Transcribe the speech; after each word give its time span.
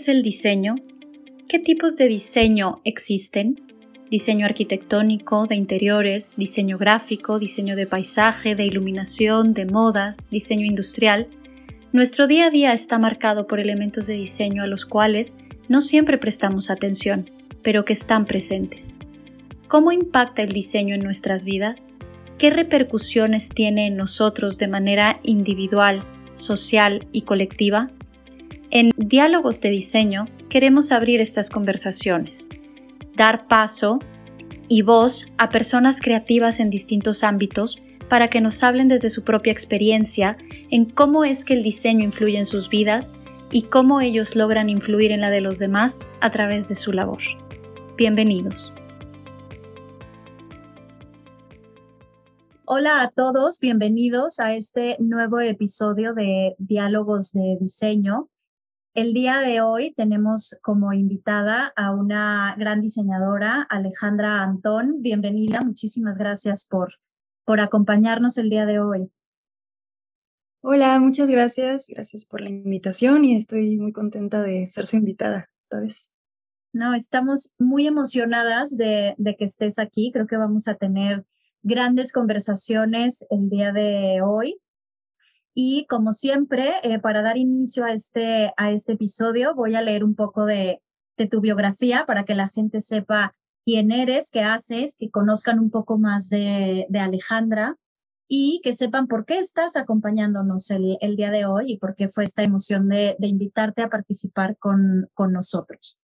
¿Qué 0.00 0.04
es 0.04 0.08
el 0.16 0.22
diseño? 0.22 0.76
¿Qué 1.46 1.58
tipos 1.58 1.98
de 1.98 2.08
diseño 2.08 2.80
existen? 2.84 3.60
Diseño 4.10 4.46
arquitectónico, 4.46 5.46
de 5.46 5.56
interiores, 5.56 6.36
diseño 6.38 6.78
gráfico, 6.78 7.38
diseño 7.38 7.76
de 7.76 7.86
paisaje, 7.86 8.54
de 8.54 8.64
iluminación, 8.64 9.52
de 9.52 9.66
modas, 9.66 10.30
diseño 10.30 10.64
industrial. 10.64 11.28
Nuestro 11.92 12.26
día 12.28 12.46
a 12.46 12.50
día 12.50 12.72
está 12.72 12.98
marcado 12.98 13.46
por 13.46 13.60
elementos 13.60 14.06
de 14.06 14.14
diseño 14.14 14.62
a 14.62 14.66
los 14.66 14.86
cuales 14.86 15.36
no 15.68 15.82
siempre 15.82 16.16
prestamos 16.16 16.70
atención, 16.70 17.28
pero 17.60 17.84
que 17.84 17.92
están 17.92 18.24
presentes. 18.24 18.96
¿Cómo 19.68 19.92
impacta 19.92 20.40
el 20.40 20.52
diseño 20.54 20.94
en 20.94 21.02
nuestras 21.02 21.44
vidas? 21.44 21.92
¿Qué 22.38 22.48
repercusiones 22.48 23.50
tiene 23.50 23.88
en 23.88 23.98
nosotros 23.98 24.56
de 24.56 24.66
manera 24.66 25.20
individual, 25.24 26.02
social 26.36 27.06
y 27.12 27.22
colectiva? 27.22 27.90
En 28.72 28.92
Diálogos 28.96 29.60
de 29.60 29.68
Diseño 29.68 30.26
queremos 30.48 30.92
abrir 30.92 31.20
estas 31.20 31.50
conversaciones, 31.50 32.46
dar 33.16 33.48
paso 33.48 33.98
y 34.68 34.82
voz 34.82 35.26
a 35.38 35.48
personas 35.48 36.00
creativas 36.00 36.60
en 36.60 36.70
distintos 36.70 37.24
ámbitos 37.24 37.82
para 38.08 38.30
que 38.30 38.40
nos 38.40 38.62
hablen 38.62 38.86
desde 38.86 39.10
su 39.10 39.24
propia 39.24 39.52
experiencia 39.52 40.36
en 40.70 40.84
cómo 40.84 41.24
es 41.24 41.44
que 41.44 41.54
el 41.54 41.64
diseño 41.64 42.04
influye 42.04 42.38
en 42.38 42.46
sus 42.46 42.70
vidas 42.70 43.16
y 43.50 43.62
cómo 43.62 44.00
ellos 44.00 44.36
logran 44.36 44.70
influir 44.70 45.10
en 45.10 45.20
la 45.20 45.30
de 45.30 45.40
los 45.40 45.58
demás 45.58 46.06
a 46.20 46.30
través 46.30 46.68
de 46.68 46.76
su 46.76 46.92
labor. 46.92 47.22
Bienvenidos. 47.96 48.72
Hola 52.66 53.02
a 53.02 53.10
todos, 53.10 53.58
bienvenidos 53.58 54.38
a 54.38 54.54
este 54.54 54.96
nuevo 55.00 55.40
episodio 55.40 56.14
de 56.14 56.54
Diálogos 56.58 57.32
de 57.32 57.56
Diseño. 57.60 58.28
El 58.92 59.12
día 59.12 59.38
de 59.38 59.60
hoy 59.60 59.92
tenemos 59.92 60.58
como 60.62 60.92
invitada 60.92 61.72
a 61.76 61.92
una 61.92 62.56
gran 62.58 62.80
diseñadora, 62.80 63.62
Alejandra 63.70 64.42
Antón. 64.42 65.00
Bienvenida, 65.00 65.60
muchísimas 65.60 66.18
gracias 66.18 66.66
por, 66.66 66.90
por 67.44 67.60
acompañarnos 67.60 68.36
el 68.36 68.50
día 68.50 68.66
de 68.66 68.80
hoy. 68.80 69.12
Hola, 70.60 70.98
muchas 70.98 71.30
gracias. 71.30 71.86
Gracias 71.86 72.24
por 72.24 72.40
la 72.40 72.50
invitación 72.50 73.24
y 73.24 73.36
estoy 73.36 73.78
muy 73.78 73.92
contenta 73.92 74.42
de 74.42 74.66
ser 74.66 74.88
su 74.88 74.96
invitada 74.96 75.48
esta 75.62 75.78
vez. 75.78 76.10
No, 76.72 76.92
estamos 76.92 77.52
muy 77.60 77.86
emocionadas 77.86 78.76
de, 78.76 79.14
de 79.18 79.36
que 79.36 79.44
estés 79.44 79.78
aquí. 79.78 80.10
Creo 80.12 80.26
que 80.26 80.36
vamos 80.36 80.66
a 80.66 80.74
tener 80.74 81.24
grandes 81.62 82.12
conversaciones 82.12 83.24
el 83.30 83.50
día 83.50 83.72
de 83.72 84.20
hoy. 84.20 84.60
Y 85.54 85.86
como 85.86 86.12
siempre, 86.12 86.74
eh, 86.82 86.98
para 87.00 87.22
dar 87.22 87.36
inicio 87.36 87.84
a 87.84 87.92
este, 87.92 88.52
a 88.56 88.70
este 88.70 88.92
episodio, 88.92 89.54
voy 89.54 89.74
a 89.74 89.82
leer 89.82 90.04
un 90.04 90.14
poco 90.14 90.44
de, 90.44 90.80
de 91.16 91.26
tu 91.26 91.40
biografía 91.40 92.04
para 92.06 92.24
que 92.24 92.34
la 92.34 92.48
gente 92.48 92.80
sepa 92.80 93.34
quién 93.64 93.92
eres, 93.92 94.30
qué 94.30 94.42
haces, 94.42 94.96
que 94.96 95.10
conozcan 95.10 95.58
un 95.58 95.70
poco 95.70 95.98
más 95.98 96.28
de, 96.28 96.86
de 96.88 96.98
Alejandra 96.98 97.76
y 98.28 98.60
que 98.62 98.72
sepan 98.72 99.08
por 99.08 99.24
qué 99.24 99.38
estás 99.38 99.76
acompañándonos 99.76 100.70
el, 100.70 100.98
el, 101.00 101.16
día 101.16 101.30
de 101.30 101.46
hoy 101.46 101.72
y 101.72 101.78
por 101.78 101.94
qué 101.96 102.08
fue 102.08 102.24
esta 102.24 102.44
emoción 102.44 102.88
de, 102.88 103.16
de 103.18 103.26
invitarte 103.26 103.82
a 103.82 103.88
participar 103.88 104.56
con, 104.56 105.10
con 105.14 105.32
nosotros. 105.32 105.98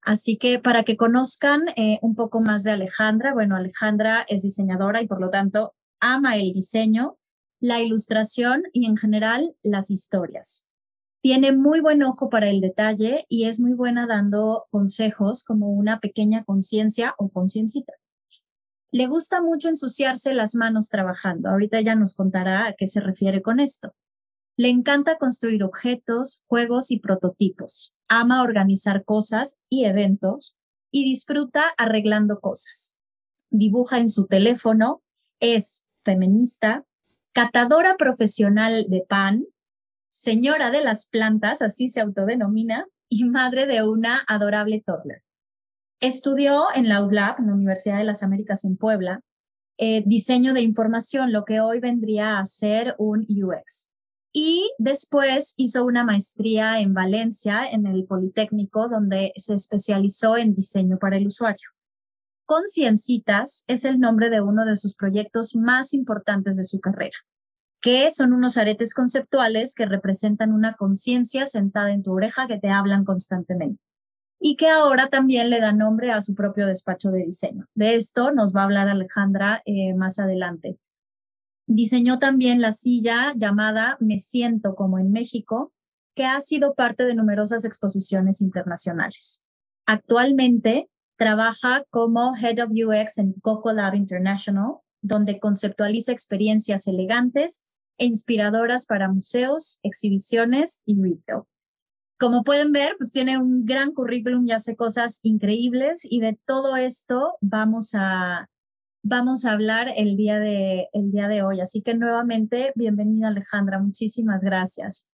Así 0.00 0.38
que 0.38 0.58
para 0.58 0.84
que 0.84 0.96
conozcan 0.96 1.62
eh, 1.76 1.98
un 2.00 2.14
poco 2.14 2.40
más 2.40 2.62
de 2.62 2.70
Alejandra, 2.70 3.34
bueno, 3.34 3.56
Alejandra 3.56 4.24
es 4.28 4.42
diseñadora 4.42 5.02
y 5.02 5.06
por 5.06 5.20
lo 5.20 5.30
tanto 5.30 5.74
ama 6.00 6.36
el 6.36 6.52
diseño 6.52 7.18
la 7.60 7.80
ilustración 7.80 8.64
y 8.72 8.86
en 8.86 8.96
general 8.96 9.56
las 9.62 9.90
historias. 9.90 10.66
Tiene 11.22 11.52
muy 11.52 11.80
buen 11.80 12.02
ojo 12.02 12.28
para 12.28 12.48
el 12.48 12.60
detalle 12.60 13.24
y 13.28 13.44
es 13.44 13.60
muy 13.60 13.72
buena 13.72 14.06
dando 14.06 14.66
consejos 14.70 15.42
como 15.42 15.70
una 15.70 15.98
pequeña 15.98 16.44
conciencia 16.44 17.14
o 17.18 17.30
conciencita. 17.30 17.94
Le 18.92 19.06
gusta 19.08 19.42
mucho 19.42 19.68
ensuciarse 19.68 20.32
las 20.34 20.54
manos 20.54 20.88
trabajando. 20.88 21.48
Ahorita 21.48 21.78
ella 21.78 21.96
nos 21.96 22.14
contará 22.14 22.68
a 22.68 22.74
qué 22.74 22.86
se 22.86 23.00
refiere 23.00 23.42
con 23.42 23.58
esto. 23.58 23.94
Le 24.56 24.68
encanta 24.68 25.18
construir 25.18 25.64
objetos, 25.64 26.42
juegos 26.46 26.90
y 26.90 27.00
prototipos. 27.00 27.92
Ama 28.08 28.42
organizar 28.42 29.04
cosas 29.04 29.58
y 29.68 29.84
eventos 29.84 30.56
y 30.90 31.04
disfruta 31.04 31.64
arreglando 31.76 32.40
cosas. 32.40 32.94
Dibuja 33.50 33.98
en 33.98 34.08
su 34.08 34.26
teléfono, 34.26 35.02
es 35.40 35.86
feminista, 35.96 36.86
catadora 37.36 37.96
profesional 37.98 38.86
de 38.88 39.04
pan, 39.06 39.44
señora 40.08 40.70
de 40.70 40.82
las 40.82 41.06
plantas, 41.06 41.60
así 41.60 41.88
se 41.88 42.00
autodenomina, 42.00 42.86
y 43.10 43.24
madre 43.24 43.66
de 43.66 43.86
una 43.86 44.24
adorable 44.26 44.82
toddler. 44.84 45.22
Estudió 46.00 46.64
en 46.74 46.88
la 46.88 47.04
UDLAB, 47.04 47.40
en 47.40 47.48
la 47.48 47.52
Universidad 47.52 47.98
de 47.98 48.04
las 48.04 48.22
Américas 48.22 48.64
en 48.64 48.78
Puebla, 48.78 49.20
eh, 49.76 50.02
diseño 50.06 50.54
de 50.54 50.62
información, 50.62 51.30
lo 51.30 51.44
que 51.44 51.60
hoy 51.60 51.78
vendría 51.78 52.38
a 52.38 52.44
ser 52.46 52.94
un 52.96 53.26
UX. 53.28 53.90
Y 54.32 54.72
después 54.78 55.52
hizo 55.58 55.84
una 55.84 56.04
maestría 56.04 56.80
en 56.80 56.94
Valencia, 56.94 57.68
en 57.70 57.86
el 57.86 58.06
Politécnico, 58.06 58.88
donde 58.88 59.34
se 59.36 59.52
especializó 59.52 60.38
en 60.38 60.54
diseño 60.54 60.96
para 60.98 61.18
el 61.18 61.26
usuario. 61.26 61.75
Conciencitas 62.46 63.64
es 63.66 63.84
el 63.84 63.98
nombre 63.98 64.30
de 64.30 64.40
uno 64.40 64.64
de 64.64 64.76
sus 64.76 64.94
proyectos 64.94 65.56
más 65.56 65.92
importantes 65.92 66.56
de 66.56 66.62
su 66.62 66.78
carrera, 66.78 67.16
que 67.80 68.08
son 68.12 68.32
unos 68.32 68.56
aretes 68.56 68.94
conceptuales 68.94 69.74
que 69.74 69.84
representan 69.84 70.52
una 70.52 70.74
conciencia 70.74 71.46
sentada 71.46 71.90
en 71.90 72.04
tu 72.04 72.12
oreja 72.12 72.46
que 72.46 72.60
te 72.60 72.68
hablan 72.68 73.04
constantemente 73.04 73.82
y 74.38 74.54
que 74.54 74.68
ahora 74.68 75.08
también 75.08 75.50
le 75.50 75.60
da 75.60 75.72
nombre 75.72 76.12
a 76.12 76.20
su 76.20 76.36
propio 76.36 76.68
despacho 76.68 77.10
de 77.10 77.24
diseño. 77.24 77.66
De 77.74 77.96
esto 77.96 78.30
nos 78.30 78.54
va 78.54 78.60
a 78.60 78.64
hablar 78.64 78.88
Alejandra 78.88 79.62
eh, 79.64 79.94
más 79.94 80.20
adelante. 80.20 80.78
Diseñó 81.66 82.20
también 82.20 82.60
la 82.60 82.70
silla 82.70 83.32
llamada 83.34 83.96
Me 83.98 84.18
siento 84.18 84.76
como 84.76 85.00
en 85.00 85.10
México, 85.10 85.72
que 86.14 86.26
ha 86.26 86.40
sido 86.40 86.74
parte 86.74 87.06
de 87.06 87.16
numerosas 87.16 87.64
exposiciones 87.64 88.40
internacionales. 88.40 89.42
Actualmente 89.84 90.88
Trabaja 91.16 91.84
como 91.90 92.34
Head 92.36 92.62
of 92.62 92.72
UX 92.72 93.18
en 93.18 93.32
Coco 93.40 93.72
Lab 93.72 93.94
International, 93.94 94.76
donde 95.00 95.40
conceptualiza 95.40 96.12
experiencias 96.12 96.86
elegantes 96.86 97.62
e 97.98 98.06
inspiradoras 98.06 98.86
para 98.86 99.08
museos, 99.08 99.80
exhibiciones 99.82 100.82
y 100.84 101.00
retail. 101.00 101.42
Como 102.18 102.44
pueden 102.44 102.72
ver, 102.72 102.96
pues 102.98 103.12
tiene 103.12 103.38
un 103.38 103.64
gran 103.64 103.92
currículum 103.92 104.44
y 104.46 104.52
hace 104.52 104.74
cosas 104.74 105.20
increíbles 105.22 106.06
y 106.10 106.20
de 106.20 106.38
todo 106.46 106.76
esto 106.76 107.36
vamos 107.40 107.94
a, 107.94 108.48
vamos 109.02 109.44
a 109.44 109.52
hablar 109.52 109.88
el 109.96 110.16
día, 110.16 110.38
de, 110.38 110.88
el 110.92 111.12
día 111.12 111.28
de 111.28 111.42
hoy. 111.42 111.60
Así 111.60 111.82
que 111.82 111.94
nuevamente, 111.94 112.72
bienvenida 112.74 113.28
Alejandra, 113.28 113.78
muchísimas 113.78 114.42
gracias. 114.42 115.08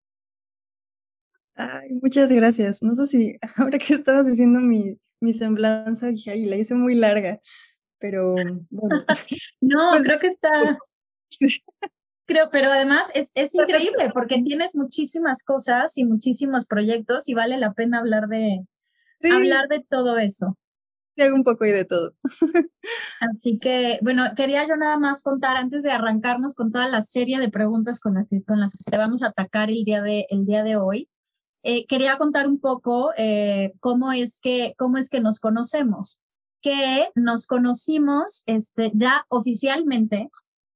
Ay, 1.54 1.92
muchas 2.00 2.32
gracias. 2.32 2.82
No 2.82 2.94
sé 2.94 3.06
si 3.06 3.36
ahora 3.56 3.78
que 3.78 3.94
estabas 3.94 4.26
diciendo 4.26 4.60
mi, 4.60 4.96
mi 5.22 5.32
semblanza, 5.34 6.08
dije, 6.08 6.32
ay, 6.32 6.46
la 6.46 6.56
hice 6.56 6.74
muy 6.74 6.94
larga, 6.94 7.40
pero 7.98 8.34
bueno. 8.70 9.04
no, 9.60 9.90
pues 9.90 10.04
creo 10.04 10.18
que 10.18 10.26
está... 10.26 10.78
Creo, 12.24 12.50
pero 12.50 12.70
además 12.70 13.10
es, 13.14 13.32
es 13.34 13.52
increíble 13.54 14.08
porque 14.14 14.40
tienes 14.42 14.76
muchísimas 14.76 15.42
cosas 15.42 15.98
y 15.98 16.04
muchísimos 16.04 16.66
proyectos 16.66 17.28
y 17.28 17.34
vale 17.34 17.58
la 17.58 17.72
pena 17.72 17.98
hablar 17.98 18.28
de, 18.28 18.64
hablar 19.28 19.66
de 19.68 19.80
todo 19.90 20.16
eso. 20.18 20.56
Hago 21.18 21.34
un 21.34 21.42
poco 21.42 21.66
y 21.66 21.72
de 21.72 21.84
todo. 21.84 22.14
Así 23.20 23.58
que, 23.58 23.98
bueno, 24.02 24.24
quería 24.36 24.66
yo 24.66 24.76
nada 24.76 24.98
más 24.98 25.22
contar 25.22 25.56
antes 25.56 25.82
de 25.82 25.90
arrancarnos 25.90 26.54
con 26.54 26.70
toda 26.70 26.88
la 26.88 27.02
serie 27.02 27.40
de 27.40 27.50
preguntas 27.50 27.98
con 27.98 28.14
las 28.14 28.28
que, 28.28 28.42
con 28.44 28.60
las 28.60 28.82
que 28.88 28.96
vamos 28.96 29.22
a 29.22 29.28
atacar 29.28 29.68
el 29.68 29.82
día 29.84 30.00
de, 30.00 30.26
el 30.30 30.46
día 30.46 30.62
de 30.62 30.76
hoy. 30.76 31.08
Eh, 31.62 31.86
quería 31.86 32.18
contar 32.18 32.48
un 32.48 32.58
poco 32.58 33.12
eh, 33.16 33.72
cómo, 33.80 34.12
es 34.12 34.40
que, 34.40 34.74
cómo 34.76 34.98
es 34.98 35.08
que 35.08 35.20
nos 35.20 35.38
conocemos, 35.38 36.20
que 36.60 37.08
nos 37.14 37.46
conocimos 37.46 38.42
este, 38.46 38.90
ya 38.94 39.24
oficialmente 39.28 40.28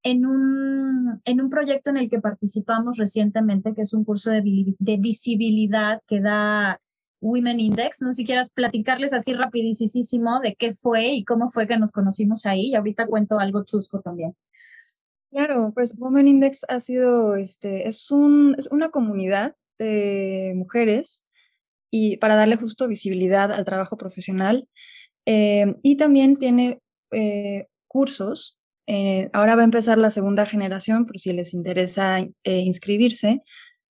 en 0.04 0.26
un, 0.26 1.20
en 1.24 1.40
un 1.40 1.50
proyecto 1.50 1.90
en 1.90 1.96
el 1.96 2.08
que 2.08 2.20
participamos 2.20 2.96
recientemente, 2.96 3.74
que 3.74 3.82
es 3.82 3.92
un 3.92 4.04
curso 4.04 4.30
de, 4.30 4.42
de 4.78 4.96
visibilidad 4.98 6.00
que 6.06 6.20
da 6.20 6.80
Women 7.20 7.58
Index. 7.58 8.02
No 8.02 8.10
sé 8.10 8.18
si 8.18 8.24
quieras 8.24 8.52
platicarles 8.52 9.12
así 9.12 9.32
rapidísimo 9.32 10.38
de 10.40 10.54
qué 10.54 10.72
fue 10.72 11.08
y 11.08 11.24
cómo 11.24 11.48
fue 11.48 11.66
que 11.66 11.78
nos 11.78 11.90
conocimos 11.90 12.46
ahí. 12.46 12.68
Y 12.68 12.74
ahorita 12.76 13.08
cuento 13.08 13.40
algo 13.40 13.64
chusco 13.64 14.00
también. 14.00 14.36
Claro, 15.32 15.72
pues 15.74 15.96
Women 15.98 16.28
Index 16.28 16.64
ha 16.68 16.78
sido, 16.78 17.34
este, 17.34 17.88
es, 17.88 18.10
un, 18.12 18.54
es 18.58 18.68
una 18.70 18.90
comunidad 18.90 19.56
de 19.78 20.52
mujeres 20.56 21.26
y 21.90 22.16
para 22.18 22.36
darle 22.36 22.56
justo 22.56 22.88
visibilidad 22.88 23.52
al 23.52 23.64
trabajo 23.64 23.96
profesional. 23.96 24.68
Eh, 25.26 25.74
y 25.82 25.96
también 25.96 26.36
tiene 26.36 26.80
eh, 27.12 27.66
cursos. 27.88 28.58
Eh, 28.86 29.30
ahora 29.32 29.56
va 29.56 29.62
a 29.62 29.64
empezar 29.64 29.98
la 29.98 30.10
segunda 30.10 30.46
generación, 30.46 31.06
por 31.06 31.18
si 31.18 31.32
les 31.32 31.54
interesa 31.54 32.24
inscribirse. 32.44 33.42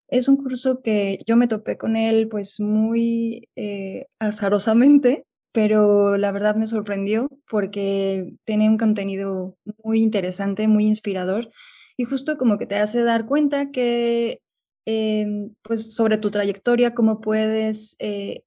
Es 0.08 0.28
un 0.28 0.38
curso 0.38 0.82
que 0.82 1.20
yo 1.26 1.36
me 1.36 1.48
topé 1.48 1.78
con 1.78 1.96
él 1.96 2.28
pues 2.30 2.60
muy 2.60 3.50
eh, 3.56 4.06
azarosamente, 4.20 5.26
pero 5.52 6.18
la 6.18 6.31
verdad 6.31 6.56
me 6.56 6.68
sorprendió 6.68 7.28
porque 7.50 8.34
tiene 8.46 8.70
un 8.70 8.78
contenido 8.78 9.58
muy 9.84 10.02
interesante, 10.02 10.68
muy 10.68 10.86
inspirador 10.86 11.50
y 11.98 12.04
justo 12.04 12.38
como 12.38 12.58
que 12.58 12.68
te 12.68 12.76
hace 12.76 13.04
dar 13.04 13.26
cuenta 13.26 13.72
que 13.72 14.42
em, 14.86 15.54
pues 15.62 15.96
sobre 15.96 16.18
tu 16.18 16.32
trayectoria, 16.32 16.94
cómo 16.94 17.22
puedes 17.22 17.96
eh, 18.00 18.44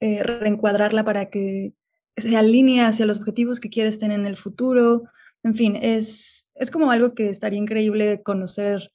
eh, 0.00 0.22
reencuadrarla 0.22 1.04
para 1.04 1.28
que 1.28 1.74
se 2.16 2.36
alinee 2.36 2.82
hacia 2.82 3.06
los 3.06 3.18
objetivos 3.18 3.60
que 3.60 3.70
quieres 3.70 3.98
tener 3.98 4.20
en 4.20 4.26
el 4.26 4.36
futuro. 4.36 5.02
En 5.42 5.54
fin, 5.54 5.76
es, 5.76 6.50
es 6.54 6.70
como 6.70 6.90
algo 6.90 7.14
que 7.14 7.28
estaría 7.28 7.58
increíble 7.58 8.22
conocer, 8.22 8.92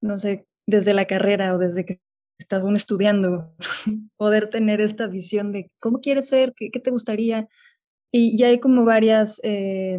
no 0.00 0.18
sé, 0.18 0.46
desde 0.66 0.94
la 0.94 1.06
carrera 1.06 1.54
o 1.54 1.58
desde 1.58 1.84
que 1.84 2.00
estás 2.38 2.62
uno 2.62 2.76
estudiando, 2.76 3.54
poder 4.16 4.48
tener 4.48 4.80
esta 4.80 5.06
visión 5.06 5.52
de 5.52 5.70
cómo 5.80 6.00
quieres 6.00 6.28
ser, 6.28 6.54
qué, 6.54 6.70
te 6.70 6.90
gustaría. 6.90 7.48
Y, 8.12 8.38
ya 8.38 8.48
hay 8.48 8.60
como 8.60 8.84
varias, 8.84 9.40
eh, 9.42 9.98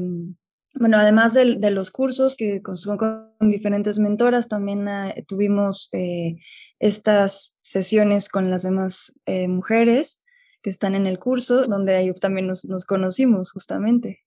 bueno, 0.79 0.97
además 0.97 1.33
de, 1.33 1.71
los 1.71 1.91
cursos 1.91 2.37
que 2.37 2.61
con, 2.61 2.75
con 2.97 3.49
diferentes 3.49 3.99
mentoras, 3.99 4.47
también 4.47 4.87
ah, 4.87 5.13
tuvimos 5.27 5.89
eh, 5.91 6.37
estas 6.79 7.57
sesiones 7.61 8.29
con 8.29 8.49
las 8.49 8.63
demás 8.63 9.13
eh, 9.25 9.49
mujeres 9.49 10.21
que 10.61 10.69
están 10.69 10.95
en 10.95 11.05
el 11.05 11.19
curso, 11.19 11.67
donde 11.67 11.95
ahí 11.95 12.13
también 12.13 12.47
nos, 12.47 12.65
conocimos 12.85 13.51
justamente. 13.51 14.19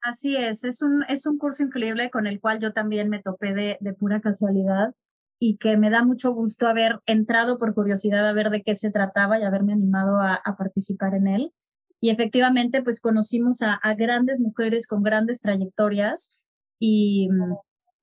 Así 0.00 0.36
es, 0.36 0.64
es 0.64 0.80
un, 0.80 1.04
es 1.06 1.26
un 1.26 1.36
curso 1.36 1.62
increíble 1.62 2.08
con 2.10 2.26
el 2.26 2.40
cual 2.40 2.60
yo 2.60 2.72
también 2.72 3.10
me 3.10 3.22
topé 3.22 3.52
de, 3.52 3.78
pura 3.98 4.20
casualidad 4.22 4.94
y 5.38 5.58
que 5.58 5.76
me 5.76 5.90
da 5.90 6.02
mucho 6.02 6.32
gusto 6.32 6.66
haber 6.66 7.00
entrado 7.04 7.58
por 7.58 7.74
curiosidad 7.74 8.26
a 8.26 8.32
ver 8.32 8.48
de 8.48 8.62
qué 8.62 8.74
se 8.74 8.90
trataba 8.90 9.38
y 9.38 9.42
haberme 9.42 9.74
animado 9.74 10.20
a 10.22 10.56
participar 10.56 11.14
en 11.14 11.26
él. 11.28 11.52
Y 12.00 12.10
efectivamente, 12.10 12.82
pues 12.82 13.00
conocimos 13.00 13.62
a, 13.62 13.74
a, 13.74 13.94
grandes 13.94 14.40
mujeres 14.40 14.86
con 14.86 15.02
grandes 15.02 15.40
trayectorias 15.40 16.38
y, 16.78 17.28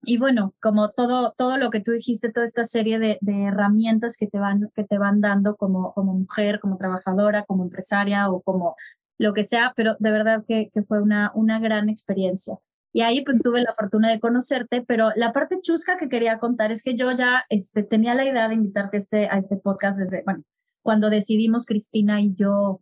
y 0.03 0.18
bueno, 0.18 0.53
como 0.62 0.89
todo, 0.89 1.33
todo 1.38 1.57
lo 1.57 1.69
que 1.69 1.80
tú 1.80 1.92
dijiste, 1.92 2.31
toda 2.31 2.45
esta 2.45 2.65
serie 2.65 3.00
de, 3.00 3.18
de, 3.21 3.44
herramientas 3.45 4.18
que 4.18 4.27
te 4.27 4.38
van, 4.38 4.69
que 4.75 4.83
te 4.83 4.97
van 4.97 5.21
dando 5.21 5.56
como, 5.56 5.94
como 5.94 6.13
mujer, 6.13 6.59
como 6.59 6.77
trabajadora, 6.77 7.44
como 7.44 7.63
empresaria 7.63 8.30
o 8.30 8.42
como 8.42 8.75
lo 9.18 9.33
que 9.33 9.44
sea, 9.44 9.74
pero 9.75 9.95
de 10.00 10.12
verdad 10.12 10.44
que, 10.48 10.69
que 10.74 10.83
fue 10.83 11.01
una, 11.01 11.31
una 11.33 11.59
gran 11.59 11.89
experiencia. 11.89 12.57
Y 12.91 13.01
ahí 13.01 13.24
pues 13.25 13.41
tuve 13.41 13.62
la 13.62 13.74
fortuna 13.74 14.09
de 14.09 14.19
conocerte, 14.19 14.81
pero 14.81 15.12
la 15.15 15.33
parte 15.33 15.59
chusca 15.62 15.98
que 15.98 16.07
quería 16.07 16.39
contar 16.39 16.71
es 16.71 16.81
que 16.81 16.95
yo 16.95 17.12
ya 17.12 17.44
este, 17.50 17.83
tenía 17.83 18.13
la 18.13 18.25
idea 18.25 18.48
de 18.48 18.56
invitarte 18.56 18.95
a 18.95 19.00
este, 19.00 19.27
a 19.27 19.38
este 19.38 19.57
podcast 19.57 19.98
desde, 19.98 20.24
bueno, 20.24 20.44
cuando 20.81 21.09
decidimos 21.09 21.65
Cristina 21.65 22.21
y 22.21 22.36
yo 22.36 22.80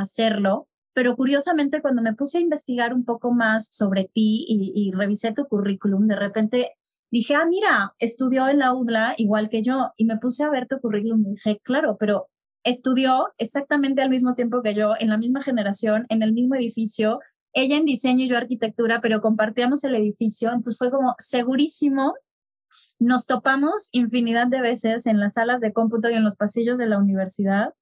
hacerlo, 0.00 0.68
pero 0.96 1.14
curiosamente 1.14 1.82
cuando 1.82 2.00
me 2.00 2.14
puse 2.14 2.38
a 2.38 2.40
investigar 2.40 2.94
un 2.94 3.04
poco 3.04 3.30
más 3.30 3.68
sobre 3.70 4.04
ti 4.04 4.46
y, 4.48 4.90
revisé 4.92 5.32
tu 5.34 5.46
currículum, 5.46 6.06
de 6.06 6.16
repente 6.16 6.72
dije, 7.10 7.34
ah, 7.34 7.44
mira, 7.44 7.92
estudió 7.98 8.48
en 8.48 8.60
la 8.60 8.74
UDLA 8.74 9.14
igual 9.18 9.50
que 9.50 9.62
yo 9.62 9.92
y 9.98 10.06
me 10.06 10.16
puse 10.16 10.42
a 10.42 10.48
ver 10.48 10.66
tu 10.66 10.80
currículum 10.80 11.20
y 11.26 11.30
dije, 11.32 11.60
claro, 11.62 11.98
pero 12.00 12.28
estudió 12.64 13.28
exactamente 13.36 14.00
al 14.00 14.08
mismo 14.08 14.34
tiempo 14.34 14.62
que 14.62 14.74
yo, 14.74 14.94
en 14.98 15.10
la 15.10 15.18
misma 15.18 15.42
generación, 15.42 16.06
en 16.08 16.22
el 16.22 16.32
mismo 16.32 16.54
edificio, 16.54 17.20
ella 17.52 17.76
en 17.76 17.84
diseño 17.84 18.24
y 18.24 18.28
yo 18.28 18.36
arquitectura, 18.36 19.00
pero 19.02 19.20
compartíamos 19.20 19.84
el 19.84 19.94
edificio, 19.94 20.48
entonces 20.48 20.78
fue 20.78 20.90
como 20.90 21.14
segurísimo. 21.18 22.14
Nos 22.98 23.26
topamos 23.26 23.90
infinidad 23.92 24.46
de 24.46 24.62
veces 24.62 25.06
en 25.06 25.20
las 25.20 25.34
salas 25.34 25.60
de 25.60 25.74
cómputo 25.74 26.08
y 26.08 26.14
en 26.14 26.24
los 26.24 26.36
pasillos 26.36 26.78
de 26.78 26.86
la 26.86 26.98
universidad 26.98 27.74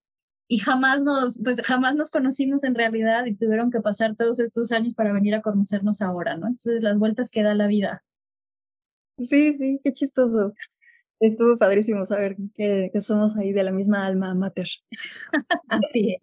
y 0.46 0.58
jamás 0.58 1.00
nos, 1.00 1.40
pues 1.42 1.62
jamás 1.62 1.94
nos 1.94 2.10
conocimos 2.10 2.64
en 2.64 2.74
realidad 2.74 3.24
y 3.26 3.34
tuvieron 3.34 3.70
que 3.70 3.80
pasar 3.80 4.14
todos 4.16 4.40
estos 4.40 4.72
años 4.72 4.94
para 4.94 5.12
venir 5.12 5.34
a 5.34 5.42
conocernos 5.42 6.02
ahora, 6.02 6.36
¿no? 6.36 6.48
Entonces 6.48 6.82
las 6.82 6.98
vueltas 6.98 7.30
que 7.30 7.42
da 7.42 7.54
la 7.54 7.66
vida. 7.66 8.04
Sí, 9.18 9.54
sí, 9.54 9.80
qué 9.82 9.92
chistoso. 9.92 10.52
Estuvo 11.20 11.56
padrísimo 11.56 12.04
saber 12.04 12.36
que, 12.54 12.90
que 12.92 13.00
somos 13.00 13.36
ahí 13.36 13.52
de 13.52 13.62
la 13.62 13.72
misma 13.72 14.04
alma 14.04 14.34
mater. 14.34 14.68
Así 15.68 16.14
es. 16.14 16.22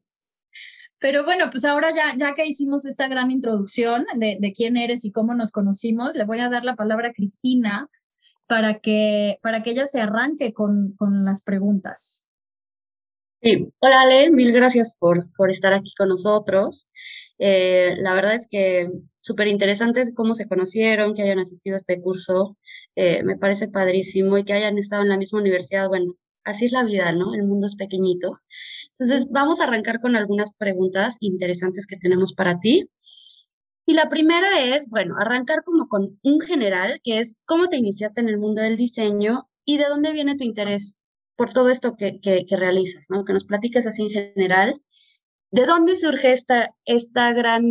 Pero 0.99 1.25
bueno, 1.25 1.49
pues 1.49 1.65
ahora 1.65 1.91
ya, 1.95 2.15
ya 2.15 2.35
que 2.35 2.45
hicimos 2.45 2.85
esta 2.85 3.07
gran 3.07 3.31
introducción 3.31 4.05
de, 4.17 4.37
de, 4.39 4.53
quién 4.53 4.77
eres 4.77 5.03
y 5.03 5.11
cómo 5.11 5.33
nos 5.33 5.51
conocimos, 5.51 6.15
le 6.15 6.25
voy 6.25 6.39
a 6.39 6.49
dar 6.49 6.63
la 6.63 6.75
palabra 6.75 7.09
a 7.09 7.13
Cristina 7.13 7.89
para 8.45 8.79
que, 8.79 9.39
para 9.41 9.63
que 9.63 9.71
ella 9.71 9.87
se 9.87 9.99
arranque 9.99 10.53
con, 10.53 10.93
con 10.97 11.25
las 11.25 11.41
preguntas. 11.41 12.27
Sí. 13.43 13.73
Hola 13.79 14.01
Ale, 14.01 14.29
mil 14.29 14.51
gracias 14.51 14.97
por, 14.99 15.31
por 15.35 15.49
estar 15.49 15.73
aquí 15.73 15.93
con 15.97 16.09
nosotros. 16.09 16.89
Eh, 17.39 17.95
la 17.97 18.13
verdad 18.13 18.35
es 18.35 18.47
que 18.47 18.87
súper 19.19 19.47
interesante 19.47 20.13
cómo 20.13 20.35
se 20.35 20.47
conocieron, 20.47 21.15
que 21.15 21.23
hayan 21.23 21.39
asistido 21.39 21.75
a 21.75 21.79
este 21.79 21.99
curso. 22.01 22.57
Eh, 22.95 23.23
me 23.23 23.37
parece 23.37 23.67
padrísimo 23.67 24.37
y 24.37 24.43
que 24.43 24.53
hayan 24.53 24.77
estado 24.77 25.01
en 25.01 25.09
la 25.09 25.17
misma 25.17 25.39
universidad. 25.39 25.87
Bueno, 25.89 26.17
así 26.43 26.65
es 26.65 26.71
la 26.71 26.83
vida, 26.83 27.11
¿no? 27.13 27.33
El 27.33 27.43
mundo 27.43 27.65
es 27.65 27.75
pequeñito. 27.75 28.39
Entonces, 28.89 29.31
vamos 29.31 29.59
a 29.59 29.63
arrancar 29.63 30.01
con 30.01 30.15
algunas 30.15 30.55
preguntas 30.55 31.17
interesantes 31.19 31.87
que 31.87 31.97
tenemos 31.97 32.33
para 32.33 32.59
ti. 32.59 32.91
Y 33.87 33.93
la 33.93 34.07
primera 34.09 34.61
es, 34.61 34.87
bueno, 34.89 35.15
arrancar 35.19 35.63
como 35.63 35.87
con 35.87 36.19
un 36.23 36.39
general, 36.41 37.01
que 37.03 37.19
es 37.19 37.37
cómo 37.45 37.67
te 37.67 37.77
iniciaste 37.77 38.21
en 38.21 38.29
el 38.29 38.37
mundo 38.37 38.61
del 38.61 38.77
diseño 38.77 39.49
y 39.65 39.77
de 39.77 39.85
dónde 39.85 40.13
viene 40.13 40.37
tu 40.37 40.43
interés 40.43 41.00
por 41.35 41.53
todo 41.53 41.69
esto 41.69 41.95
que, 41.95 42.19
que, 42.21 42.43
realizas, 42.57 43.07
¿no? 43.09 43.25
Que 43.25 43.33
nos 43.33 43.45
platiques 43.45 43.85
así 43.85 44.03
en 44.03 44.09
general. 44.09 44.81
¿De 45.51 45.65
dónde 45.65 45.95
surge 45.95 46.31
esta, 46.31 46.75
esta 46.85 47.33
gran 47.33 47.63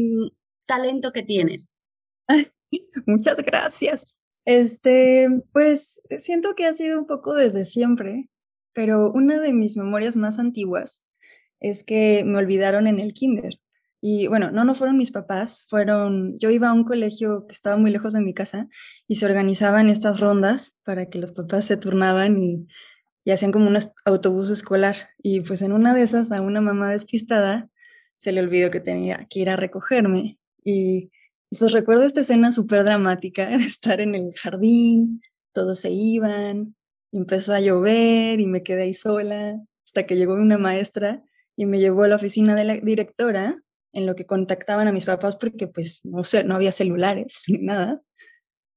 talento 0.67 1.13
que 1.13 1.23
tienes? 1.23 1.73
muchas 3.07 3.43
gracias. 3.43 4.07
Este, 4.45 5.29
pues 5.53 6.01
siento 6.19 6.55
que 6.55 6.67
ha 6.67 6.75
sido 6.75 6.99
un 6.99 7.07
poco 7.07 7.35
desde 7.35 7.65
siempre 7.65 8.29
pero 8.73 9.11
una 9.13 9.41
de 9.41 9.53
mis 9.53 9.77
memorias 9.77 10.17
más 10.17 10.39
antiguas 10.39 11.05
es 11.61 11.85
que 11.85 12.23
me 12.25 12.39
olvidaron 12.39 12.87
en 12.87 12.99
el 12.99 13.13
kinder. 13.13 13.55
Y 14.03 14.29
bueno, 14.29 14.51
no, 14.51 14.65
no 14.65 14.75
fueron 14.75 14.97
mis 14.97 15.11
papás, 15.11 15.67
fueron, 15.69 16.39
yo 16.39 16.49
iba 16.49 16.69
a 16.69 16.73
un 16.73 16.85
colegio 16.85 17.47
que 17.47 17.53
estaba 17.53 17.77
muy 17.77 17.91
lejos 17.91 18.15
de 18.15 18.23
mi 18.23 18.33
casa 18.33 18.67
y 19.07 19.17
se 19.17 19.27
organizaban 19.27 19.91
estas 19.91 20.21
rondas 20.21 20.75
para 20.85 21.11
que 21.11 21.19
los 21.19 21.33
papás 21.33 21.67
se 21.67 21.77
turnaban 21.77 22.43
y, 22.43 22.67
y 23.25 23.33
hacían 23.33 23.53
como 23.53 23.69
un 23.69 23.79
autobús 24.05 24.51
escolar. 24.51 25.11
Y 25.23 25.41
pues 25.41 25.63
en 25.63 25.73
una 25.73 25.95
de 25.95 26.03
esas 26.03 26.33
a 26.33 26.41
una 26.41 26.61
mamá 26.61 26.91
despistada 26.91 27.69
se 28.19 28.33
le 28.33 28.41
olvidó 28.41 28.71
que 28.71 28.81
tenía 28.81 29.27
que 29.29 29.41
ir 29.41 29.51
a 29.51 29.57
recogerme. 29.57 30.39
Y 30.65 31.11
pues 31.59 31.73
recuerdo 31.73 32.05
esta 32.05 32.21
escena 32.21 32.53
súper 32.53 32.85
dramática 32.85 33.49
de 33.49 33.57
estar 33.57 34.01
en 34.01 34.15
el 34.15 34.35
jardín, 34.35 35.21
todos 35.53 35.81
se 35.81 35.91
iban, 35.91 36.77
empezó 37.13 37.53
a 37.53 37.61
llover 37.61 38.41
y 38.41 38.47
me 38.47 38.63
quedé 38.63 38.83
ahí 38.83 38.95
sola 38.95 39.61
hasta 39.85 40.07
que 40.07 40.17
llegó 40.17 40.35
una 40.35 40.59
maestra 40.59 41.23
y 41.57 41.67
me 41.67 41.81
llevó 41.81 42.05
a 42.05 42.09
la 42.09 42.17
oficina 42.17 42.55
de 42.55 42.65
la 42.65 42.77
directora 42.77 43.61
en 43.93 44.07
lo 44.07 44.15
que 44.15 44.27
contactaban 44.27 44.87
a 44.87 44.93
mis 44.93 45.05
papás 45.05 45.37
porque 45.37 45.67
pues 45.67 46.05
no 46.05 46.25
sé, 46.25 46.45
no 46.45 46.55
había 46.55 46.73
celulares 46.73 47.43
ni 47.49 47.59
nada. 47.59 48.01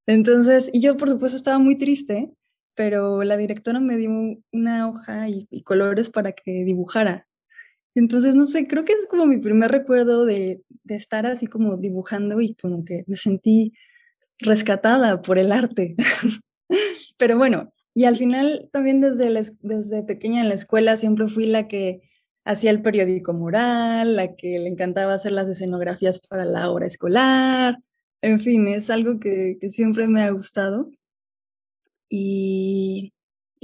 Entonces, 0.08 0.70
y 0.74 0.82
yo 0.82 0.98
por 0.98 1.10
supuesto 1.10 1.38
estaba 1.38 1.60
muy 1.60 1.78
triste, 1.78 2.32
pero 2.76 3.24
la 3.24 3.38
directora 3.38 3.80
me 3.80 3.98
dio 3.98 4.10
una 4.52 4.90
hoja 4.90 5.30
y, 5.30 5.64
colores 5.64 6.10
para 6.10 6.34
que 6.34 6.64
dibujara. 6.64 7.28
Entonces, 7.96 8.36
no 8.36 8.48
sé, 8.48 8.66
creo 8.66 8.86
que 8.86 8.94
es 8.94 9.08
como 9.08 9.26
mi 9.26 9.38
primer 9.38 9.72
recuerdo 9.72 10.26
de, 10.26 10.64
estar 10.90 11.26
así 11.26 11.48
como 11.48 11.78
dibujando 11.78 12.42
y 12.42 12.56
como 12.56 12.86
que 12.86 13.04
me 13.08 13.16
sentí 13.16 13.74
rescatada 14.40 15.22
por 15.22 15.38
el 15.38 15.52
arte. 15.52 15.96
pero 17.18 17.38
bueno, 17.38 17.74
y 17.94 18.06
al 18.06 18.18
final, 18.18 18.70
también 18.72 19.02
desde, 19.02 19.32
desde 19.62 20.04
pequeña 20.04 20.42
en 20.42 20.50
la 20.50 20.56
escuela 20.56 20.98
siempre 20.98 21.28
fui 21.30 21.46
la 21.46 21.68
que 21.68 22.02
hacía 22.46 22.72
el 22.72 22.82
periódico 22.82 23.34
moral, 23.34 24.16
la 24.16 24.36
que 24.36 24.60
le 24.60 24.68
encantaba 24.68 25.14
hacer 25.14 25.32
las 25.32 25.48
escenografías 25.48 26.20
para 26.28 26.46
la 26.46 26.70
hora 26.72 26.88
escolar. 26.88 27.78
En 28.22 28.40
fin, 28.40 28.68
es 28.68 28.90
algo 28.90 29.20
que 29.20 29.58
siempre 29.70 30.08
me 30.08 30.24
ha 30.24 30.32
gustado. 30.32 30.90
Y, 32.16 33.12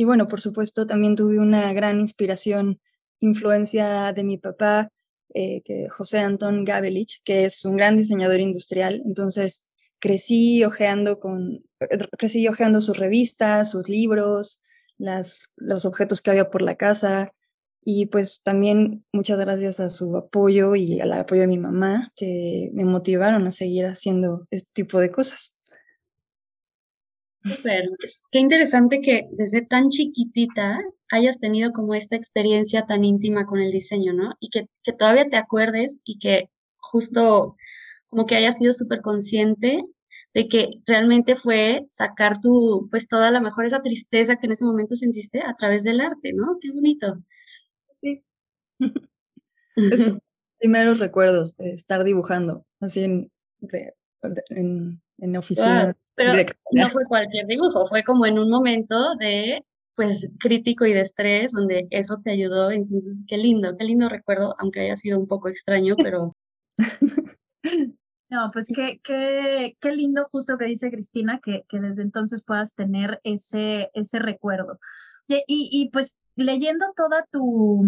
bueno, 0.06 0.28
por 0.28 0.42
supuesto, 0.42 0.88
también 0.88 1.16
tuve 1.16 1.38
una 1.38 1.72
gran 1.72 2.00
inspiración, 2.00 2.80
influencia 3.20 4.12
de 4.12 4.24
mi 4.24 4.40
papá, 4.40 4.90
eh, 5.36 5.62
que 5.64 5.88
José 5.90 6.20
Antón 6.20 6.64
Gabelich, 6.64 7.22
que 7.24 7.46
es 7.46 7.64
un 7.64 7.76
gran 7.78 7.96
diseñador 7.96 8.40
industrial. 8.40 9.04
Entonces, 9.06 9.68
crecí 10.00 10.64
hojeando 10.64 11.20
con, 11.20 11.64
crecí 12.18 12.48
hojeando 12.48 12.82
sus 12.82 12.98
revistas, 12.98 13.70
sus 13.70 13.88
libros, 13.88 14.64
los 14.98 15.86
objetos 15.86 16.22
que 16.22 16.32
había 16.32 16.50
por 16.50 16.64
la 16.64 16.76
casa 16.76 17.32
y 17.86 18.08
pues 18.08 18.42
también 18.44 19.06
muchas 19.14 19.40
gracias 19.40 19.80
a 19.80 19.90
su 19.90 20.18
apoyo 20.18 20.76
y 20.76 21.00
al 21.00 21.14
apoyo 21.14 21.42
de 21.42 21.48
mi 21.48 21.58
mamá 21.58 22.12
que 22.16 22.70
me 22.74 22.84
motivaron 22.84 23.48
a 23.48 23.52
seguir 23.52 23.86
haciendo 23.86 24.48
este 24.52 24.72
tipo 24.74 25.00
de 25.00 25.12
cosas. 25.12 25.56
Súper, 27.44 27.90
qué 28.32 28.40
interesante 28.40 29.00
que 29.02 29.28
desde 29.32 29.62
tan 29.62 29.90
chiquitita 29.90 30.80
hayas 31.10 31.40
tenido 31.40 31.72
como 31.72 31.94
esta 31.94 32.16
experiencia 32.16 32.86
tan 32.86 33.04
íntima 33.04 33.46
con 33.46 33.60
el 33.60 33.72
diseño, 33.72 34.14
¿no? 34.14 34.36
Y 34.40 34.50
que, 34.50 34.68
que 34.84 34.94
todavía 34.94 35.30
te 35.30 35.38
acuerdes 35.38 36.00
y 36.04 36.20
que 36.20 36.50
justo 36.78 37.56
como 38.08 38.26
que 38.26 38.36
hayas 38.36 38.58
sido 38.58 38.74
súper 38.74 39.02
consciente 39.02 39.84
de 40.34 40.48
que 40.48 40.70
realmente 40.86 41.36
fue 41.36 41.86
sacar 41.88 42.40
tu, 42.42 42.88
pues 42.92 43.08
toda 43.08 43.32
la 43.32 43.42
mejor 43.42 43.66
esa 43.66 43.82
tristeza 43.82 44.36
que 44.36 44.46
en 44.46 44.52
ese 44.54 44.66
momento 44.66 44.96
sentiste 44.96 45.42
a 45.42 45.54
través 45.56 45.84
del 45.84 46.02
arte, 46.02 46.34
¿no? 46.34 46.58
Qué 46.62 46.72
bonito. 46.72 47.24
Sí. 48.02 48.24
es 49.76 50.06
primeros 50.60 51.00
recuerdos 51.00 51.56
de 51.56 51.74
estar 51.74 52.04
dibujando, 52.04 52.66
así 52.80 53.04
en, 53.04 53.32
en, 54.50 55.02
en 55.18 55.38
oficina. 55.38 55.96
Pero 56.20 56.44
no 56.74 56.90
fue 56.90 57.06
cualquier 57.06 57.48
dibujo, 57.48 57.86
fue 57.86 58.04
como 58.04 58.26
en 58.26 58.38
un 58.38 58.50
momento 58.50 59.16
de 59.16 59.64
pues 59.96 60.30
crítico 60.40 60.86
y 60.86 60.94
de 60.94 61.02
estrés, 61.02 61.54
donde 61.54 61.88
eso 61.92 62.20
te 62.24 62.32
ayudó. 62.32 62.72
Entonces, 62.72 63.24
qué 63.28 63.38
lindo, 63.38 63.76
qué 63.78 63.86
lindo 63.86 64.08
recuerdo, 64.10 64.56
aunque 64.60 64.82
haya 64.82 64.96
sido 64.96 65.20
un 65.20 65.28
poco 65.28 65.50
extraño, 65.50 65.96
pero 65.98 66.36
no, 68.30 68.52
pues 68.52 68.68
qué, 68.74 69.00
qué, 69.04 69.78
qué 69.80 69.92
lindo 69.94 70.26
justo 70.32 70.58
que 70.58 70.66
dice 70.66 70.92
Cristina, 70.92 71.40
que, 71.44 71.64
que 71.70 71.80
desde 71.80 72.04
entonces 72.04 72.44
puedas 72.44 72.76
tener 72.76 73.22
ese, 73.24 73.92
ese 73.94 74.20
recuerdo. 74.20 74.80
Y, 75.28 75.44
y, 75.48 75.90
pues 75.90 76.18
leyendo 76.36 76.86
toda 76.96 77.26
tu, 77.32 77.86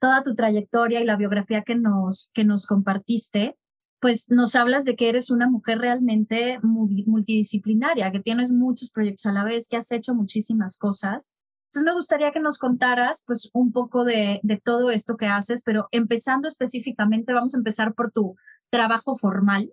toda 0.00 0.22
tu 0.22 0.34
trayectoria 0.34 1.00
y 1.00 1.04
la 1.04 1.16
biografía 1.16 1.62
que 1.62 1.74
nos, 1.74 2.30
que 2.34 2.44
nos 2.44 2.66
compartiste, 2.66 3.56
pues 4.00 4.30
nos 4.30 4.54
hablas 4.54 4.84
de 4.84 4.96
que 4.96 5.08
eres 5.08 5.30
una 5.30 5.48
mujer 5.48 5.78
realmente 5.78 6.58
multidisciplinaria, 6.62 8.12
que 8.12 8.20
tienes 8.20 8.52
muchos 8.52 8.90
proyectos 8.90 9.26
a 9.26 9.32
la 9.32 9.44
vez, 9.44 9.68
que 9.68 9.76
has 9.76 9.90
hecho 9.92 10.14
muchísimas 10.14 10.78
cosas. 10.78 11.32
Entonces 11.66 11.84
me 11.84 11.94
gustaría 11.94 12.32
que 12.32 12.40
nos 12.40 12.58
contaras 12.58 13.22
pues 13.26 13.50
un 13.52 13.72
poco 13.72 14.04
de, 14.04 14.40
todo 14.64 14.90
esto 14.90 15.16
que 15.16 15.26
haces, 15.26 15.62
pero 15.62 15.88
empezando 15.90 16.48
específicamente, 16.48 17.32
vamos 17.32 17.54
a 17.54 17.58
empezar 17.58 17.94
por 17.94 18.12
tu 18.12 18.36
trabajo 18.70 19.14
formal. 19.14 19.72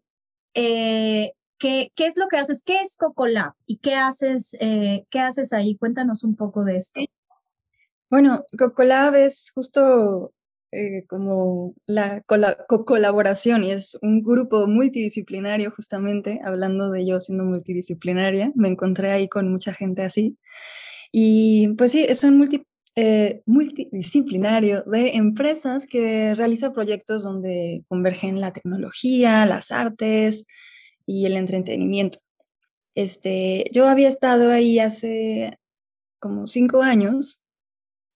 Eh, 0.53 1.33
¿qué, 1.57 1.91
¿Qué 1.95 2.05
es 2.05 2.17
lo 2.17 2.27
que 2.27 2.37
haces? 2.37 2.63
¿Qué 2.65 2.81
es 2.81 2.97
Cocolab? 2.97 3.53
¿Y 3.65 3.77
qué 3.77 3.95
haces, 3.95 4.57
eh, 4.59 5.05
qué 5.09 5.19
haces 5.19 5.53
ahí? 5.53 5.77
Cuéntanos 5.77 6.23
un 6.23 6.35
poco 6.35 6.63
de 6.63 6.77
esto. 6.77 7.01
Bueno, 8.09 8.43
Cocolab 8.57 9.15
es 9.15 9.51
justo 9.53 10.33
eh, 10.73 11.05
como 11.07 11.75
la 11.85 12.23
colaboración 12.23 13.63
y 13.63 13.71
es 13.71 13.97
un 14.01 14.23
grupo 14.23 14.67
multidisciplinario 14.67 15.71
justamente, 15.71 16.39
hablando 16.43 16.91
de 16.91 17.05
yo 17.05 17.19
siendo 17.19 17.43
multidisciplinaria, 17.43 18.51
me 18.55 18.69
encontré 18.69 19.11
ahí 19.11 19.29
con 19.29 19.51
mucha 19.51 19.73
gente 19.73 20.03
así. 20.03 20.37
Y 21.11 21.69
pues 21.77 21.91
sí, 21.91 22.05
es 22.07 22.23
un 22.23 22.37
multi, 22.37 22.65
eh, 22.95 23.41
multidisciplinario 23.45 24.83
de 24.83 25.11
empresas 25.15 25.85
que 25.87 26.35
realiza 26.35 26.73
proyectos 26.73 27.23
donde 27.23 27.83
convergen 27.87 28.39
la 28.41 28.53
tecnología, 28.53 29.45
las 29.45 29.71
artes 29.71 30.45
y 31.05 31.25
el 31.25 31.37
entretenimiento. 31.37 32.19
Este, 32.95 33.65
yo 33.71 33.87
había 33.87 34.09
estado 34.09 34.51
ahí 34.51 34.79
hace 34.79 35.57
como 36.19 36.47
cinco 36.47 36.81
años, 36.81 37.42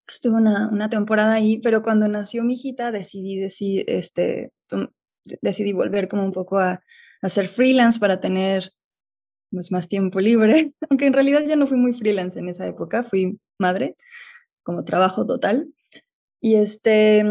estuve 0.09 0.37
una, 0.37 0.69
una 0.69 0.89
temporada 0.91 1.35
ahí, 1.35 1.59
pero 1.59 1.83
cuando 1.83 2.09
nació 2.09 2.45
mi 2.45 2.55
hijita 2.55 2.93
decidí 2.93 3.39
decir, 3.39 3.85
este, 3.89 4.53
decidí 5.43 5.73
volver 5.73 6.09
como 6.09 6.25
un 6.25 6.33
poco 6.33 6.59
a, 6.59 6.81
a 7.23 7.29
ser 7.29 7.49
freelance 7.49 7.99
para 7.99 8.21
tener 8.21 8.73
pues, 9.51 9.73
más 9.73 9.89
tiempo 9.89 10.21
libre, 10.21 10.73
aunque 10.91 11.07
en 11.07 11.13
realidad 11.13 11.43
ya 11.47 11.57
no 11.57 11.67
fui 11.67 11.77
muy 11.77 11.93
freelance 11.93 12.39
en 12.39 12.49
esa 12.49 12.67
época, 12.67 13.05
fui 13.05 13.39
madre, 13.59 13.97
como 14.63 14.85
trabajo 14.85 15.27
total. 15.27 15.73
Y 16.41 16.57
este, 16.57 17.25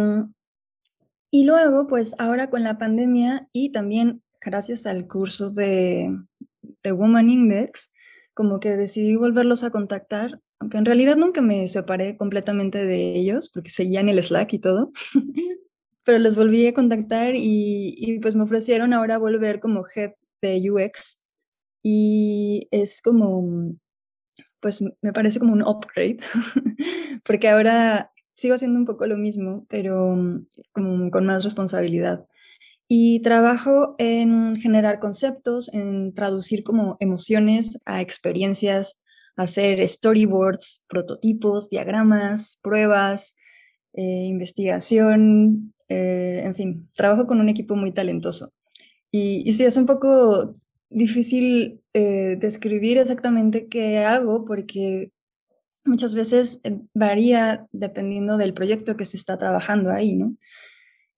y 1.32 1.44
luego, 1.44 1.88
pues 1.88 2.16
ahora 2.18 2.50
con 2.50 2.64
la 2.64 2.78
pandemia 2.78 3.48
y 3.52 3.72
también 3.72 4.24
gracias 4.42 4.86
al 4.86 5.08
curso 5.08 5.50
de, 5.50 6.18
de 6.84 6.92
Woman 6.92 7.30
Index, 7.30 7.92
como 8.34 8.60
que 8.60 8.76
decidí 8.76 9.16
volverlos 9.16 9.64
a 9.64 9.70
contactar, 9.70 10.40
aunque 10.66 10.80
en 10.80 10.86
realidad 10.86 11.16
nunca 11.16 11.44
me 11.44 11.68
separé 11.68 12.18
completamente 12.18 12.84
de 12.84 13.14
ellos, 13.16 13.52
porque 13.54 13.70
seguían 13.70 14.10
el 14.10 14.22
Slack 14.22 14.54
y 14.54 14.60
todo, 14.60 14.92
pero 16.04 16.18
les 16.18 16.36
volví 16.36 16.66
a 16.66 16.74
contactar 16.74 17.36
y, 17.36 17.94
y, 17.96 18.18
pues 18.20 18.36
me 18.36 18.44
ofrecieron 18.44 18.92
ahora 18.92 19.20
volver 19.20 19.60
como 19.60 19.84
head 19.96 20.14
de 20.42 20.72
UX 20.72 21.22
y 21.84 22.68
es 22.72 23.00
como 23.04 23.78
pues 24.60 24.82
me 24.82 25.14
parece 25.14 25.38
como 25.38 25.54
un 25.54 25.62
upgrade, 25.62 26.18
porque 27.24 27.48
ahora 27.48 28.12
sigo 28.34 28.56
haciendo 28.56 28.80
un 28.80 28.86
poco 28.86 29.06
lo 29.06 29.18
mismo, 29.18 29.68
pero 29.70 30.16
mm, 30.16 30.48
como 30.72 31.12
con 31.12 31.28
más 31.28 31.44
responsabilidad. 31.44 32.26
Y 32.88 33.20
trabajo 33.22 33.94
en 34.00 34.56
generar 34.56 35.00
conceptos, 35.00 35.72
en 35.72 36.16
traducir 36.16 36.64
como 36.64 36.98
emociones 37.00 37.78
a 37.86 38.02
experiencias, 38.02 39.00
hacer 39.36 39.88
storyboards, 39.88 40.84
prototipos, 40.88 41.70
diagramas, 41.70 42.60
pruebas, 42.62 43.36
eh, 43.94 44.26
investigación, 44.26 45.74
eh, 45.90 46.42
en 46.44 46.56
fin, 46.56 46.90
trabajo 46.96 47.28
con 47.28 47.40
un 47.40 47.50
equipo 47.50 47.76
muy 47.76 47.92
talentoso. 47.92 48.54
Y, 49.12 49.44
y 49.50 49.54
sí, 49.54 49.64
es 49.64 49.78
un 49.78 49.86
poco 49.86 50.56
difícil 50.90 51.82
eh, 51.94 52.38
describir 52.40 52.98
exactamente 52.98 53.68
qué 53.68 54.00
hago 54.00 54.46
porque 54.46 55.12
muchas 55.84 56.14
veces 56.14 56.62
eh, 56.64 56.80
varía 56.94 57.68
dependiendo 57.72 58.38
del 58.38 58.54
proyecto 58.54 58.98
que 58.98 59.06
se 59.06 59.18
está 59.18 59.38
trabajando 59.38 59.92
ahí, 59.92 60.16
¿no? 60.16 60.36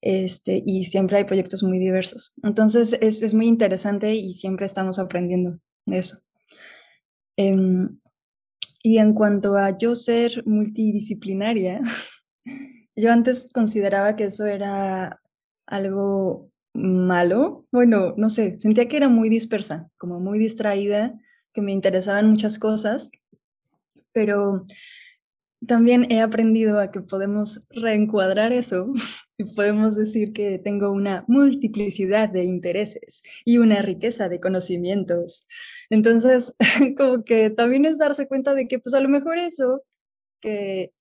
Este, 0.01 0.61
y 0.63 0.85
siempre 0.85 1.17
hay 1.17 1.23
proyectos 1.23 1.63
muy 1.63 1.79
diversos. 1.79 2.33
Entonces 2.43 2.97
es, 3.01 3.23
es 3.23 3.33
muy 3.33 3.47
interesante 3.47 4.13
y 4.15 4.33
siempre 4.33 4.65
estamos 4.65 4.99
aprendiendo 4.99 5.59
de 5.85 5.97
eso. 5.97 6.17
Em, 7.35 7.99
y 8.83 8.97
en 8.99 9.13
cuanto 9.13 9.55
a 9.55 9.77
yo 9.77 9.95
ser 9.95 10.43
multidisciplinaria, 10.45 11.81
yo 12.95 13.11
antes 13.11 13.49
consideraba 13.53 14.15
que 14.15 14.25
eso 14.25 14.45
era 14.45 15.21
algo 15.65 16.49
malo. 16.73 17.65
Bueno, 17.71 18.13
no 18.17 18.29
sé, 18.29 18.59
sentía 18.59 18.87
que 18.87 18.97
era 18.97 19.09
muy 19.09 19.29
dispersa, 19.29 19.89
como 19.97 20.19
muy 20.19 20.39
distraída, 20.39 21.19
que 21.53 21.61
me 21.61 21.71
interesaban 21.71 22.29
muchas 22.29 22.59
cosas, 22.59 23.11
pero 24.13 24.65
también 25.65 26.11
he 26.11 26.21
aprendido 26.21 26.79
a 26.79 26.91
que 26.91 27.01
podemos 27.01 27.67
reencuadrar 27.71 28.53
eso 28.53 28.93
y 29.37 29.43
podemos 29.55 29.95
decir 29.95 30.33
que 30.33 30.59
tengo 30.59 30.91
una 30.91 31.23
multiplicidad 31.27 32.29
de 32.29 32.43
intereses 32.43 33.23
y 33.43 33.57
una 33.57 33.81
riqueza 33.81 34.29
de 34.29 34.39
conocimientos. 34.39 35.47
Entonces, 35.89 36.53
como 36.97 37.23
que 37.23 37.49
también 37.49 37.85
es 37.85 37.97
darse 37.97 38.27
cuenta 38.27 38.53
de 38.53 38.67
que 38.67 38.79
pues 38.79 38.93
a 38.93 39.01
lo 39.01 39.09
mejor 39.09 39.37
eso 39.37 39.83
que 40.41 40.91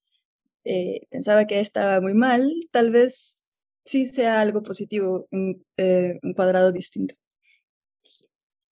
eh, 0.63 1.01
pensaba 1.09 1.45
que 1.45 1.59
estaba 1.59 2.01
muy 2.01 2.13
mal, 2.13 2.51
tal 2.71 2.91
vez 2.91 3.43
sí 3.85 4.05
sea 4.05 4.41
algo 4.41 4.63
positivo, 4.63 5.27
en, 5.31 5.63
eh, 5.77 6.19
un 6.23 6.33
cuadrado 6.33 6.71
distinto. 6.71 7.15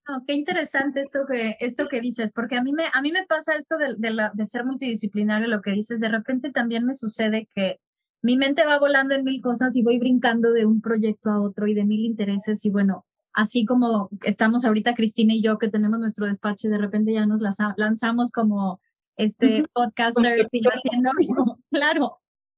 Oh, 0.08 0.22
qué 0.28 0.34
interesante 0.34 1.00
esto 1.00 1.22
que, 1.28 1.56
esto 1.60 1.88
que 1.88 2.00
dices, 2.00 2.32
porque 2.32 2.58
a 2.58 2.64
mí 2.64 2.74
me, 2.74 2.84
a 2.94 3.02
mí 3.02 3.12
me 3.12 3.26
pasa 3.26 3.56
esto 3.56 3.76
de, 3.78 3.96
de 3.98 4.46
ser 4.46 4.64
multidisciplinario, 4.64 5.48
lo 5.48 5.62
que 5.62 5.72
dices, 5.72 6.00
de 6.00 6.10
repente 6.10 6.52
también 6.52 6.86
me 6.86 6.94
sucede 6.94 7.48
que 7.54 7.80
mi 8.22 8.38
mente 8.38 8.66
va 8.66 8.78
volando 8.78 9.16
en 9.16 9.24
mil 9.24 9.42
cosas 9.42 9.76
y 9.76 9.84
voy 9.84 9.98
brincando 9.98 10.52
de 10.52 10.66
un 10.66 10.82
proyecto 10.82 11.32
a 11.32 11.42
otro 11.42 11.68
y 11.68 11.74
de 11.74 11.86
mil 11.86 12.06
intereses 12.06 12.64
y 12.66 12.70
bueno, 12.70 13.06
así 13.36 13.66
como 13.66 14.10
estamos 14.24 14.66
ahorita 14.66 14.96
Cristina 14.96 15.34
y 15.34 15.42
yo 15.42 15.58
que 15.58 15.68
tenemos 15.68 16.00
nuestro 16.00 16.26
despacho 16.26 16.68
y 16.68 16.72
de 16.72 16.78
repente 16.78 17.14
ya 17.14 17.26
nos 17.26 17.42
lanzamos 17.76 18.32
como 18.32 18.80
este 19.18 19.66
podcaster 19.74 20.48
haciendo, 20.48 21.12
claro, 21.70 22.18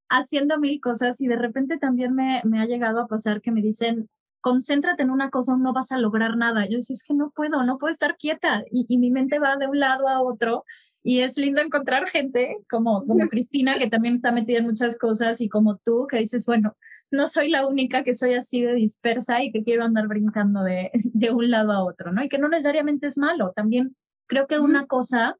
haciendo 0.10 0.60
mil 0.60 0.80
cosas 0.80 1.20
y 1.20 1.28
de 1.28 1.36
repente 1.36 1.78
también 1.78 2.14
me, 2.14 2.42
me 2.46 2.62
ha 2.62 2.66
llegado 2.66 3.00
a 3.00 3.08
pasar 3.08 3.42
que 3.42 3.52
me 3.52 3.62
dicen, 3.62 4.08
concéntrate 4.40 5.02
en 5.04 5.10
una 5.10 5.32
cosa, 5.32 5.58
no 5.58 5.74
vas 5.74 5.92
a 5.92 5.98
lograr 5.98 6.38
nada. 6.38 6.66
Yo 6.66 6.78
decía, 6.78 6.94
es 6.94 7.04
que 7.04 7.16
no 7.16 7.32
puedo, 7.32 7.64
no 7.64 7.80
puedo 7.80 7.92
estar 7.92 8.16
quieta 8.16 8.64
y, 8.72 8.86
y, 8.88 8.98
mi 9.00 9.10
mente 9.10 9.40
va 9.40 9.58
de 9.58 9.68
un 9.68 9.80
lado 9.80 10.08
a 10.08 10.22
otro 10.22 10.64
y 11.04 11.20
es 11.20 11.38
lindo 11.38 11.60
encontrar 11.62 12.08
gente 12.08 12.58
como, 12.70 13.06
como 13.06 13.28
Cristina 13.30 13.78
que 13.80 13.90
también 13.90 14.14
está 14.14 14.32
metida 14.32 14.60
en 14.60 14.66
muchas 14.66 14.98
cosas 14.98 15.42
y 15.42 15.50
como 15.50 15.78
tú 15.78 16.06
que 16.08 16.18
dices, 16.18 16.46
bueno, 16.46 16.76
no 17.12 17.28
soy 17.28 17.50
la 17.50 17.66
única 17.66 18.04
que 18.04 18.14
soy 18.14 18.34
así 18.34 18.62
de 18.64 18.74
dispersa 18.74 19.44
y 19.44 19.52
que 19.52 19.64
quiero 19.64 19.84
andar 19.84 20.08
brincando 20.08 20.64
de, 20.64 20.92
de 21.14 21.32
un 21.32 21.50
lado 21.50 21.72
a 21.72 21.84
otro, 21.84 22.12
¿no? 22.12 22.24
Y 22.24 22.30
que 22.30 22.38
no 22.38 22.50
necesariamente 22.50 23.08
es 23.08 23.18
malo, 23.18 23.54
también 23.56 23.96
creo 24.28 24.48
que 24.48 24.60
una 24.60 24.88
cosa 24.88 25.38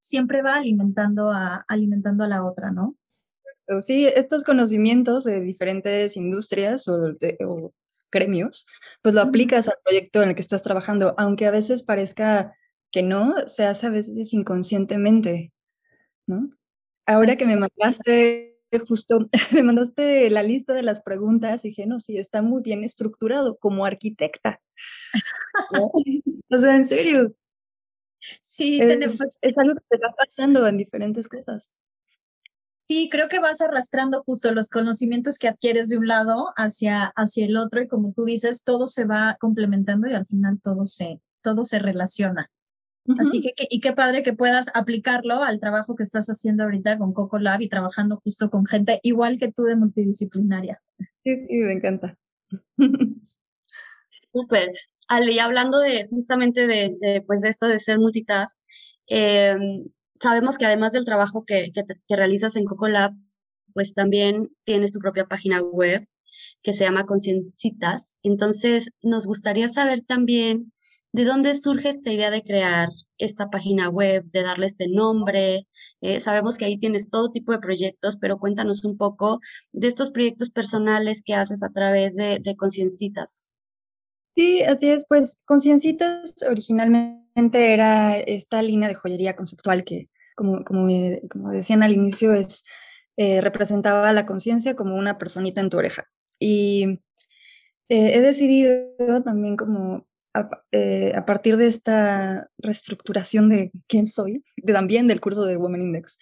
siempre 0.00 0.42
va 0.42 0.56
alimentando 0.56 1.30
a, 1.30 1.64
alimentando 1.68 2.24
a 2.24 2.28
la 2.28 2.44
otra, 2.44 2.70
¿no? 2.70 2.96
sí, 3.80 4.06
estos 4.06 4.44
conocimientos 4.44 5.24
de 5.24 5.40
diferentes 5.40 6.16
industrias 6.16 6.88
o, 6.88 7.72
gremios, 8.10 8.66
pues 9.00 9.14
lo 9.14 9.22
aplicas 9.22 9.68
al 9.68 9.76
proyecto 9.82 10.22
en 10.22 10.30
el 10.30 10.34
que 10.34 10.42
estás 10.42 10.62
trabajando, 10.62 11.14
aunque 11.16 11.46
a 11.46 11.50
veces 11.50 11.82
parezca 11.82 12.54
que 12.90 13.02
no 13.02 13.48
se 13.48 13.64
hace 13.64 13.86
a 13.86 13.90
veces 13.90 14.34
inconscientemente, 14.34 15.50
¿no? 16.26 16.50
Ahora 17.06 17.36
que 17.36 17.46
me 17.46 17.56
mandaste 17.56 18.51
justo, 18.80 19.28
me 19.52 19.62
mandaste 19.62 20.30
la 20.30 20.42
lista 20.42 20.72
de 20.74 20.82
las 20.82 21.02
preguntas 21.02 21.64
y 21.64 21.68
dije, 21.68 21.86
no, 21.86 22.00
sí, 22.00 22.18
está 22.18 22.42
muy 22.42 22.62
bien 22.62 22.84
estructurado 22.84 23.56
como 23.56 23.84
arquitecta. 23.84 24.60
o 26.50 26.58
sea, 26.58 26.76
en 26.76 26.86
serio. 26.86 27.34
Sí, 28.40 28.80
es, 28.80 29.18
es 29.40 29.58
algo 29.58 29.74
que 29.74 29.98
te 29.98 29.98
va 29.98 30.14
pasando 30.16 30.66
en 30.66 30.76
diferentes 30.76 31.28
cosas. 31.28 31.72
Sí, 32.88 33.08
creo 33.10 33.28
que 33.28 33.38
vas 33.38 33.60
arrastrando 33.60 34.22
justo 34.22 34.52
los 34.52 34.68
conocimientos 34.68 35.38
que 35.38 35.48
adquieres 35.48 35.88
de 35.88 35.98
un 35.98 36.08
lado 36.08 36.52
hacia, 36.56 37.12
hacia 37.16 37.46
el 37.46 37.56
otro 37.56 37.80
y 37.80 37.88
como 37.88 38.12
tú 38.12 38.24
dices, 38.24 38.64
todo 38.64 38.86
se 38.86 39.04
va 39.04 39.36
complementando 39.40 40.08
y 40.08 40.14
al 40.14 40.26
final 40.26 40.60
todo 40.60 40.84
se, 40.84 41.20
todo 41.42 41.62
se 41.62 41.78
relaciona. 41.78 42.50
Así 43.18 43.40
que, 43.40 43.52
y 43.68 43.80
qué 43.80 43.92
padre 43.92 44.22
que 44.22 44.32
puedas 44.32 44.66
aplicarlo 44.74 45.42
al 45.42 45.58
trabajo 45.58 45.96
que 45.96 46.04
estás 46.04 46.26
haciendo 46.28 46.62
ahorita 46.62 46.98
con 46.98 47.12
Coco 47.12 47.38
Lab 47.38 47.60
y 47.60 47.68
trabajando 47.68 48.20
justo 48.22 48.48
con 48.48 48.64
gente 48.64 49.00
igual 49.02 49.38
que 49.40 49.50
tú 49.50 49.64
de 49.64 49.76
multidisciplinaria. 49.76 50.80
Sí, 51.24 51.46
sí 51.48 51.56
me 51.58 51.72
encanta. 51.72 52.16
Súper. 54.32 54.70
Ale, 55.08 55.32
y 55.32 55.38
hablando 55.40 55.78
de 55.80 56.06
justamente 56.08 56.66
de, 56.66 57.22
pues 57.26 57.40
de 57.40 57.48
esto 57.48 57.66
de 57.66 57.80
ser 57.80 57.98
multitask, 57.98 58.56
em, 59.08 59.84
sabemos 60.20 60.56
que 60.56 60.66
además 60.66 60.92
del 60.92 61.04
trabajo 61.04 61.44
que, 61.44 61.72
que, 61.72 62.16
realizas 62.16 62.56
en 62.56 62.64
Coco 62.64 62.88
Lab, 62.88 63.12
pues 63.74 63.94
también 63.94 64.50
tienes 64.64 64.92
tu 64.92 65.00
propia 65.00 65.26
página 65.26 65.60
web 65.60 66.06
que 66.62 66.72
se 66.72 66.84
llama 66.84 67.04
Conciencitas. 67.06 68.20
Entonces, 68.22 68.90
nos 69.02 69.26
gustaría 69.26 69.68
saber 69.68 70.02
también 70.06 70.72
¿De 71.12 71.24
dónde 71.26 71.54
surge 71.54 71.90
esta 71.90 72.10
idea 72.10 72.30
de 72.30 72.42
crear 72.42 72.88
esta 73.18 73.50
página 73.50 73.90
web, 73.90 74.24
de 74.32 74.42
darle 74.42 74.64
este 74.64 74.88
nombre? 74.88 75.66
Eh, 76.00 76.20
sabemos 76.20 76.56
que 76.56 76.64
ahí 76.64 76.78
tienes 76.78 77.10
todo 77.10 77.30
tipo 77.30 77.52
de 77.52 77.58
proyectos, 77.58 78.16
pero 78.16 78.38
cuéntanos 78.38 78.82
un 78.86 78.96
poco 78.96 79.40
de 79.72 79.88
estos 79.88 80.10
proyectos 80.10 80.48
personales 80.48 81.22
que 81.22 81.34
haces 81.34 81.62
a 81.62 81.70
través 81.70 82.16
de, 82.16 82.40
Conciencitas. 82.56 83.44
Sí, 84.34 84.62
así 84.62 84.88
es. 84.88 85.04
Pues 85.06 85.38
Conciencitas 85.44 86.36
originalmente 86.48 87.74
era 87.74 88.18
esta 88.18 88.62
línea 88.62 88.88
de 88.88 88.94
joyería 88.94 89.36
conceptual 89.36 89.84
que, 89.84 90.08
como, 90.34 90.64
como, 90.64 90.88
como 91.30 91.50
decían 91.50 91.82
al 91.82 91.92
inicio, 91.92 92.32
es, 92.32 92.64
eh, 93.18 93.42
representaba 93.42 94.14
la 94.14 94.24
conciencia 94.24 94.74
como 94.74 94.96
una 94.96 95.18
personita 95.18 95.60
en 95.60 95.68
tu 95.68 95.76
oreja. 95.76 96.06
Y 96.38 97.00
eh, 97.90 98.14
he 98.14 98.20
decidido 98.22 99.22
también 99.22 99.58
como 99.58 100.06
eh, 100.72 101.12
a, 101.14 101.26
partir 101.26 101.56
de 101.56 101.66
esta 101.66 102.48
reestructuración 102.58 103.48
de 103.48 103.70
quién 103.86 104.06
soy, 104.06 104.42
de, 104.56 104.72
también 104.72 105.06
del 105.06 105.20
curso 105.20 105.44
de 105.44 105.56
Women 105.56 105.82
Index, 105.82 106.18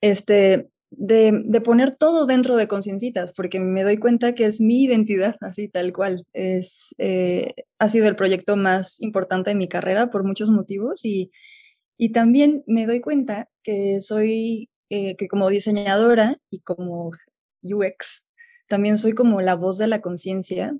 este, 0.00 0.68
de, 0.90 1.60
poner 1.64 1.96
todo 1.96 2.26
dentro 2.26 2.56
de 2.56 2.68
conciencitas, 2.68 3.32
porque 3.32 3.60
me 3.60 3.82
doy 3.82 3.96
cuenta 3.98 4.34
que 4.34 4.46
es 4.46 4.60
mi 4.60 4.84
identidad, 4.84 5.36
así 5.40 5.68
tal 5.68 5.92
cual. 5.92 6.24
Es, 6.32 6.94
eh, 6.98 7.54
ha 7.78 7.88
sido 7.88 8.08
el 8.08 8.16
proyecto 8.16 8.56
más 8.56 9.00
importante 9.00 9.50
de 9.50 9.56
mi 9.56 9.68
carrera 9.68 10.10
por 10.10 10.24
muchos 10.24 10.50
motivos 10.50 11.04
y, 11.04 11.30
y 11.98 12.10
también 12.12 12.62
me 12.66 12.86
doy 12.86 13.00
cuenta 13.00 13.48
que 13.62 14.00
soy, 14.00 14.70
eh, 14.90 15.16
que 15.16 15.28
como 15.28 15.48
diseñadora 15.48 16.38
y 16.50 16.60
como 16.60 17.10
UX, 17.62 18.28
también 18.68 18.98
soy 18.98 19.12
como 19.14 19.40
la 19.40 19.54
voz 19.54 19.78
de 19.78 19.86
la 19.86 20.00
conciencia 20.00 20.76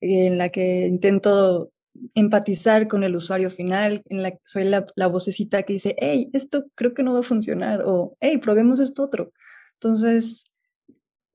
en 0.00 0.38
la 0.38 0.48
que 0.50 0.86
intento 0.86 1.72
empatizar 2.14 2.88
con 2.88 3.04
el 3.04 3.16
usuario 3.16 3.50
final, 3.50 4.02
en 4.06 4.22
la 4.22 4.38
soy 4.44 4.64
la, 4.64 5.06
vocecita 5.08 5.62
que 5.62 5.74
dice, 5.74 5.96
hey, 5.98 6.30
esto 6.32 6.66
creo 6.74 6.94
que 6.94 7.02
no 7.02 7.12
va 7.12 7.20
a 7.20 7.22
funcionar, 7.22 7.82
o 7.84 8.16
hey, 8.20 8.38
probemos 8.38 8.80
esto 8.80 9.04
otro. 9.04 9.32
Entonces, 9.74 10.44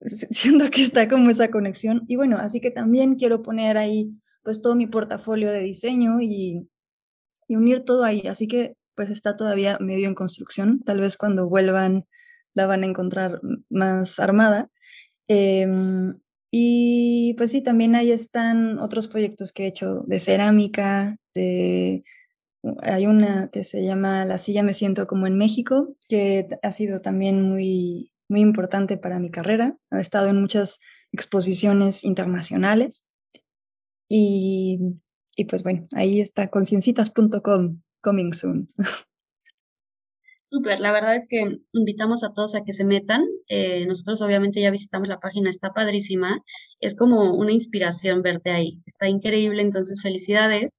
siento 0.00 0.70
que 0.70 0.82
está 0.82 1.08
como 1.08 1.30
esa 1.30 1.50
conexión. 1.50 2.02
Y 2.08 2.16
bueno, 2.16 2.38
así 2.38 2.60
que 2.60 2.70
también 2.70 3.14
quiero 3.16 3.42
poner 3.42 3.76
ahí 3.76 4.10
pues 4.42 4.60
todo 4.60 4.74
mi 4.74 4.86
portafolio 4.86 5.50
de 5.50 5.60
diseño 5.60 6.20
y, 6.20 6.68
unir 7.48 7.84
todo 7.84 8.04
ahí. 8.04 8.26
Así 8.28 8.48
que 8.48 8.76
pues 8.94 9.10
está 9.10 9.36
todavía 9.36 9.78
medio 9.78 10.08
en 10.08 10.14
construcción. 10.14 10.80
Tal 10.84 11.00
vez 11.00 11.16
cuando 11.18 11.48
vuelvan 11.48 12.06
la 12.54 12.66
van 12.66 12.82
a 12.82 12.86
encontrar 12.86 13.40
más 13.68 14.18
armada. 14.18 14.70
Eh, 15.28 15.66
y 16.54 17.32
pues 17.38 17.50
sí, 17.50 17.62
también 17.62 17.94
ahí 17.94 18.12
están 18.12 18.78
otros 18.78 19.08
proyectos 19.08 19.52
que 19.52 19.64
he 19.64 19.68
hecho 19.68 20.04
de 20.06 20.20
cerámica, 20.20 21.16
de... 21.34 22.04
Hay 22.82 23.06
una 23.06 23.48
que 23.48 23.64
se 23.64 23.82
llama 23.84 24.24
La 24.24 24.38
silla 24.38 24.62
me 24.62 24.74
siento 24.74 25.08
como 25.08 25.26
en 25.26 25.36
México, 25.36 25.96
que 26.08 26.46
ha 26.62 26.70
sido 26.70 27.00
también 27.00 27.42
muy, 27.42 28.12
muy 28.28 28.40
importante 28.40 28.98
para 28.98 29.18
mi 29.18 29.30
carrera. 29.30 29.76
He 29.90 30.00
estado 30.00 30.28
en 30.28 30.40
muchas 30.40 30.78
exposiciones 31.10 32.04
internacionales. 32.04 33.04
Y, 34.08 34.78
y 35.34 35.46
pues 35.46 35.64
bueno, 35.64 35.82
ahí 35.96 36.20
está 36.20 36.50
conciencitas.com, 36.50 37.80
coming 38.00 38.32
soon. 38.32 38.68
Súper, 40.52 40.80
la 40.80 40.92
verdad 40.92 41.16
es 41.16 41.28
que 41.28 41.60
invitamos 41.72 42.22
a 42.22 42.34
todos 42.34 42.54
a 42.54 42.62
que 42.62 42.74
se 42.74 42.84
metan. 42.84 43.24
Eh, 43.48 43.86
nosotros 43.86 44.20
obviamente 44.20 44.60
ya 44.60 44.70
visitamos 44.70 45.08
la 45.08 45.18
página, 45.18 45.48
está 45.48 45.72
padrísima. 45.72 46.42
Es 46.78 46.94
como 46.94 47.34
una 47.34 47.52
inspiración 47.52 48.20
verte 48.20 48.50
ahí. 48.50 48.82
Está 48.84 49.08
increíble, 49.08 49.62
entonces 49.62 50.02
felicidades. 50.02 50.70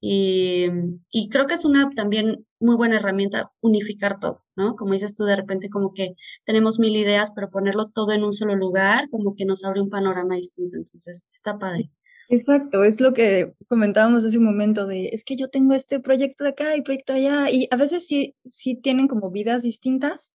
Y, 0.00 0.66
y, 1.10 1.30
creo 1.30 1.46
que 1.46 1.54
es 1.54 1.64
una 1.64 1.88
también 1.96 2.46
muy 2.60 2.76
buena 2.76 2.96
herramienta 2.96 3.50
unificar 3.62 4.20
todo, 4.20 4.44
¿no? 4.56 4.76
Como 4.76 4.92
dices 4.92 5.14
tú, 5.14 5.24
de 5.24 5.36
repente 5.36 5.70
como 5.70 5.94
que 5.94 6.10
tenemos 6.44 6.78
mil 6.78 6.94
ideas, 6.94 7.32
pero 7.34 7.50
ponerlo 7.50 7.88
todo 7.90 8.12
en 8.12 8.24
un 8.24 8.34
solo 8.34 8.54
lugar, 8.56 9.08
como 9.10 9.34
que 9.34 9.46
nos 9.46 9.64
abre 9.64 9.80
un 9.80 9.88
panorama 9.90 10.36
distinto. 10.36 10.76
Entonces, 10.76 11.24
está 11.32 11.58
padre. 11.58 11.90
Exacto, 12.28 12.84
es 12.84 13.00
lo 13.00 13.12
que 13.12 13.52
comentábamos 13.68 14.24
hace 14.24 14.38
un 14.38 14.44
momento 14.44 14.86
de, 14.86 15.08
es 15.08 15.24
que 15.24 15.36
yo 15.36 15.48
tengo 15.50 15.74
este 15.74 16.00
proyecto 16.00 16.44
de 16.44 16.50
acá 16.50 16.76
y 16.76 16.82
proyecto 16.82 17.12
allá, 17.12 17.50
y 17.50 17.68
a 17.70 17.76
veces 17.76 18.06
sí, 18.06 18.34
sí 18.44 18.76
tienen 18.76 19.08
como 19.08 19.30
vidas 19.30 19.62
distintas, 19.62 20.32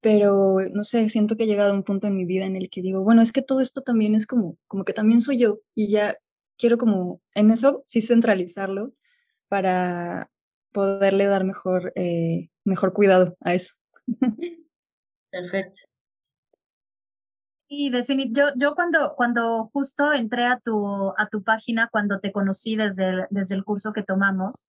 pero 0.00 0.58
no 0.72 0.84
sé, 0.84 1.08
siento 1.08 1.36
que 1.36 1.44
he 1.44 1.46
llegado 1.46 1.72
a 1.72 1.74
un 1.74 1.84
punto 1.84 2.08
en 2.08 2.16
mi 2.16 2.24
vida 2.26 2.46
en 2.46 2.56
el 2.56 2.70
que 2.70 2.82
digo, 2.82 3.02
bueno, 3.04 3.22
es 3.22 3.32
que 3.32 3.42
todo 3.42 3.60
esto 3.60 3.82
también 3.82 4.14
es 4.14 4.26
como, 4.26 4.58
como 4.68 4.84
que 4.84 4.92
también 4.94 5.22
soy 5.22 5.38
yo, 5.38 5.60
y 5.74 5.90
ya 5.90 6.18
quiero 6.58 6.78
como 6.78 7.22
en 7.34 7.50
eso 7.50 7.84
sí 7.86 8.02
centralizarlo 8.02 8.92
para 9.48 10.30
poderle 10.72 11.26
dar 11.26 11.44
mejor, 11.44 11.92
eh, 11.96 12.50
mejor 12.64 12.92
cuidado 12.94 13.36
a 13.42 13.54
eso. 13.54 13.74
Perfecto. 15.32 15.80
Definitivamente, 17.70 18.40
yo, 18.40 18.46
yo 18.56 18.74
cuando, 18.74 19.14
cuando 19.14 19.68
justo 19.72 20.12
entré 20.12 20.46
a 20.46 20.58
tu, 20.58 21.12
a 21.16 21.28
tu 21.30 21.42
página, 21.42 21.88
cuando 21.90 22.18
te 22.18 22.32
conocí 22.32 22.76
desde 22.76 23.08
el, 23.08 23.26
desde 23.30 23.54
el 23.56 23.64
curso 23.64 23.92
que 23.92 24.02
tomamos, 24.02 24.64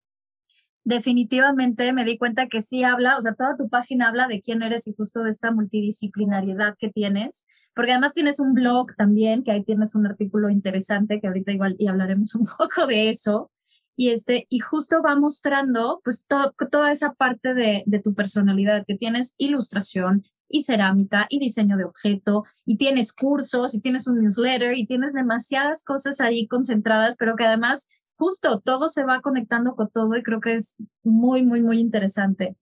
definitivamente 0.84 1.92
me 1.92 2.04
di 2.04 2.18
cuenta 2.18 2.46
que 2.48 2.60
sí 2.60 2.84
habla, 2.84 3.16
o 3.16 3.20
sea, 3.20 3.34
toda 3.34 3.56
tu 3.56 3.68
página 3.68 4.08
habla 4.08 4.28
de 4.28 4.40
quién 4.40 4.62
eres 4.62 4.86
y 4.86 4.94
justo 4.94 5.22
de 5.22 5.30
esta 5.30 5.50
multidisciplinariedad 5.50 6.76
que 6.78 6.90
tienes, 6.90 7.46
porque 7.74 7.92
además 7.92 8.12
tienes 8.12 8.40
un 8.40 8.54
blog 8.54 8.94
también, 8.96 9.44
que 9.44 9.52
ahí 9.52 9.64
tienes 9.64 9.94
un 9.94 10.06
artículo 10.06 10.50
interesante, 10.50 11.20
que 11.20 11.28
ahorita 11.28 11.52
igual 11.52 11.76
y 11.78 11.86
hablaremos 11.88 12.34
un 12.34 12.46
poco 12.46 12.86
de 12.86 13.08
eso, 13.08 13.50
y 13.96 14.10
este, 14.10 14.46
y 14.48 14.60
justo 14.60 15.02
va 15.02 15.16
mostrando 15.16 16.00
pues 16.04 16.26
toda 16.26 16.90
esa 16.90 17.12
parte 17.12 17.54
de, 17.54 17.82
de 17.86 17.98
tu 18.00 18.14
personalidad, 18.14 18.84
que 18.86 18.96
tienes 18.96 19.34
ilustración, 19.38 20.22
y 20.50 20.62
cerámica 20.62 21.26
y 21.30 21.38
diseño 21.38 21.76
de 21.76 21.84
objeto 21.84 22.44
y 22.66 22.76
tienes 22.76 23.12
cursos 23.12 23.74
y 23.74 23.80
tienes 23.80 24.06
un 24.06 24.20
newsletter 24.20 24.76
y 24.76 24.86
tienes 24.86 25.12
demasiadas 25.12 25.84
cosas 25.84 26.20
ahí 26.20 26.46
concentradas, 26.46 27.14
pero 27.16 27.36
que 27.36 27.44
además 27.44 27.88
justo 28.16 28.60
todo 28.60 28.88
se 28.88 29.04
va 29.04 29.22
conectando 29.22 29.76
con 29.76 29.88
todo 29.90 30.16
y 30.16 30.22
creo 30.22 30.40
que 30.40 30.54
es 30.54 30.76
muy, 31.02 31.46
muy, 31.46 31.62
muy 31.62 31.78
interesante 31.78 32.56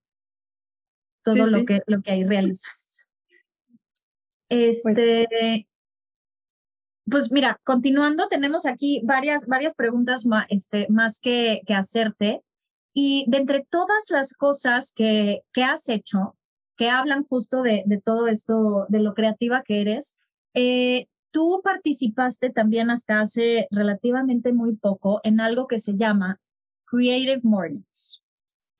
todo 1.24 1.46
lo, 1.46 1.64
Que, 1.64 1.80
lo 1.86 2.00
que 2.00 2.12
ahí 2.12 2.24
realizas. 2.24 3.06
Pues 4.48 4.86
este, 4.86 5.26
pues, 5.30 5.66
mira, 7.30 7.60
continuando, 7.64 8.28
tenemos 8.28 8.66
aquí 8.66 9.00
varias, 9.04 9.46
varias 9.46 9.74
preguntas 9.74 10.26
más, 10.26 10.46
este, 10.50 10.86
más 10.90 11.20
que, 11.20 11.62
que 11.66 11.74
hacerte. 11.74 12.42
Y 12.94 13.24
de 13.28 13.38
entre 13.38 13.66
todas 13.68 14.10
las 14.10 14.34
cosas 14.34 14.92
que, 14.92 15.42
que 15.52 15.62
has 15.62 15.88
hecho, 15.88 16.36
que 16.76 16.90
hablan 16.90 17.24
justo 17.24 17.62
de, 17.62 17.82
de 17.86 18.00
todo 18.00 18.28
esto, 18.28 18.86
de 18.88 19.00
lo 19.00 19.14
creativa 19.14 19.62
que 19.62 19.80
eres. 19.80 20.16
Eh, 20.54 21.06
tú 21.30 21.60
participaste 21.62 22.50
también 22.50 22.90
hasta 22.90 23.20
hace 23.20 23.68
relativamente 23.70 24.52
muy 24.52 24.76
poco 24.76 25.20
en 25.24 25.40
algo 25.40 25.66
que 25.66 25.78
se 25.78 25.96
llama 25.96 26.40
Creative 26.86 27.40
Mornings. 27.42 28.22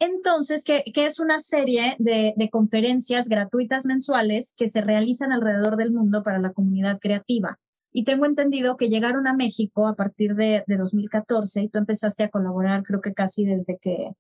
Entonces, 0.01 0.63
que, 0.63 0.85
que 0.95 1.07
es 1.07 1.19
una 1.19 1.39
serie 1.41 1.97
de, 1.99 2.33
de, 2.37 2.51
conferencias 2.51 3.29
gratuitas 3.29 3.85
mensuales 3.85 4.55
que 4.57 4.69
se 4.69 4.81
realizan 4.81 5.33
alrededor 5.33 5.77
del 5.77 5.91
mundo 5.91 6.23
para 6.23 6.39
la 6.39 6.53
comunidad 6.53 7.01
creativa. 7.01 7.59
Y 7.93 8.05
tengo 8.05 8.27
entendido 8.27 8.77
que 8.77 8.89
llegaron 8.89 9.27
a 9.27 9.35
México 9.35 9.87
a 9.87 9.97
partir 9.97 10.35
de, 10.35 10.65
de 10.67 10.77
2014 10.77 11.63
y 11.63 11.69
tú 11.69 11.79
empezaste 11.79 12.25
a 12.25 12.29
colaborar, 12.29 12.83
creo 12.83 13.01
que 13.01 13.15
casi 13.15 13.45
desde 13.45 13.79
que, 13.79 14.11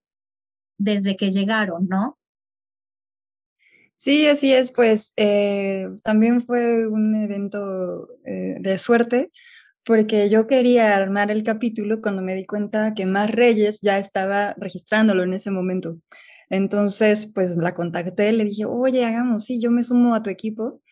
desde 0.78 1.16
que 1.16 1.30
llegaron, 1.30 1.86
¿no? 1.88 2.18
Sí, 3.96 4.26
así 4.28 4.52
es, 4.52 4.70
pues 4.70 5.12
eh, 5.16 5.88
también 6.04 6.40
fue 6.40 6.86
un 6.86 7.16
evento 7.16 8.08
eh, 8.24 8.56
de 8.60 8.78
suerte 8.78 9.30
porque 9.84 10.28
yo 10.28 10.46
quería 10.46 10.94
armar 10.96 11.30
el 11.30 11.42
capítulo 11.42 12.00
cuando 12.02 12.22
me 12.22 12.34
di 12.34 12.46
cuenta 12.46 12.94
que 12.94 13.06
Más 13.06 13.30
Reyes 13.30 13.80
ya 13.80 13.98
estaba 13.98 14.54
registrándolo 14.58 15.24
en 15.24 15.32
ese 15.32 15.50
momento. 15.50 15.96
Entonces, 16.50 17.26
pues 17.34 17.56
la 17.56 17.74
contacté, 17.74 18.30
le 18.32 18.44
dije, 18.44 18.66
oye, 18.66 19.04
hagamos, 19.04 19.44
sí, 19.44 19.60
yo 19.60 19.70
me 19.70 19.82
sumo 19.82 20.14
a 20.14 20.22
tu 20.22 20.30
equipo. 20.30 20.82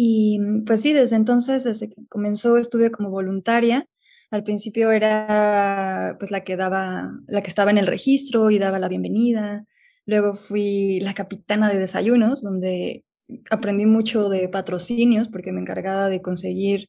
Y 0.00 0.38
pues 0.64 0.82
sí, 0.82 0.92
desde 0.92 1.16
entonces, 1.16 1.64
desde 1.64 1.88
que 1.88 2.06
comenzó, 2.08 2.56
estuve 2.56 2.92
como 2.92 3.10
voluntaria. 3.10 3.88
Al 4.30 4.44
principio 4.44 4.92
era 4.92 6.14
pues 6.20 6.30
la 6.30 6.44
que 6.44 6.54
daba, 6.54 7.10
la 7.26 7.42
que 7.42 7.48
estaba 7.48 7.72
en 7.72 7.78
el 7.78 7.88
registro 7.88 8.52
y 8.52 8.60
daba 8.60 8.78
la 8.78 8.86
bienvenida. 8.86 9.64
Luego 10.06 10.34
fui 10.36 11.00
la 11.00 11.14
capitana 11.14 11.68
de 11.68 11.80
desayunos, 11.80 12.42
donde 12.42 13.04
aprendí 13.50 13.86
mucho 13.86 14.28
de 14.28 14.48
patrocinios 14.48 15.26
porque 15.26 15.50
me 15.50 15.60
encargaba 15.60 16.08
de 16.08 16.22
conseguir 16.22 16.88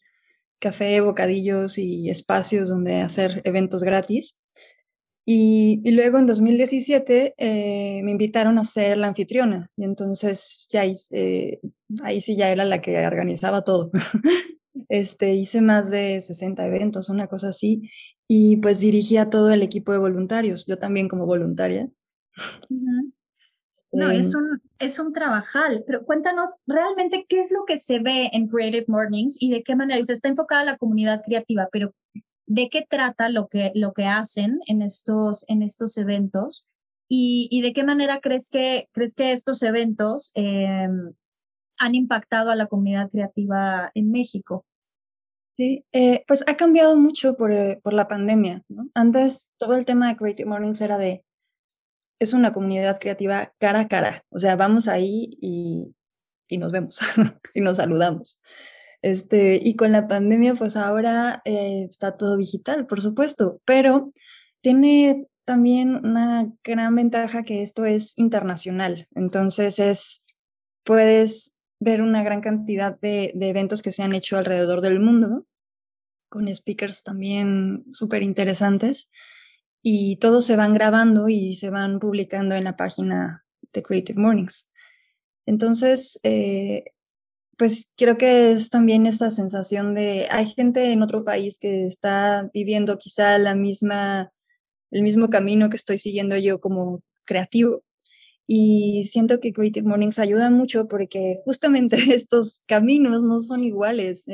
café, 0.60 1.02
bocadillos 1.02 1.80
y 1.80 2.12
espacios 2.12 2.70
donde 2.70 3.02
hacer 3.02 3.42
eventos 3.44 3.82
gratis. 3.82 4.38
Y, 5.32 5.92
luego 5.92 6.18
en 6.18 6.26
2017 6.26 7.36
eh, 7.38 8.02
me 8.02 8.10
invitaron 8.10 8.58
a 8.58 8.64
ser 8.64 8.98
la 8.98 9.10
anfitriona 9.10 9.70
y 9.78 9.84
entonces 9.84 10.68
ya 10.72 10.86
hice, 10.86 11.60
ahí 12.02 12.20
sí 12.20 12.36
ya 12.36 12.50
era 12.50 12.66
la 12.66 12.82
que 12.82 13.06
organizaba 13.06 13.64
todo. 13.64 13.92
este, 14.90 15.36
hice 15.36 15.62
más 15.62 15.92
de 15.92 16.20
60 16.20 16.66
eventos, 16.66 17.10
una 17.10 17.28
cosa 17.28 17.50
así, 17.50 17.92
y 18.28 18.58
pues 18.58 18.80
dirigía 18.80 19.30
todo 19.30 19.52
el 19.52 19.62
equipo 19.62 19.92
de 19.92 20.00
voluntarios, 20.00 20.66
yo 20.66 20.80
también 20.80 21.08
como 21.08 21.28
voluntaria. 21.28 21.88
No, 23.92 24.10
es 24.10 24.34
un, 24.34 24.60
es 24.80 24.98
un 24.98 25.14
trabajal, 25.14 25.84
pero 25.86 26.06
cuéntanos 26.06 26.56
realmente 26.66 27.28
qué 27.30 27.40
es 27.40 27.52
lo 27.52 27.66
que 27.66 27.78
se 27.78 28.00
ve 28.00 28.32
en 28.34 28.48
Creative 28.48 28.86
Mornings 28.88 29.38
y 29.40 29.52
de 29.52 29.62
qué 29.62 29.76
manera, 29.76 30.00
dice, 30.00 30.14
está 30.14 30.28
enfocada 30.28 30.62
a 30.62 30.66
la 30.66 30.78
comunidad 30.78 31.22
creativa, 31.24 31.70
pero 31.72 31.94
¿de 32.50 32.68
qué 32.68 32.86
trata 32.88 33.30
lo 33.30 33.48
que, 33.48 33.72
lo 33.76 33.94
que 33.94 34.06
hacen 34.06 34.60
en 34.68 34.82
estos, 34.82 35.46
en 35.48 35.62
estos 35.62 35.98
eventos? 35.98 36.68
Y, 37.08 37.48
y 37.52 37.62
de 37.62 37.74
qué 37.74 37.84
manera 37.84 38.20
crees 38.22 38.50
que, 38.50 38.90
crees 38.92 39.16
que 39.16 39.32
estos 39.32 39.62
eventos 39.64 40.32
em, 40.34 41.14
han 41.78 41.96
impactado 41.96 42.50
a 42.50 42.56
la 42.56 42.68
comunidad 42.68 43.10
creativa 43.10 43.92
en 43.94 44.12
México? 44.12 44.66
Sí, 45.58 45.86
eh, 45.92 46.24
pues 46.28 46.44
ha 46.48 46.58
cambiado 46.58 46.96
mucho 46.96 47.36
por, 47.36 47.52
eh, 47.52 47.80
por 47.84 47.94
la 47.94 48.08
pandemia. 48.08 48.64
Antes 48.94 49.48
todo 49.58 49.76
el 49.76 49.86
tema 49.86 50.08
de 50.08 50.16
Creative 50.16 50.50
Mornings 50.50 50.82
era 50.82 50.98
de 50.98 51.24
es 52.20 52.34
una 52.34 52.52
comunidad 52.52 53.00
creativa 53.00 53.54
cara 53.60 53.82
a 53.82 53.88
cara. 53.88 54.26
O 54.30 54.40
sea, 54.40 54.56
vamos 54.56 54.88
ahí 54.88 55.38
y, 55.40 55.96
y 56.48 56.58
nos 56.58 56.72
vemos 56.72 57.00
y 57.54 57.62
nos 57.62 57.78
saludamos. 57.78 58.42
Este, 59.02 59.60
y 59.62 59.76
con 59.76 59.92
la 59.92 60.08
pandemia, 60.08 60.56
pues 60.56 60.76
ahora 60.76 61.42
eh, 61.46 61.86
está 61.90 62.18
todo 62.18 62.36
digital, 62.38 62.86
por 62.86 63.02
supuesto, 63.02 63.62
pero 63.66 64.14
tiene 64.62 65.28
también 65.46 65.96
una 66.06 66.52
gran 66.64 66.96
ventaja 66.96 67.44
que 67.44 67.62
esto 67.62 67.86
es 67.86 68.18
internacional. 68.18 69.08
Entonces, 69.16 69.80
es, 69.80 70.26
puedes 70.84 71.56
ver 71.80 72.02
una 72.02 72.24
gran 72.24 72.42
cantidad 72.42 73.00
de, 73.00 73.32
de 73.36 73.50
eventos 73.50 73.82
que 73.82 73.92
se 73.92 74.04
han 74.04 74.14
hecho 74.14 74.38
alrededor 74.38 74.82
del 74.82 75.00
mundo, 75.00 75.46
con 76.30 76.54
speakers 76.54 77.04
también 77.04 77.86
súper 77.94 78.22
interesantes 78.22 79.10
y 79.82 80.18
todos 80.18 80.46
se 80.46 80.56
van 80.56 80.74
grabando 80.74 81.30
y 81.30 81.54
se 81.54 81.70
van 81.70 82.00
publicando 82.00 82.56
en 82.56 82.66
la 82.66 82.76
página 82.76 83.46
de 83.74 83.84
Creative 83.84 84.20
Mornings. 84.20 84.70
Entonces, 85.46 86.20
eh, 86.24 86.84
pues 87.60 87.92
creo 87.98 88.18
que 88.18 88.54
es 88.54 88.70
también 88.70 89.06
esta 89.06 89.30
sensación 89.32 89.94
de, 89.94 90.28
hay 90.32 90.46
gente 90.46 90.94
en 90.94 91.04
otro 91.04 91.26
país 91.26 91.60
que 91.60 91.86
está 91.86 92.50
viviendo 92.54 92.98
quizá 92.98 93.38
la 93.38 93.54
misma, 93.54 94.32
el 94.92 95.02
mismo 95.04 95.30
camino 95.30 95.70
que 95.70 95.76
estoy 95.76 95.98
siguiendo 95.98 96.38
yo 96.38 96.62
como 96.62 97.04
creativo. 97.26 97.84
Y 98.48 99.04
siento 99.12 99.42
que 99.42 99.52
Creative 99.52 99.86
Mornings 99.86 100.20
ayuda 100.20 100.50
mucho 100.50 100.88
porque 100.88 101.42
justamente 101.44 101.98
estos 102.16 102.64
caminos 102.66 103.24
no 103.24 103.40
son 103.40 103.66
iguales 103.66 104.26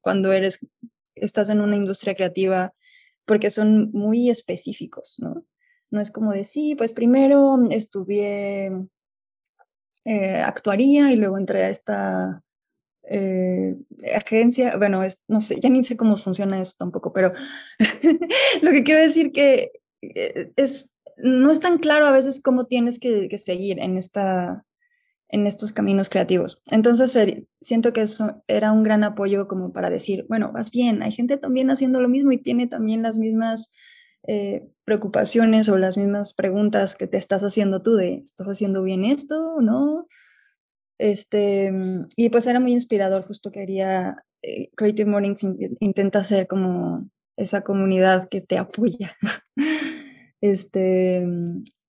cuando 0.00 0.32
eres, 0.32 0.58
estás 1.14 1.50
en 1.50 1.60
una 1.60 1.76
industria 1.76 2.16
creativa 2.16 2.74
porque 3.24 3.50
son 3.50 3.92
muy 3.92 4.30
específicos, 4.30 5.14
¿no? 5.20 5.44
No 5.90 6.00
es 6.00 6.10
como 6.10 6.32
de, 6.32 6.42
sí, 6.42 6.74
pues 6.74 6.92
primero 6.92 7.56
estudié 7.70 8.72
eh, 10.04 10.36
actuaría 10.40 11.12
y 11.12 11.16
luego 11.16 11.38
entré 11.38 11.62
a 11.62 11.70
esta 11.70 12.42
eh, 13.10 13.74
agencia, 14.14 14.76
bueno, 14.76 15.00
no 15.28 15.40
sé, 15.40 15.58
ya 15.60 15.70
ni 15.70 15.82
sé 15.82 15.96
cómo 15.96 16.16
funciona 16.16 16.60
eso 16.60 16.74
tampoco, 16.78 17.12
pero 17.12 17.32
lo 18.62 18.70
que 18.70 18.82
quiero 18.82 19.00
decir 19.00 19.32
que 19.32 19.72
eh, 20.02 20.52
es, 20.56 20.90
no 21.16 21.50
es 21.50 21.60
tan 21.60 21.78
claro 21.78 22.06
a 22.06 22.12
veces 22.12 22.42
cómo 22.42 22.66
tienes 22.66 22.98
que, 22.98 23.36
seguir 23.38 23.80
en 23.80 23.96
esta, 23.96 24.64
en 25.28 25.46
estos 25.46 25.72
caminos 25.72 26.10
creativos. 26.10 26.62
Entonces, 26.66 27.18
siento 27.60 27.92
que 27.94 28.02
eso 28.02 28.42
era 28.46 28.72
un 28.72 28.82
gran 28.82 29.04
apoyo 29.04 29.48
como 29.48 29.72
para 29.72 29.88
decir, 29.88 30.26
bueno, 30.28 30.52
vas 30.52 30.70
bien, 30.70 31.02
hay 31.02 31.12
gente 31.12 31.38
también 31.38 31.70
haciendo 31.70 32.00
lo 32.00 32.08
mismo 32.08 32.32
y 32.32 32.38
tiene 32.38 32.66
también 32.66 33.02
las 33.02 33.18
mismas 33.18 33.72
eh, 34.26 34.68
preocupaciones 34.84 35.68
o 35.70 35.78
las 35.78 35.96
mismas 35.96 36.34
preguntas 36.34 36.94
que 36.96 37.06
te 37.06 37.16
estás 37.16 37.42
haciendo 37.42 37.80
tú 37.82 37.98
¿estás 37.98 38.48
haciendo 38.48 38.82
bien 38.82 39.04
esto 39.04 39.54
o 39.54 39.62
no? 39.62 40.06
Este, 40.98 41.72
y 42.16 42.28
pues 42.28 42.46
era 42.46 42.60
muy 42.60 42.72
inspirador, 42.72 43.24
justo 43.26 43.52
quería, 43.52 44.24
eh, 44.42 44.70
Creative 44.76 45.08
Mornings 45.08 45.46
intenta 45.80 46.24
ser 46.24 46.46
como 46.46 47.08
esa 47.36 47.62
comunidad 47.62 48.28
que 48.28 48.40
te 48.40 48.58
apoya. 48.58 49.12
este, 50.40 51.24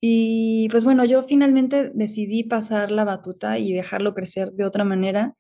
y 0.02 0.70
pues 0.70 0.86
bueno, 0.86 1.04
yo 1.06 1.24
finalmente 1.24 1.92
decidí 1.94 2.44
pasar 2.44 2.92
la 2.92 3.04
batuta 3.04 3.60
y 3.60 3.74
dejarlo 3.74 4.14
crecer 4.14 4.52
de 4.54 4.64
otra 4.64 4.84
manera. 4.84 5.36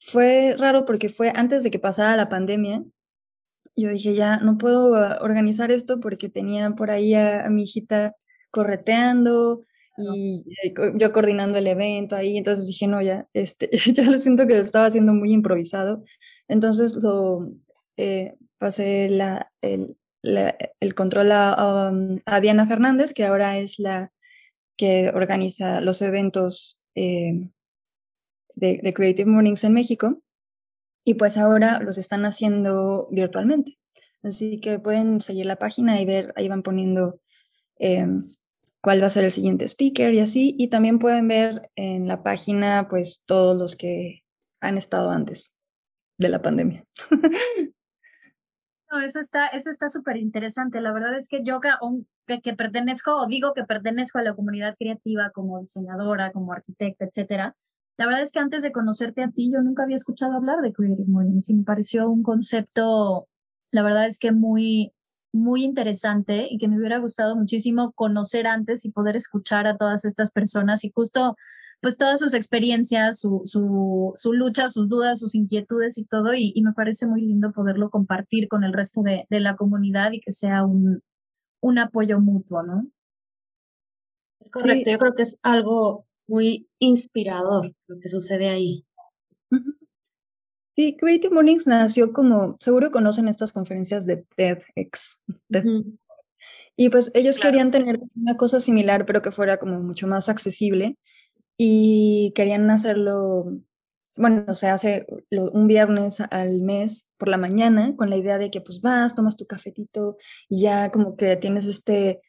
Fue 0.00 0.54
raro 0.58 0.84
porque 0.84 1.08
fue 1.08 1.32
antes 1.34 1.62
de 1.62 1.70
que 1.70 1.78
pasara 1.78 2.16
la 2.16 2.28
pandemia. 2.28 2.84
Yo 3.76 3.88
dije, 3.88 4.14
ya 4.14 4.38
no 4.38 4.58
puedo 4.58 4.94
ah, 4.96 5.18
organizar 5.22 5.70
esto 5.70 6.00
porque 6.00 6.28
tenía 6.28 6.72
por 6.72 6.90
ahí 6.90 7.14
a, 7.14 7.48
mi 7.50 7.62
hijita 7.62 8.14
correteando 8.50 9.64
y 9.96 10.44
yo 10.96 11.12
coordinando 11.12 11.58
el 11.58 11.66
evento 11.66 12.16
ahí. 12.16 12.36
Entonces 12.36 12.66
dije, 12.66 12.86
no, 12.86 13.02
ya, 13.02 13.28
este, 13.32 13.70
ya 13.92 14.04
lo 14.04 14.18
siento 14.18 14.46
que 14.46 14.58
estaba 14.58 14.86
haciendo 14.86 15.12
muy 15.14 15.32
improvisado. 15.32 16.04
Entonces 16.48 16.94
lo 17.02 17.52
eh, 17.96 18.34
pasé 18.58 19.06
el, 19.06 19.96
el 20.22 20.94
control 20.94 21.26
um, 21.28 22.18
a, 22.24 22.40
Diana 22.40 22.66
Fernández, 22.66 23.12
que 23.12 23.24
ahora 23.24 23.58
es 23.58 23.78
la 23.78 24.12
que 24.76 25.10
organiza 25.14 25.80
los 25.80 26.00
eventos 26.02 26.80
eh, 26.94 27.48
de, 28.54 28.94
Creative 28.94 29.30
Mornings 29.30 29.64
en 29.64 29.72
México. 29.74 30.22
Y 31.04 31.14
pues 31.14 31.36
ahora 31.36 31.80
los 31.80 31.98
están 31.98 32.24
haciendo 32.24 33.08
virtualmente. 33.10 33.78
Así 34.22 34.60
que 34.60 34.78
pueden 34.78 35.20
seguir 35.20 35.46
la 35.46 35.56
página 35.56 36.00
y 36.00 36.04
ver, 36.04 36.32
ahí 36.36 36.46
van 36.46 36.62
poniendo 36.62 37.20
em, 37.78 38.28
cuál 38.82 39.00
va 39.00 39.06
a 39.06 39.10
ser 39.10 39.24
el 39.24 39.30
siguiente 39.30 39.64
speaker 39.64 40.12
y 40.12 40.20
así. 40.20 40.54
Y 40.58 40.68
también 40.68 40.98
pueden 40.98 41.28
ver 41.28 41.70
en 41.76 42.08
la 42.08 42.22
página 42.22 42.88
pues 42.90 43.24
todos 43.26 43.56
los 43.56 43.76
que 43.76 44.22
han 44.60 44.76
estado 44.76 45.10
antes 45.10 45.54
de 46.18 46.28
la 46.28 46.42
pandemia. 46.42 46.84
eso 49.06 49.20
está, 49.20 49.46
eso 49.48 49.70
está 49.70 49.88
súper 49.88 50.16
interesante. 50.16 50.80
La 50.80 50.92
verdad 50.92 51.16
es 51.16 51.28
que 51.28 51.42
yo 51.42 51.60
que, 51.60 52.40
que, 52.40 52.54
pertenezco 52.54 53.16
o 53.16 53.26
digo 53.26 53.54
que 53.54 53.64
pertenezco 53.64 54.18
a 54.18 54.22
la 54.22 54.34
comunidad 54.34 54.76
creativa 54.78 55.30
como 55.30 55.60
diseñadora, 55.60 56.32
como 56.32 56.52
arquitecta, 56.52 57.04
etcétera. 57.04 57.56
La 57.98 58.06
verdad 58.06 58.22
es 58.22 58.32
que 58.32 58.40
antes 58.40 58.62
de 58.62 58.72
conocerte 58.72 59.22
a 59.22 59.30
ti, 59.30 59.50
yo 59.52 59.60
nunca 59.60 59.84
había 59.84 59.96
escuchado 59.96 60.32
hablar 60.32 60.60
de 60.60 60.72
Creative 60.72 61.08
Mornings 61.08 61.48
y 61.50 61.54
me 61.54 61.62
pareció 61.62 62.08
un 62.08 62.22
concepto, 62.22 63.28
la 63.70 63.82
verdad 63.82 64.06
es 64.06 64.18
que 64.18 64.32
muy, 64.32 64.92
muy 65.32 65.64
interesante 65.64 66.46
y 66.50 66.58
que 66.58 66.68
me 66.68 66.78
hubiera 66.78 66.98
gustado 66.98 67.36
muchísimo 67.36 67.92
conocer 67.92 68.46
antes 68.46 68.84
y 68.84 68.90
poder 68.90 69.16
escuchar 69.16 69.66
a 69.66 69.76
todas 69.76 70.04
estas 70.04 70.30
personas 70.30 70.84
y 70.84 70.92
justo 70.94 71.36
pues 71.80 71.96
todas 71.96 72.20
sus 72.20 72.32
experiencias, 72.32 73.18
su, 73.18 73.42
su, 73.44 74.12
su, 74.14 74.32
lucha, 74.32 74.68
sus 74.68 74.88
dudas, 74.88 75.18
sus 75.18 75.34
inquietudes 75.34 75.98
y 75.98 76.04
todo, 76.04 76.32
y, 76.32 76.54
me 76.62 76.72
parece 76.72 77.08
muy 77.08 77.22
lindo 77.22 77.50
poderlo 77.50 77.90
compartir 77.90 78.46
con 78.46 78.62
el 78.62 78.72
resto 78.72 79.02
de, 79.02 79.26
de 79.28 79.40
la 79.40 79.56
comunidad 79.56 80.12
y 80.12 80.20
que 80.20 80.30
sea 80.30 80.64
un, 80.64 81.02
un 81.60 81.78
apoyo 81.80 82.20
mutuo, 82.20 82.62
¿no? 82.62 82.86
Es 84.40 84.48
correcto, 84.50 84.92
yo 84.92 84.98
creo 84.98 85.14
que 85.14 85.24
es 85.24 85.40
algo 85.42 86.06
muy 86.28 86.68
inspirador 86.78 87.74
lo 87.88 87.98
que 88.00 88.08
sucede 88.08 88.48
ahí. 88.48 88.84
Sí, 90.74 90.96
Creative 90.98 91.34
Mornings 91.34 91.66
nació 91.66 92.12
como, 92.12 92.56
seguro 92.58 92.90
conocen 92.90 93.28
estas 93.28 93.52
conferencias 93.52 94.06
de 94.06 94.24
TEDx. 94.36 95.20
Y 96.76 96.88
pues 96.88 97.10
ellos 97.14 97.38
querían 97.38 97.70
tener 97.70 98.00
una 98.16 98.36
cosa 98.36 98.60
similar, 98.60 99.04
pero 99.04 99.20
que 99.20 99.30
fuera 99.30 99.58
como 99.58 99.80
mucho 99.80 100.06
más 100.06 100.28
accesible 100.28 100.96
y 101.58 102.32
querían 102.34 102.70
hacerlo, 102.70 103.58
bueno, 104.16 104.54
se 104.54 104.68
hace 104.68 105.06
un 105.30 105.66
viernes 105.66 106.20
al 106.30 106.62
mes 106.62 107.08
por 107.18 107.28
la 107.28 107.36
mañana 107.36 107.94
con 107.96 108.08
la 108.08 108.16
idea 108.16 108.38
de 108.38 108.50
que 108.50 108.62
pues 108.62 108.80
vas, 108.80 109.14
tomas 109.14 109.36
tu 109.36 109.46
cafetito 109.46 110.16
y 110.48 110.62
ya 110.62 110.90
como 110.90 111.16
que 111.16 111.36
tienes 111.36 111.66
este, 111.66 112.22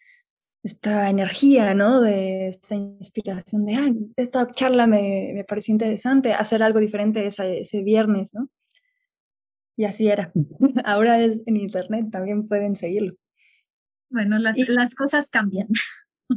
esta 0.64 1.10
energía, 1.10 1.74
¿no? 1.74 2.02
De 2.02 2.48
esta 2.48 2.76
inspiración 2.76 3.66
de, 3.66 3.76
ah, 3.76 3.92
esta 4.16 4.48
charla 4.48 4.88
me, 4.88 5.32
me 5.36 5.44
pareció 5.44 5.74
interesante, 5.74 6.34
hacer 6.34 6.64
algo 6.64 6.80
diferente 6.80 7.26
ese, 7.26 7.60
ese 7.60 7.84
viernes, 7.84 8.34
¿no? 8.34 8.50
Y 9.76 9.86
así 9.86 10.08
era. 10.08 10.32
Ahora 10.86 11.22
es 11.22 11.42
en 11.46 11.58
internet, 11.58 12.08
también 12.12 12.48
pueden 12.48 12.76
seguirlo. 12.76 13.16
Bueno, 14.10 14.38
las, 14.38 14.58
las 14.70 14.96
cosas 14.96 15.30
cambian. 15.30 15.68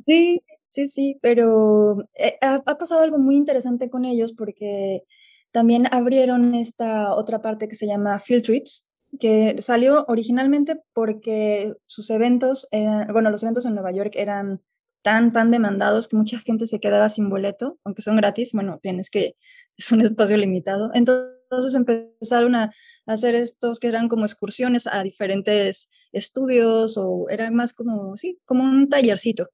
Sí, 0.05 0.43
sí, 0.69 0.89
sí, 0.89 1.19
pero 1.23 2.05
eh, 2.19 2.37
ha, 2.43 2.61
pasado 2.77 3.01
algo 3.01 3.19
muy 3.19 3.37
interesante 3.37 3.89
con 3.89 4.05
ellos 4.05 4.35
porque 4.35 5.05
también 5.53 5.87
abrieron 5.91 6.55
esta 6.55 7.15
otra 7.15 7.41
parte 7.41 7.67
que 7.67 7.77
se 7.77 7.87
llama 7.87 8.19
Field 8.19 8.45
Trips, 8.45 8.91
que 9.19 9.57
salió 9.61 10.05
originalmente 10.09 10.81
porque 10.93 11.75
sus 11.87 12.11
eventos, 12.11 12.69
eran, 12.71 13.09
bueno, 13.13 13.31
los 13.31 13.43
eventos 13.43 13.67
en 13.67 13.75
Nueva 13.75 13.93
York 13.93 14.13
eran 14.15 14.61
tan, 15.03 15.31
tan 15.31 15.51
demandados 15.51 16.09
que 16.09 16.17
mucha 16.17 16.39
gente 16.41 16.67
se 16.67 16.81
quedaba 16.81 17.09
sin 17.09 17.31
boleto, 17.31 17.79
aunque 17.85 18.03
son 18.03 18.17
gratis, 18.17 18.53
bueno, 18.53 18.81
tienes 18.83 19.11
que, 19.11 19.37
es 19.77 19.93
un 19.93 20.01
espacio 20.01 20.37
limitado. 20.37 20.91
Entonces 20.95 21.75
empezaron 21.75 22.55
a 22.57 22.73
hacer 23.07 23.35
estos 23.35 23.79
que 23.79 23.89
eran 23.89 24.09
como 24.09 24.25
excursiones 24.25 24.87
a 24.87 25.03
diferentes 25.03 25.91
estudios 26.13 26.97
o 26.99 27.27
era 27.29 27.51
más 27.51 27.73
como, 27.73 28.17
sí, 28.17 28.41
como 28.45 28.65
un 28.65 28.89
tallercito. 28.89 29.49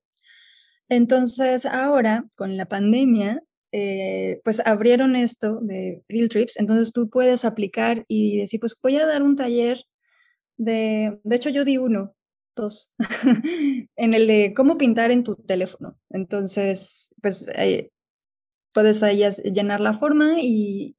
Entonces 0.88 1.66
ahora, 1.66 2.24
con 2.36 2.56
la 2.56 2.66
pandemia, 2.66 3.42
eh, 3.72 4.40
pues 4.44 4.60
abrieron 4.64 5.16
esto 5.16 5.60
de 5.60 6.02
field 6.08 6.30
trips, 6.30 6.58
entonces 6.58 6.92
tú 6.92 7.08
puedes 7.08 7.44
aplicar 7.44 8.04
y 8.06 8.38
decir, 8.38 8.60
pues 8.60 8.76
voy 8.82 8.96
a 8.96 9.06
dar 9.06 9.22
un 9.22 9.34
taller 9.34 9.84
de, 10.58 11.18
de 11.24 11.36
hecho 11.36 11.50
yo 11.50 11.64
di 11.64 11.78
uno, 11.78 12.14
dos, 12.54 12.92
en 13.96 14.14
el 14.14 14.26
de 14.26 14.52
cómo 14.54 14.76
pintar 14.78 15.10
en 15.10 15.24
tu 15.24 15.36
teléfono. 15.36 15.98
Entonces, 16.10 17.14
pues 17.22 17.48
eh, 17.56 17.90
puedes 18.72 19.02
ahí 19.02 19.22
llenar 19.52 19.80
la 19.80 19.94
forma 19.94 20.36
y, 20.40 20.96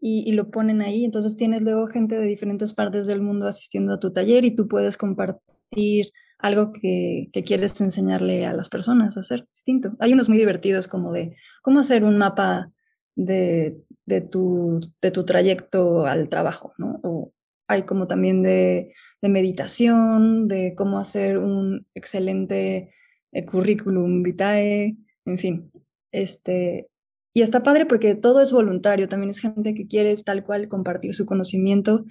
y, 0.00 0.32
lo 0.32 0.50
ponen 0.50 0.82
ahí. 0.82 1.04
Entonces 1.04 1.36
tienes 1.36 1.62
luego 1.62 1.86
gente 1.86 2.16
de 2.18 2.26
diferentes 2.26 2.74
partes 2.74 3.06
del 3.06 3.22
mundo 3.22 3.46
asistiendo 3.46 3.94
a 3.94 4.00
tu 4.00 4.12
taller 4.12 4.44
y 4.44 4.54
tú 4.54 4.68
puedes 4.68 4.96
compartir 4.96 6.12
algo 6.38 6.72
que, 6.72 7.28
que, 7.32 7.42
quieres 7.42 7.80
enseñarle 7.80 8.46
a 8.46 8.52
las 8.52 8.68
personas 8.68 9.16
a 9.16 9.20
hacer 9.20 9.46
distinto. 9.52 9.92
Hay 9.98 10.12
unos 10.12 10.28
muy 10.28 10.38
divertidos 10.38 10.88
como 10.88 11.12
de 11.12 11.36
cómo 11.62 11.80
hacer 11.80 12.04
un 12.04 12.18
mapa 12.18 12.70
de, 13.16 13.76
de, 14.06 14.20
tu, 14.20 14.80
de 15.00 15.10
tu 15.10 15.24
trayecto 15.24 16.06
al 16.06 16.28
trabajo, 16.28 16.74
¿no? 16.78 17.00
O 17.02 17.32
hay 17.66 17.84
como 17.84 18.06
también 18.06 18.42
de, 18.42 18.92
de 19.22 19.28
meditación, 19.28 20.48
de 20.48 20.74
cómo 20.76 20.98
hacer 20.98 21.38
un 21.38 21.86
excelente 21.94 22.92
eh, 23.32 23.46
currículum 23.46 24.22
vitae, 24.22 24.96
en 25.24 25.38
fin. 25.38 25.72
Este, 26.12 26.88
y 27.32 27.42
está 27.42 27.62
padre 27.62 27.86
porque 27.86 28.14
todo 28.14 28.40
es 28.40 28.52
voluntario, 28.52 29.08
también 29.08 29.30
es 29.30 29.40
gente 29.40 29.74
que 29.74 29.88
quiere 29.88 30.16
tal 30.18 30.44
cual 30.44 30.68
compartir 30.68 31.14
su 31.14 31.26
conocimiento 31.26 32.04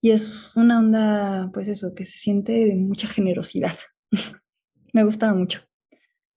y 0.00 0.10
es 0.12 0.56
una 0.56 0.78
onda, 0.78 1.50
pues 1.52 1.68
eso, 1.68 1.94
que 1.94 2.06
se 2.06 2.18
siente 2.18 2.52
de 2.52 2.76
mucha 2.76 3.06
generosidad. 3.06 3.76
Me 4.92 5.04
gustaba 5.04 5.34
mucho, 5.34 5.62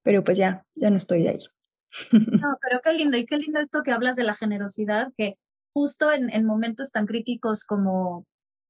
pero 0.04 0.24
pues 0.24 0.38
ya, 0.38 0.66
ya 0.76 0.90
no 0.90 0.98
estoy 0.98 1.24
de 1.24 1.30
ahí. 1.30 1.40
No, 2.12 2.58
pero 2.62 2.82
qué 2.84 2.94
lindo 2.94 3.18
y 3.18 3.26
qué 3.26 3.38
lindo 3.38 3.60
esto 3.60 3.84
que 3.84 3.92
hablas 3.92 4.16
de 4.16 4.24
la 4.24 4.34
generosidad, 4.34 5.12
que 5.18 5.38
justo 5.74 6.12
en, 6.12 6.30
en 6.30 6.46
momentos 6.46 6.92
tan 6.92 7.06
críticos 7.06 7.64
como, 7.64 8.26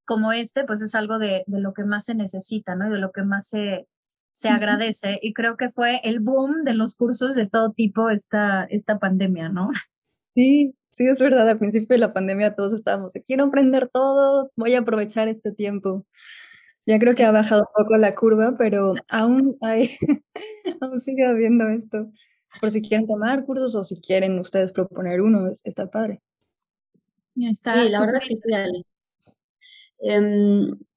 como 0.06 0.32
este, 0.32 0.64
pues 0.66 0.82
es 0.82 0.96
algo 0.96 1.20
de, 1.20 1.44
de 1.48 1.60
lo 1.60 1.74
que 1.74 1.84
más 1.84 2.06
se 2.06 2.16
necesita, 2.16 2.76
¿no? 2.76 2.88
Y 2.88 2.92
de 2.92 3.00
lo 3.00 3.12
que 3.12 3.24
más 3.24 3.48
se, 3.48 3.88
se 4.34 4.50
agradece 4.50 5.20
y 5.22 5.34
creo 5.34 5.58
que 5.58 5.70
fue 5.70 6.02
el 6.04 6.20
boom 6.20 6.64
de 6.64 6.74
los 6.74 6.96
cursos 6.96 7.36
de 7.36 7.48
todo 7.48 7.72
tipo 7.72 8.10
esta, 8.10 8.66
esta 8.66 9.00
pandemia, 9.00 9.50
¿no? 9.50 9.70
Sí, 10.36 10.76
sí, 10.91 11.08
es 11.08 11.19
verdad. 11.19 11.50
Al 11.50 11.60
principio 11.60 11.88
de 11.89 12.00
la 12.00 12.13
pandemia 12.13 12.56
todos 12.56 12.74
estábamos, 12.74 13.13
quiero 13.26 13.46
aprender 13.46 13.89
todo, 13.89 14.52
voy 14.56 14.74
a 14.74 14.80
aprovechar 14.80 15.28
este 15.28 15.52
tiempo. 15.52 16.06
Ya 16.86 17.00
creo 17.00 17.15
que 17.15 17.24
ha 17.24 17.32
bajado 17.32 17.62
un 17.62 17.84
poco 17.84 17.98
la 17.98 18.13
curva, 18.13 18.56
pero 18.58 18.93
aún 19.08 19.58
hay, 19.62 19.89
aún 20.82 21.00
sigue 21.00 21.26
habiendo 21.26 21.69
esto. 21.69 22.12
Por 22.60 22.72
si 22.72 22.82
quieren 22.82 23.08
tomar 23.08 23.46
cursos 23.46 23.74
o 23.76 23.84
si 23.84 24.00
quieren 24.00 24.38
ustedes 24.38 24.72
proponer 24.72 25.22
uno, 25.22 25.50
está 25.63 25.89
padre. 25.89 26.22
Está 27.36 27.84
sí, 27.84 27.89
la 27.89 28.00
verdad 28.02 28.22
es 28.22 28.28
que 28.28 28.36
sí, 28.36 28.86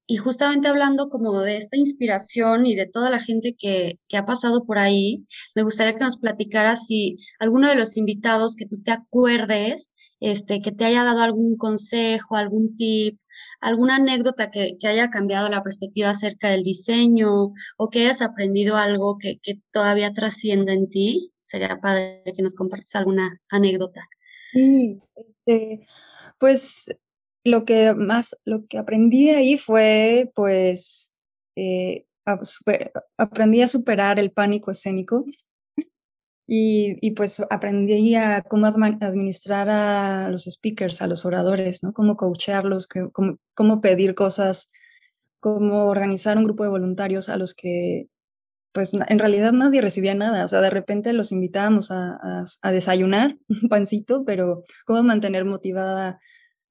y 0.07 0.16
justamente 0.19 0.69
hablando 0.69 1.09
como 1.09 1.40
de 1.40 1.57
esta 1.57 1.77
inspiración 1.77 2.66
y 2.66 2.77
de 2.77 2.87
toda 2.87 3.11
la 3.11 3.19
gente 3.19 3.57
que, 3.59 3.99
que, 4.09 4.16
ha 4.16 4.25
pasado 4.25 4.64
por 4.64 4.79
ahí, 4.79 5.27
me 5.55 5.62
gustaría 5.62 5.95
que 5.95 6.05
nos 6.05 6.19
platicaras 6.19 6.87
si 6.87 7.16
alguno 7.40 7.69
de 7.69 7.75
los 7.75 7.97
invitados 7.97 8.55
que 8.57 8.66
tú 8.66 8.81
te 8.83 8.92
acuerdes, 8.92 9.92
este, 10.21 10.61
que 10.61 10.71
te 10.71 10.85
haya 10.85 11.03
dado 11.03 11.23
algún 11.23 11.57
consejo, 11.57 12.37
algún 12.37 12.77
tip, 12.77 13.19
alguna 13.61 13.97
anécdota 13.97 14.51
que, 14.51 14.77
que 14.79 14.87
haya 14.87 15.11
cambiado 15.11 15.49
la 15.49 15.62
perspectiva 15.62 16.11
acerca 16.11 16.51
del 16.51 16.62
diseño 16.62 17.53
o 17.77 17.90
que 17.90 18.01
hayas 18.01 18.23
aprendido 18.23 18.77
algo 18.77 19.19
que, 19.19 19.38
que 19.42 19.61
todavía 19.73 20.12
trascienda 20.12 20.73
en 20.73 20.88
ti. 20.88 21.33
Sería 21.42 21.79
padre 21.81 22.23
que 22.35 22.42
nos 22.42 22.55
compartas 22.55 22.95
alguna 22.95 23.40
anécdota. 23.51 24.09
Sí, 24.53 25.01
este, 25.16 25.87
pues 26.38 26.87
lo 27.47 27.65
que 27.65 27.95
más, 27.95 28.37
lo 28.45 28.67
que 28.67 28.79
aprendí 28.79 29.31
ahí 29.31 29.57
fue, 29.57 30.31
pues, 30.35 31.17
eh, 31.57 32.07
aprendí 33.17 33.63
a 33.63 33.69
superar 33.69 34.19
el 34.19 34.33
pánico 34.33 34.73
escénico 34.73 35.25
y, 36.47 36.99
y, 37.01 37.13
pues 37.13 37.41
aprendí 37.51 38.17
a 38.17 38.43
cómo 38.43 38.67
administrar 38.67 39.69
a 39.69 40.29
los 40.29 40.45
speakers, 40.45 41.03
a 41.03 41.07
los 41.07 41.25
oradores, 41.25 41.83
¿no? 41.85 41.93
Cómo 41.93 42.17
coacharlos, 42.17 42.89
cómo, 42.89 43.39
cómo 43.55 43.81
pedir 43.81 44.15
cosas, 44.17 44.73
cómo 45.41 45.87
organizar 45.87 46.37
un 46.39 46.45
grupo 46.45 46.65
de 46.65 46.71
voluntarios 46.71 47.29
a 47.29 47.37
los 47.37 47.55
que 47.55 48.09
pues 48.73 48.93
en 48.93 49.19
realidad 49.19 49.53
nadie 49.53 49.81
recibía 49.81 50.15
nada, 50.15 50.45
o 50.45 50.49
sea, 50.49 50.61
de 50.61 50.69
repente 50.69 51.15
los 51.15 51.33
invitábamos 51.33 51.91
a, 51.91 52.19
a, 52.23 52.45
a 52.61 52.73
desayunar 52.73 53.39
un 53.49 53.69
pancito, 53.71 54.25
pero 54.27 54.65
cómo 54.85 55.03
mantener 55.03 55.47
motivada 55.47 56.21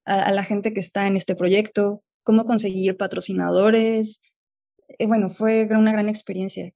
a, 0.06 0.32
la 0.32 0.44
gente 0.44 0.72
que 0.72 0.80
está 0.80 1.06
en 1.06 1.16
este 1.16 1.34
proyecto, 1.34 2.02
cómo 2.22 2.44
conseguir 2.44 2.96
patrocinadores. 2.96 4.22
Eh, 4.98 5.06
bueno, 5.06 5.28
fue 5.28 5.68
una 5.70 5.92
gran 5.92 6.08
experiencia. 6.08 6.72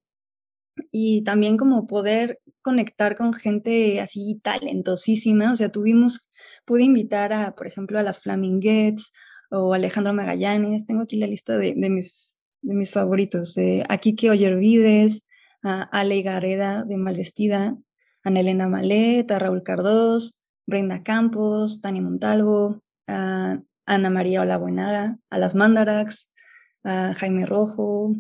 Y 0.90 1.23
también 1.23 1.57
como 1.57 1.87
poder 1.87 2.40
conectar 2.62 3.16
con 3.16 3.33
gente 3.33 4.01
así 4.01 4.40
talentosísima. 4.43 5.53
O 5.53 5.57
sea, 5.57 5.71
tuvimos, 5.71 6.29
pude 6.64 6.83
invitar 6.83 7.33
a, 7.33 7.55
por 7.55 7.66
ejemplo, 7.66 7.99
a 7.99 8.03
las 8.03 8.21
Flaminguettes 8.21 9.12
o 9.51 9.75
Alejandro 9.75 10.12
Magallanes. 10.12 10.87
Tengo 10.87 11.03
aquí 11.03 11.16
la 11.16 11.27
lista 11.27 11.57
de, 11.57 11.75
mis, 11.75 12.38
de 12.62 12.75
mis 12.75 12.90
favoritos. 12.90 13.57
Eh, 13.57 13.85
a 13.88 13.99
Kike 13.99 14.31
Oyervides, 14.31 15.27
a 15.62 15.83
Ale 15.83 16.23
Gareda 16.23 16.85
de 16.85 16.97
Malvestida, 16.97 17.77
a 18.25 18.31
Nelena 18.31 18.69
Malet, 18.69 19.31
a 19.31 19.38
Raúl 19.38 19.62
Cardós, 19.62 20.43
Brenda 20.66 21.03
Campos, 21.03 21.81
Tania 21.81 22.03
Montalvo, 22.03 22.81
a 23.11 23.61
Ana 23.87 24.11
María 24.11 24.42
Olabuenaga, 24.42 25.18
a 25.31 25.38
las 25.38 25.55
Mandarax, 25.55 26.31
a 26.85 27.14
Jaime 27.14 27.44
Rojo, 27.44 28.14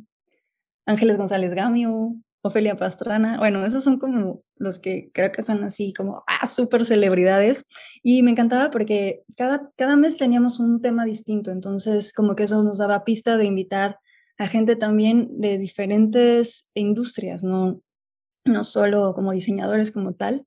Ángeles 0.86 1.16
González 1.16 1.54
Gamio, 1.54 2.16
Ofelia 2.42 2.76
Pastrana. 2.76 3.38
Bueno, 3.38 3.64
esos 3.64 3.84
son 3.84 3.98
como 3.98 4.38
los 4.56 4.78
que 4.78 5.10
creo 5.12 5.30
que 5.30 5.42
son 5.42 5.62
así 5.62 5.92
como 5.92 6.24
ah, 6.26 6.46
súper 6.46 6.84
celebridades. 6.84 7.64
Y 8.02 8.22
me 8.22 8.30
encantaba 8.30 8.70
porque 8.70 9.22
cada, 9.36 9.70
cada 9.76 9.96
mes 9.96 10.16
teníamos 10.16 10.58
un 10.58 10.80
tema 10.80 11.04
distinto, 11.04 11.50
entonces 11.50 12.12
como 12.12 12.34
que 12.34 12.44
eso 12.44 12.62
nos 12.62 12.78
daba 12.78 13.04
pista 13.04 13.36
de 13.36 13.44
invitar 13.44 13.98
a 14.38 14.48
gente 14.48 14.74
también 14.74 15.28
de 15.38 15.58
diferentes 15.58 16.70
industrias, 16.74 17.44
no, 17.44 17.82
no 18.46 18.64
solo 18.64 19.12
como 19.14 19.32
diseñadores 19.32 19.92
como 19.92 20.14
tal. 20.14 20.46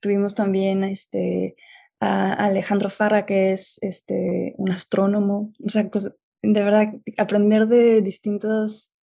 Tuvimos 0.00 0.36
también 0.36 0.84
este, 0.84 1.56
Alejandro 2.04 2.90
Farra, 2.90 3.26
que 3.26 3.52
es 3.52 3.78
este, 3.82 4.54
un 4.58 4.70
astrónomo. 4.70 5.52
O 5.64 5.70
sea, 5.70 5.88
pues, 5.88 6.04
de 6.42 6.64
verdad, 6.64 6.94
aprender 7.16 7.66
de 7.66 8.02
distintas 8.02 8.94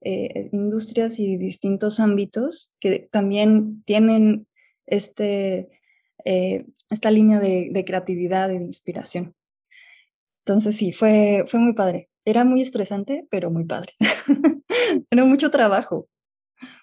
eh, 0.00 0.50
industrias 0.52 1.18
y 1.18 1.36
distintos 1.36 1.98
ámbitos 1.98 2.74
que 2.78 3.08
también 3.10 3.82
tienen 3.84 4.46
este, 4.86 5.70
eh, 6.24 6.66
esta 6.90 7.10
línea 7.10 7.40
de, 7.40 7.84
creatividad 7.86 8.50
y 8.50 8.58
de 8.58 8.64
inspiración. 8.64 9.34
Entonces 10.44 10.76
sí, 10.76 10.92
fue, 10.92 11.44
fue 11.46 11.58
muy 11.58 11.72
padre. 11.72 12.10
era 12.26 12.44
muy 12.44 12.60
estresante, 12.60 13.26
pero 13.30 13.50
muy 13.50 13.64
padre. 13.64 13.94
era 15.10 15.24
mucho 15.24 15.50
trabajo. 15.50 16.08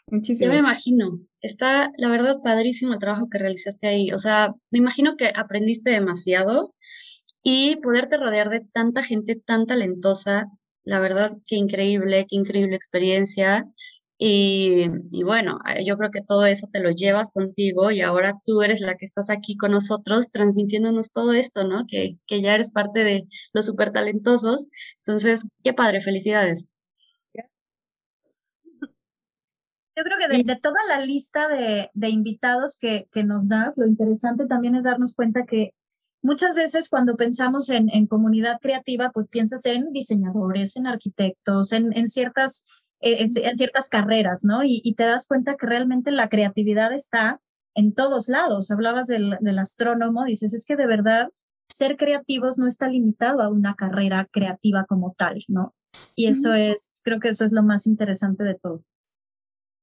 Muchísimo. 0.07 0.51
Me 0.51 0.59
imagino, 0.59 1.19
está 1.41 1.91
la 1.97 2.09
verdad 2.09 2.37
padrísimo 2.43 2.93
el 2.93 2.99
trabajo 2.99 3.27
que 3.29 3.37
realizaste 3.37 3.87
ahí. 3.87 4.11
O 4.11 4.17
sea, 4.17 4.53
me 4.71 4.79
imagino 4.79 5.15
que 5.17 5.31
aprendiste 5.35 5.91
demasiado 5.91 6.73
y 7.43 7.77
poderte 7.77 8.17
rodear 8.17 8.49
de 8.49 8.61
tanta 8.73 9.03
gente 9.03 9.35
tan 9.35 9.65
talentosa, 9.65 10.47
la 10.83 10.99
verdad, 10.99 11.37
qué 11.45 11.55
increíble, 11.55 12.25
qué 12.29 12.35
increíble 12.35 12.75
experiencia. 12.75 13.65
Y, 14.23 14.87
bueno, 15.23 15.57
eh, 15.67 15.83
yo 15.83 15.97
creo 15.97 16.11
que 16.11 16.21
todo 16.21 16.45
eso 16.45 16.67
te 16.71 16.79
lo 16.79 16.91
llevas 16.91 17.31
contigo 17.31 17.89
y 17.89 18.01
ahora 18.01 18.35
tú 18.45 18.61
eres 18.61 18.79
la 18.79 18.95
que 18.95 19.05
estás 19.05 19.31
aquí 19.31 19.57
con 19.57 19.71
nosotros 19.71 20.29
transmitiéndonos 20.31 21.11
todo 21.11 21.33
esto, 21.33 21.63
¿no? 21.67 21.85
Que, 21.87 22.17
que 22.27 22.41
ya 22.41 22.53
eres 22.53 22.69
parte 22.69 23.03
de 23.03 23.23
los 23.53 23.65
súper 23.65 23.91
talentosos. 23.91 24.67
Entonces, 24.97 25.47
qué 25.63 25.73
padre, 25.73 26.01
felicidades. 26.01 26.67
Yo 30.01 30.05
creo 30.05 30.17
que 30.17 30.43
de, 30.43 30.55
toda 30.55 30.79
la 30.87 31.05
lista 31.05 31.47
de, 31.47 31.91
de 31.93 32.09
invitados 32.09 32.75
que, 32.75 33.07
que, 33.11 33.23
nos 33.23 33.47
das, 33.47 33.77
lo 33.77 33.85
interesante 33.85 34.47
también 34.47 34.73
es 34.73 34.83
darnos 34.83 35.13
cuenta 35.13 35.45
que 35.45 35.75
muchas 36.23 36.55
veces 36.55 36.89
cuando 36.89 37.15
pensamos 37.15 37.69
en, 37.69 37.87
en 37.89 38.07
comunidad 38.07 38.57
creativa, 38.59 39.11
pues 39.13 39.29
piensas 39.29 39.63
en 39.67 39.91
diseñadores, 39.91 40.75
en 40.75 40.87
arquitectos, 40.87 41.71
en, 41.71 41.95
en 41.95 42.07
ciertas 42.07 42.65
eh, 43.01 43.27
en 43.43 43.55
ciertas 43.55 43.89
carreras, 43.89 44.43
¿no? 44.43 44.63
Y, 44.63 44.93
te 44.95 45.03
das 45.03 45.27
cuenta 45.27 45.55
que 45.55 45.67
realmente 45.67 46.09
la 46.09 46.29
creatividad 46.29 46.93
está 46.93 47.39
en 47.75 47.93
todos 47.93 48.27
lados. 48.27 48.71
Hablabas 48.71 49.05
del, 49.05 49.37
del 49.39 49.59
astrónomo, 49.59 50.25
dices, 50.25 50.55
es 50.55 50.65
que 50.65 50.75
de 50.75 50.87
verdad 50.87 51.29
ser 51.69 51.95
creativos 51.95 52.57
no 52.57 52.65
está 52.65 52.87
limitado 52.87 53.41
a 53.41 53.49
una 53.49 53.75
carrera 53.75 54.27
creativa 54.31 54.85
como 54.85 55.13
tal, 55.15 55.43
¿no? 55.47 55.75
Y 56.15 56.25
eso 56.25 56.55
es, 56.55 57.01
creo 57.03 57.19
que 57.19 57.29
eso 57.29 57.45
es 57.45 57.51
lo 57.51 57.61
más 57.61 57.85
interesante 57.85 58.43
de 58.43 58.55
todo. 58.55 58.83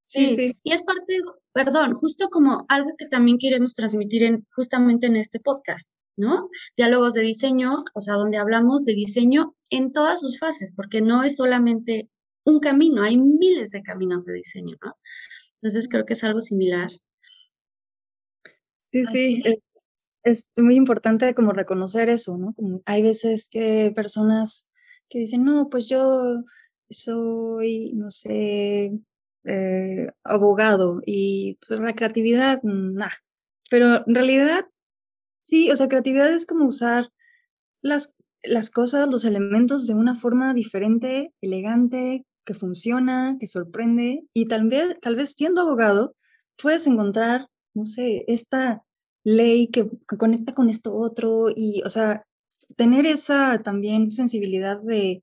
Sí, 0.08 0.34
sí, 0.36 0.56
Y 0.62 0.72
es 0.72 0.82
parte, 0.82 1.18
perdón, 1.52 1.92
justo 1.92 2.30
como 2.30 2.64
algo 2.68 2.96
que 2.96 3.06
también 3.08 3.36
queremos 3.38 3.74
transmitir 3.74 4.22
en, 4.22 4.46
justamente 4.56 5.06
en 5.06 5.16
este 5.16 5.38
podcast, 5.38 5.90
¿no? 6.16 6.48
Diálogos 6.78 7.12
de 7.12 7.20
diseño, 7.20 7.74
o 7.94 8.00
sea, 8.00 8.14
donde 8.14 8.38
hablamos 8.38 8.84
de 8.84 8.94
diseño 8.94 9.54
en 9.68 9.92
todas 9.92 10.20
sus 10.20 10.38
fases, 10.38 10.72
porque 10.74 11.02
no 11.02 11.24
es 11.24 11.36
solamente 11.36 12.08
un 12.44 12.58
camino, 12.58 13.02
hay 13.02 13.18
miles 13.18 13.70
de 13.70 13.82
caminos 13.82 14.24
de 14.24 14.32
diseño, 14.32 14.76
¿no? 14.82 14.94
Entonces 15.60 15.88
creo 15.90 16.06
que 16.06 16.14
es 16.14 16.24
algo 16.24 16.40
similar. 16.40 16.90
Sí, 18.90 19.04
sí, 19.12 19.42
es, 20.24 20.46
muy 20.56 20.76
importante 20.76 21.34
como 21.34 21.52
reconocer 21.52 22.08
eso, 22.08 22.38
¿no? 22.38 22.54
Como 22.54 22.80
hay 22.86 23.02
veces 23.02 23.46
que 23.50 23.92
personas 23.94 24.66
que 25.10 25.18
dicen, 25.18 25.44
no, 25.44 25.68
pues 25.68 25.86
yo 25.86 26.42
soy, 26.88 27.92
no 27.92 28.10
sé, 28.10 28.92
eh, 29.48 30.12
abogado 30.24 31.00
y 31.06 31.58
pues 31.66 31.80
la 31.80 31.94
creatividad, 31.94 32.60
nada. 32.62 33.12
Pero 33.70 34.06
en 34.06 34.14
realidad, 34.14 34.66
sí, 35.42 35.70
o 35.70 35.76
sea, 35.76 35.88
creatividad 35.88 36.30
es 36.32 36.46
como 36.46 36.66
usar 36.66 37.08
las, 37.82 38.14
las 38.42 38.70
cosas, 38.70 39.08
los 39.08 39.24
elementos 39.24 39.86
de 39.86 39.94
una 39.94 40.14
forma 40.16 40.54
diferente, 40.54 41.32
elegante, 41.40 42.26
que 42.44 42.54
funciona, 42.54 43.36
que 43.38 43.46
sorprende 43.46 44.24
y 44.34 44.46
tal 44.46 44.68
vez, 44.68 44.98
tal 45.00 45.16
vez 45.16 45.34
siendo 45.36 45.60
abogado 45.60 46.14
puedes 46.60 46.86
encontrar, 46.86 47.48
no 47.74 47.84
sé, 47.84 48.24
esta 48.26 48.82
ley 49.24 49.68
que, 49.68 49.88
conecta 50.18 50.54
con 50.54 50.70
esto 50.70 50.94
otro 50.94 51.48
y, 51.54 51.82
o 51.84 51.90
sea, 51.90 52.26
tener 52.76 53.06
esa 53.06 53.62
también 53.62 54.10
sensibilidad 54.10 54.80
de, 54.80 55.22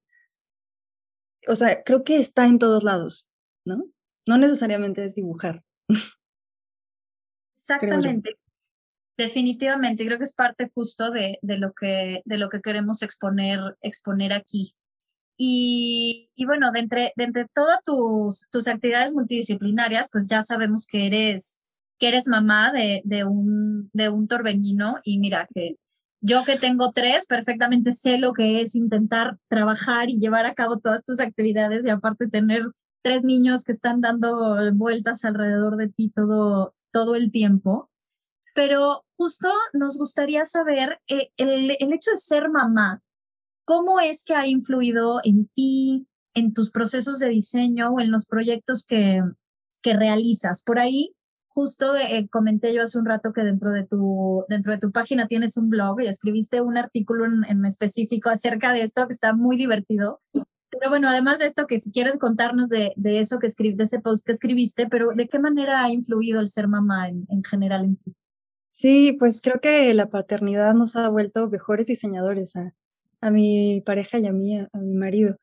o 1.48 1.56
sea, 1.56 1.84
creo 1.84 2.04
que 2.04 2.18
está 2.18 2.46
en 2.48 2.60
todos 2.60 2.84
lados, 2.84 3.28
¿no? 3.66 3.86
No 4.28 4.38
necesariamente 4.38 5.06
es 5.06 5.16
dibujar. 5.16 5.64
Exactamente. 7.56 8.38
Definitivamente, 9.18 10.06
creo 10.06 10.18
que 10.18 10.26
es 10.26 10.36
parte 10.36 10.70
justo 10.74 11.10
de, 11.10 11.40
de, 11.42 11.58
lo 11.58 11.74
que, 11.74 12.22
de 12.26 12.38
lo 12.38 12.50
que 12.50 12.60
queremos 12.62 13.02
exponer, 13.02 13.60
exponer 13.82 14.34
aquí. 14.34 14.74
Y, 15.38 16.30
y 16.36 16.46
bueno, 16.46 16.72
de 16.72 16.80
entre, 16.82 17.14
de 17.16 17.24
entre 17.24 17.48
todas 17.54 17.80
tus, 17.84 18.50
tus 18.50 18.68
actividades 18.68 19.14
multidisciplinarias, 19.14 20.10
pues 20.12 20.28
ya 20.28 20.42
sabemos 20.42 20.86
que 20.86 21.08
eres, 21.08 21.62
que 21.98 22.10
eres 22.10 22.28
mamá 22.28 22.72
de, 22.74 23.02
de, 23.06 23.24
un, 23.24 23.90
de 23.94 24.10
un 24.10 24.28
torbeñino 24.28 25.00
y 25.04 25.20
mira 25.20 25.48
que 25.54 25.78
yo 26.22 26.44
que 26.44 26.58
tengo 26.58 26.92
tres, 26.92 27.28
perfectamente 27.28 27.92
sé 27.92 28.18
lo 28.18 28.34
que 28.34 28.60
es 28.60 28.76
intentar 28.76 29.38
trabajar 29.48 30.10
y 30.10 30.18
llevar 30.18 30.46
a 30.46 30.56
cabo 30.56 30.80
todas 30.80 31.04
tus 31.04 31.20
actividades 31.20 31.86
y 31.86 31.90
aparte 31.90 32.28
tener 32.28 32.64
tres 33.06 33.24
niños 33.24 33.64
que 33.64 33.72
están 33.72 34.02
dando 34.02 34.58
vueltas 34.74 35.26
alrededor 35.26 35.78
de 35.78 35.90
ti 35.90 36.10
todo, 36.10 36.74
todo 36.92 37.14
el 37.14 37.32
tiempo. 37.32 37.92
Pero 38.56 39.06
justo 39.16 39.48
nos 39.74 39.98
gustaría 39.98 40.44
saber 40.44 40.98
eh, 41.08 41.30
el, 41.38 41.78
el 41.80 41.94
hecho 41.94 42.10
de 42.10 42.18
ser 42.18 42.50
mamá, 42.50 43.04
¿Cómo 43.66 44.00
es 44.00 44.24
que 44.24 44.36
ha 44.36 44.48
influido 44.48 45.20
en 45.24 45.48
ti, 45.48 46.08
en 46.36 46.54
tus 46.54 46.70
procesos 46.70 47.18
de 47.18 47.30
diseño 47.30 47.90
o 47.92 48.00
en 48.00 48.12
los 48.12 48.28
proyectos 48.28 48.86
que, 48.86 49.22
que 49.82 49.96
realizas? 49.96 50.64
Por 50.64 50.78
ahí, 50.78 51.16
justo 51.48 51.96
eh, 51.96 52.28
comenté 52.32 52.76
yo 52.76 52.84
hace 52.84 53.00
un 53.00 53.06
rato 53.06 53.34
que 53.34 53.42
dentro 53.42 53.72
de, 53.72 53.84
tu, 53.88 54.46
dentro 54.50 54.72
de 54.72 54.78
tu 54.78 54.92
página 54.92 55.28
tienes 55.28 55.58
un 55.58 55.72
blog 55.72 56.00
y 56.02 56.08
escribiste 56.08 56.62
un 56.62 56.78
artículo 56.78 57.26
en, 57.26 57.66
específico 57.66 58.30
acerca 58.30 58.72
de 58.72 58.84
esto 58.84 59.08
que 59.08 59.14
está 59.14 59.34
muy 59.34 59.58
divertido. 59.58 60.22
Pero 60.78 60.90
bueno, 60.90 61.10
además 61.10 61.40
de 61.40 61.46
esto, 61.46 61.68
que 61.68 61.80
si 61.80 61.92
quieres 61.92 62.18
contarnos 62.18 62.70
de, 62.70 62.94
de 62.96 63.20
eso 63.20 63.40
que 63.40 63.48
escribiste, 63.48 63.78
de 63.78 63.84
ese 63.84 64.00
post 64.00 64.26
que 64.26 64.32
escribiste, 64.32 64.88
pero 64.88 65.12
¿de 65.16 65.28
qué 65.28 65.40
manera 65.40 65.84
ha 65.84 65.92
influido 65.92 66.40
el 66.40 66.48
ser 66.48 66.68
mamá 66.68 67.10
en, 67.10 67.26
en 67.30 67.44
general 67.44 67.86
en 67.86 67.96
ti? 67.98 68.16
Sí, 68.72 69.16
pues 69.18 69.42
creo 69.42 69.62
que 69.62 69.94
la 69.94 70.10
paternidad 70.10 70.74
nos 70.74 70.98
ha 70.98 71.08
vuelto 71.08 71.50
mejores 71.50 71.88
diseñadores 71.88 72.58
a, 72.58 72.74
a 73.22 73.32
mi 73.32 73.82
pareja 73.82 74.20
y 74.20 74.28
a 74.28 74.34
mí, 74.34 74.60
a, 74.60 74.70
mi 74.74 74.94
marido. 74.96 75.38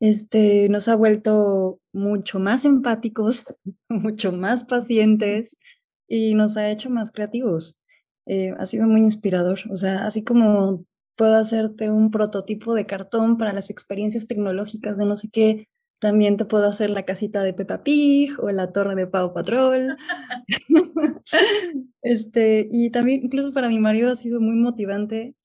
Este, 0.00 0.68
nos 0.68 0.88
ha 0.88 0.96
vuelto 0.96 1.80
mucho 1.92 2.40
más 2.40 2.64
empáticos, 2.64 3.54
mucho 3.88 4.32
más 4.32 4.64
pacientes 4.64 5.56
y 6.08 6.34
nos 6.34 6.56
ha 6.56 6.70
hecho 6.70 6.90
más 6.90 7.12
creativos. 7.12 7.78
Eh, 8.26 8.52
ha 8.58 8.66
sido 8.66 8.86
muy 8.86 9.02
inspirador. 9.02 9.60
O 9.70 9.76
sea, 9.76 10.04
así 10.04 10.24
como 10.24 10.84
puedo 11.22 11.36
hacerte 11.36 11.88
un 11.88 12.10
prototipo 12.10 12.74
de 12.74 12.84
cartón 12.84 13.38
para 13.38 13.52
las 13.52 13.70
experiencias 13.70 14.26
tecnológicas 14.26 14.98
de 14.98 15.06
no 15.06 15.14
sé 15.14 15.28
qué, 15.30 15.68
también 16.00 16.36
te 16.36 16.46
puedo 16.46 16.66
hacer 16.66 16.90
la 16.90 17.04
casita 17.04 17.44
de 17.44 17.54
Peppa 17.54 17.84
Pig 17.84 18.32
o 18.40 18.50
la 18.50 18.72
torre 18.72 18.96
de 18.96 19.06
Pau 19.06 19.32
Patrol. 19.32 19.96
este, 22.02 22.66
y 22.72 22.90
también, 22.90 23.20
incluso 23.22 23.52
para 23.52 23.68
mi 23.68 23.78
marido 23.78 24.10
ha 24.10 24.16
sido 24.16 24.40
muy 24.40 24.56
motivante 24.56 25.36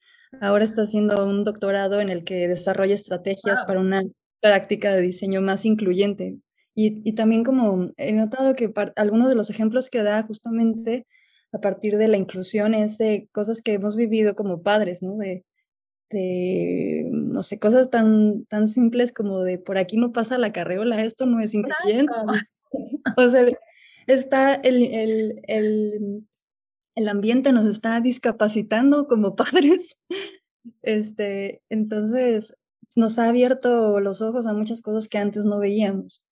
Ahora 0.41 0.63
está 0.63 0.81
haciendo 0.81 1.27
un 1.27 1.43
doctorado 1.43 2.01
en 2.01 2.09
el 2.09 2.23
que 2.23 2.47
desarrolla 2.47 2.95
estrategias 2.95 3.63
para 3.63 3.79
una 3.79 4.01
práctica 4.41 4.95
de 4.95 5.03
diseño 5.03 5.41
más 5.41 5.63
incluyente. 5.63 6.39
Y, 6.73 7.07
y 7.07 7.13
también 7.13 7.43
como 7.43 7.91
he 7.97 8.13
notado 8.13 8.55
que 8.55 8.73
algunos 8.95 9.29
de 9.29 9.35
los 9.35 9.51
ejemplos 9.51 9.91
que 9.91 10.01
da 10.01 10.23
justamente 10.23 11.05
a 11.51 11.59
partir 11.59 11.99
de 11.99 12.07
la 12.07 12.17
inclusión 12.17 12.73
es 12.73 12.97
de 12.97 13.29
cosas 13.31 13.61
que 13.61 13.73
hemos 13.73 13.95
vivido 13.95 14.35
como 14.35 14.63
padres, 14.63 15.03
¿no? 15.03 15.17
De, 15.17 15.45
de 16.09 17.07
no 17.11 17.43
sé, 17.43 17.59
cosas 17.59 17.89
tan, 17.89 18.45
tan 18.45 18.67
simples 18.67 19.11
como 19.11 19.43
de 19.43 19.57
por 19.57 19.77
aquí 19.77 19.97
no 19.97 20.11
pasa 20.11 20.37
la 20.37 20.51
carreola, 20.51 21.03
esto 21.03 21.25
no 21.25 21.39
es 21.39 21.53
incluyente. 21.53 22.11
o 23.17 23.27
sea, 23.27 23.45
está 24.07 24.55
el, 24.55 24.83
el, 24.83 25.41
el, 25.47 26.27
el 26.95 27.09
ambiente 27.09 27.51
nos 27.51 27.65
está 27.65 27.99
discapacitando 28.01 29.07
como 29.07 29.35
padres. 29.35 29.97
Este, 30.81 31.61
entonces, 31.69 32.55
nos 32.95 33.19
ha 33.19 33.29
abierto 33.29 33.99
los 33.99 34.21
ojos 34.21 34.47
a 34.47 34.53
muchas 34.53 34.81
cosas 34.81 35.07
que 35.07 35.17
antes 35.17 35.45
no 35.45 35.59
veíamos. 35.59 36.23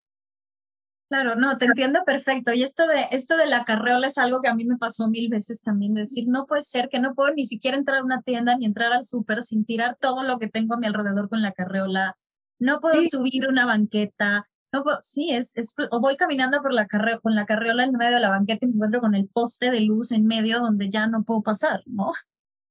Claro, 1.08 1.36
no, 1.36 1.58
te 1.58 1.66
entiendo 1.66 2.04
perfecto. 2.04 2.52
Y 2.54 2.64
esto 2.64 2.88
de, 2.88 3.08
esto 3.12 3.38
de 3.38 3.46
la 3.46 3.64
carreola 3.64 4.08
es 4.08 4.18
algo 4.18 4.42
que 4.42 4.48
a 4.48 4.56
mí 4.56 4.66
me 4.66 4.78
pasó 4.78 5.08
mil 5.08 5.30
veces 5.30 5.62
también. 5.62 5.94
Decir, 5.94 6.28
no 6.28 6.48
puede 6.48 6.62
ser 6.62 6.90
que 6.90 7.00
no 7.00 7.14
puedo 7.14 7.34
ni 7.34 7.46
siquiera 7.46 7.78
entrar 7.78 8.00
a 8.00 8.04
una 8.04 8.24
tienda 8.24 8.58
ni 8.58 8.66
entrar 8.66 8.92
al 8.92 9.04
súper 9.04 9.44
sin 9.44 9.66
tirar 9.66 9.98
todo 10.00 10.24
lo 10.24 10.40
que 10.40 10.48
tengo 10.48 10.74
a 10.74 10.78
mi 10.78 10.88
alrededor 10.88 11.30
con 11.30 11.42
la 11.44 11.52
carreola. 11.52 12.18
No 12.58 12.80
puedo 12.80 13.00
subir 13.04 13.48
una 13.48 13.66
banqueta. 13.66 14.48
Pues, 14.72 14.98
sí, 15.02 15.32
es, 15.32 15.56
es, 15.58 15.76
o 15.92 16.02
voy 16.02 16.18
caminando 16.18 16.62
por 16.62 16.74
la 16.74 16.88
carre 16.88 17.20
con 17.22 17.36
la 17.36 17.46
carriola 17.46 17.84
en 17.84 17.94
medio 17.94 18.16
de 18.16 18.20
la 18.20 18.30
banqueta 18.30 18.66
y 18.66 18.70
me 18.70 18.76
encuentro 18.76 19.00
con 19.00 19.16
el 19.16 19.28
poste 19.28 19.72
de 19.72 19.82
luz 19.82 20.12
en 20.12 20.26
medio 20.26 20.60
donde 20.60 20.90
ya 20.90 21.08
no 21.08 21.24
puedo 21.24 21.42
pasar, 21.44 21.82
¿no? 21.86 22.12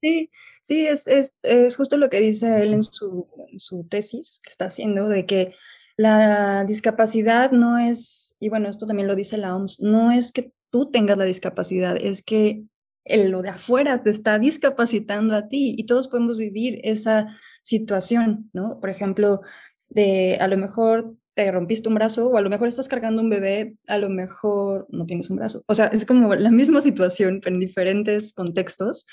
Sí, 0.02 0.30
sí, 0.62 0.86
es, 0.86 1.06
es, 1.06 1.34
es 1.42 1.76
justo 1.76 1.96
lo 1.96 2.10
que 2.10 2.20
dice 2.20 2.62
él 2.62 2.74
en 2.74 2.82
su, 2.82 3.26
su 3.56 3.84
tesis 3.84 4.40
que 4.44 4.50
está 4.50 4.66
haciendo, 4.66 5.08
de 5.08 5.24
que 5.24 5.54
la 5.96 6.64
discapacidad 6.64 7.52
no 7.52 7.78
es, 7.78 8.36
y 8.40 8.48
bueno, 8.48 8.68
esto 8.68 8.86
también 8.86 9.08
lo 9.08 9.14
dice 9.14 9.38
la 9.38 9.54
OMS, 9.54 9.80
no 9.80 10.10
es 10.10 10.32
que 10.32 10.52
tú 10.70 10.90
tengas 10.90 11.16
la 11.18 11.24
discapacidad, 11.24 11.96
es 11.96 12.22
que 12.22 12.64
el, 13.04 13.30
lo 13.30 13.42
de 13.42 13.50
afuera 13.50 14.02
te 14.02 14.10
está 14.10 14.38
discapacitando 14.38 15.36
a 15.36 15.48
ti 15.48 15.74
y 15.76 15.86
todos 15.86 16.08
podemos 16.08 16.38
vivir 16.38 16.80
esa 16.82 17.28
situación, 17.62 18.50
¿no? 18.52 18.80
Por 18.80 18.90
ejemplo, 18.90 19.42
de 19.88 20.38
a 20.40 20.48
lo 20.48 20.56
mejor 20.56 21.14
te 21.34 21.50
rompiste 21.50 21.88
un 21.88 21.96
brazo 21.96 22.28
o 22.28 22.36
a 22.36 22.40
lo 22.40 22.50
mejor 22.50 22.68
estás 22.68 22.88
cargando 22.88 23.20
un 23.20 23.28
bebé, 23.28 23.76
a 23.86 23.98
lo 23.98 24.08
mejor 24.08 24.86
no 24.90 25.04
tienes 25.04 25.30
un 25.30 25.36
brazo. 25.36 25.62
O 25.66 25.74
sea, 25.74 25.86
es 25.86 26.06
como 26.06 26.34
la 26.34 26.50
misma 26.50 26.80
situación, 26.80 27.40
pero 27.42 27.54
en 27.54 27.60
diferentes 27.60 28.32
contextos, 28.32 29.06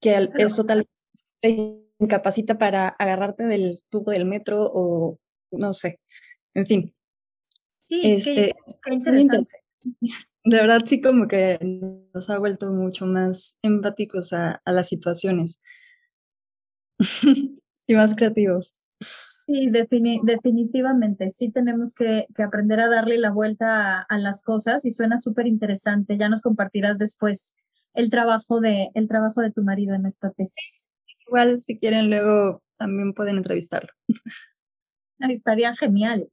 que 0.00 0.28
es 0.38 0.54
totalmente 0.54 0.90
te 1.40 1.78
incapacita 1.98 2.58
para 2.58 2.88
agarrarte 2.88 3.44
del 3.44 3.80
tubo 3.90 4.10
del 4.10 4.24
metro 4.24 4.70
o 4.72 5.18
no 5.50 5.72
sé, 5.72 6.00
en 6.58 6.66
fin. 6.66 6.94
Sí, 7.78 8.00
este, 8.04 8.54
qué, 8.84 8.94
interesante. 8.94 9.52
De 10.44 10.56
verdad, 10.56 10.80
sí, 10.86 11.00
como 11.00 11.28
que 11.28 11.58
nos 12.14 12.30
ha 12.30 12.38
vuelto 12.38 12.70
mucho 12.70 13.06
más 13.06 13.56
empáticos 13.62 14.32
a, 14.32 14.62
a 14.64 14.72
las 14.72 14.88
situaciones 14.88 15.60
y 17.86 17.94
más 17.94 18.14
creativos. 18.14 18.72
Sí, 19.46 19.70
definitivamente. 19.70 21.30
Sí 21.30 21.50
tenemos 21.50 21.94
que, 21.94 22.26
que, 22.34 22.42
aprender 22.42 22.80
a 22.80 22.88
darle 22.88 23.18
la 23.18 23.30
vuelta 23.30 24.02
a, 24.02 24.18
las 24.18 24.42
cosas 24.42 24.84
y 24.84 24.90
suena 24.90 25.18
súper 25.18 25.46
interesante. 25.46 26.18
Ya 26.18 26.28
nos 26.28 26.42
compartirás 26.42 26.98
después 26.98 27.56
el 27.94 28.10
trabajo, 28.10 28.60
de, 28.60 28.88
el 28.94 29.08
trabajo 29.08 29.40
de 29.40 29.52
tu 29.52 29.62
marido 29.62 29.94
en 29.94 30.06
esta 30.06 30.30
tesis. 30.30 30.90
Igual, 31.26 31.62
si 31.62 31.78
quieren, 31.78 32.10
luego 32.10 32.62
también 32.76 33.12
pueden 33.12 33.36
entrevistarlo. 33.38 33.90
Estaría 35.18 35.74
genial. 35.74 36.28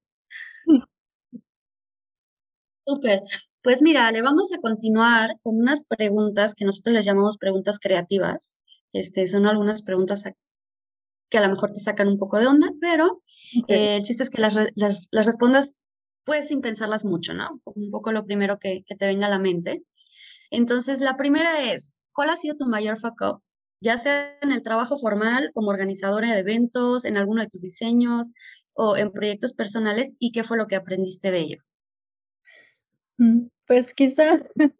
Súper. 2.85 3.21
Pues 3.63 3.81
mira, 3.81 4.11
le 4.11 4.21
vamos 4.21 4.51
a 4.53 4.59
continuar 4.59 5.39
con 5.41 5.59
unas 5.59 5.85
preguntas 5.85 6.53
que 6.53 6.65
nosotros 6.65 6.95
les 6.95 7.05
llamamos 7.05 7.37
preguntas 7.37 7.79
creativas. 7.79 8.57
Este, 8.93 9.27
son 9.27 9.47
algunas 9.47 9.81
preguntas 9.81 10.23
que 11.29 11.37
a 11.37 11.41
lo 11.41 11.49
mejor 11.49 11.71
te 11.71 11.79
sacan 11.79 12.07
un 12.07 12.19
poco 12.19 12.39
de 12.39 12.47
onda, 12.47 12.71
pero 12.79 13.21
eh, 13.67 13.97
el 13.97 14.03
chiste 14.03 14.23
es 14.23 14.29
que 14.29 14.41
las, 14.41 14.55
las, 14.75 15.09
las, 15.11 15.25
respondas 15.25 15.79
pues 16.23 16.47
sin 16.47 16.61
pensarlas 16.61 17.05
mucho, 17.05 17.33
¿no? 17.33 17.61
Un 17.65 17.91
poco 17.91 18.11
lo 18.11 18.25
primero 18.25 18.59
que, 18.59 18.83
que, 18.85 18.95
te 18.95 19.07
venga 19.07 19.27
a 19.27 19.29
la 19.29 19.39
mente. 19.39 19.83
Entonces, 20.51 21.01
la 21.01 21.17
primera 21.17 21.71
es, 21.73 21.95
¿cuál 22.13 22.29
ha 22.29 22.35
sido 22.37 22.55
tu 22.55 22.65
mayor 22.67 22.99
fuck 22.99 23.21
up? 23.21 23.41
Ya 23.81 23.97
sea 23.97 24.37
en 24.41 24.51
el 24.51 24.63
trabajo 24.63 24.97
formal, 24.97 25.51
como 25.53 25.69
organizadora 25.69 26.33
de 26.33 26.39
eventos, 26.39 27.05
en 27.05 27.17
alguno 27.17 27.41
de 27.41 27.49
tus 27.49 27.61
diseños 27.61 28.31
o 28.73 28.95
en 28.97 29.11
proyectos 29.11 29.53
personales, 29.53 30.13
y 30.19 30.31
qué 30.31 30.43
fue 30.43 30.57
lo 30.57 30.67
que 30.67 30.75
aprendiste 30.75 31.31
de 31.31 31.39
ello. 31.39 31.63
Mm, 33.17 33.47
pues 33.67 33.93
quizá 33.93 34.43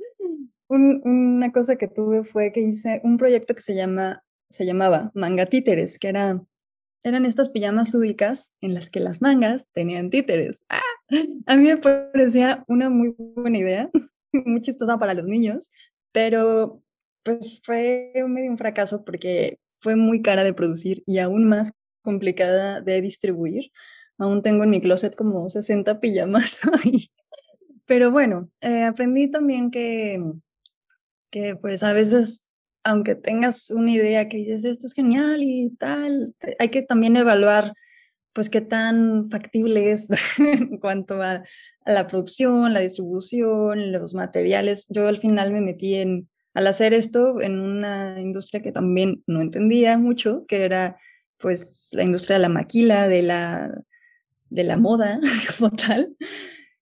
una 0.70 1.52
cosa 1.52 1.76
que 1.78 1.88
tuve 1.88 2.24
fue 2.24 2.52
que 2.52 2.62
hice 2.62 3.02
un 3.04 3.18
proyecto 3.18 3.56
que 3.56 3.62
se 3.62 3.76
llama 3.76 4.26
se 4.50 4.66
llamaba 4.66 5.12
Manga 5.14 5.46
Títeres, 5.46 6.00
que 6.00 6.10
era, 6.10 6.42
eran 7.04 7.26
estas 7.26 7.50
pijamas 7.50 7.94
lúdicas 7.94 8.54
en 8.62 8.74
las 8.74 8.90
que 8.90 9.00
las 9.00 9.22
mangas 9.22 9.68
tenían 9.74 10.10
títeres. 10.10 10.64
¡Ah! 10.70 10.82
A 11.46 11.58
mí 11.58 11.64
me 11.64 11.78
parecía 11.78 12.64
una 12.68 12.90
muy 12.90 13.14
buena 13.18 13.58
idea, 13.58 13.90
muy 14.34 14.62
chistosa 14.62 14.98
para 14.98 15.14
los 15.14 15.26
niños, 15.26 15.72
pero 16.12 16.82
pues 17.24 17.62
fue 17.64 18.14
medio 18.28 18.52
un 18.52 18.58
fracaso 18.58 19.04
porque 19.04 19.60
fue 19.80 19.96
muy 19.96 20.22
cara 20.22 20.44
de 20.44 20.54
producir 20.54 21.04
y 21.06 21.18
aún 21.20 21.48
más 21.48 21.74
complicada 22.02 22.82
de 22.82 23.02
distribuir. 23.02 23.72
Aún 24.18 24.42
tengo 24.42 24.64
en 24.64 24.70
mi 24.70 24.80
closet 24.80 25.16
como 25.16 25.50
60 25.50 26.00
pijamas 26.00 26.62
ahí. 26.84 27.10
Pero 27.86 28.12
bueno, 28.12 28.50
eh, 28.62 28.84
aprendí 28.84 29.30
también 29.30 29.72
que, 29.72 30.22
que 31.30 31.56
pues 31.56 31.84
a 31.84 31.94
veces 31.94 32.46
aunque 32.86 33.16
tengas 33.16 33.72
una 33.72 33.92
idea 33.92 34.30
que 34.30 34.38
dices, 34.38 34.64
esto 34.64 34.86
es 34.86 34.94
genial 34.94 35.42
y 35.42 35.72
tal, 35.72 36.36
hay 36.60 36.70
que 36.70 36.84
también 36.84 37.18
evaluar 37.18 37.74
pues 38.32 38.50
qué 38.50 38.62
tan 38.62 39.30
factible 39.32 39.92
es 39.92 40.08
en 40.38 40.78
cuanto 40.78 41.22
a, 41.22 41.44
la 41.86 42.08
producción, 42.08 42.74
la 42.74 42.80
distribución, 42.80 43.92
los 43.92 44.16
materiales. 44.16 44.88
Yo 44.90 45.08
al 45.08 45.18
final 45.18 45.52
me 45.52 45.62
metí 45.62 45.96
en, 45.96 46.28
al 46.56 46.66
hacer 46.68 46.96
esto 46.96 47.40
en 47.42 47.60
una 47.60 48.20
industria 48.20 48.62
que 48.62 48.72
también 48.72 49.24
no 49.28 49.40
entendía 49.40 49.98
mucho, 49.98 50.46
que 50.48 50.64
era 50.64 50.98
pues 51.38 51.90
la 51.92 52.04
industria 52.04 52.38
de 52.38 52.42
la 52.42 52.50
maquila, 52.50 53.08
de 53.08 53.22
la, 53.22 53.84
de 54.50 54.64
la 54.64 54.78
moda 54.78 55.20
como 55.60 55.72
tal. 55.72 56.16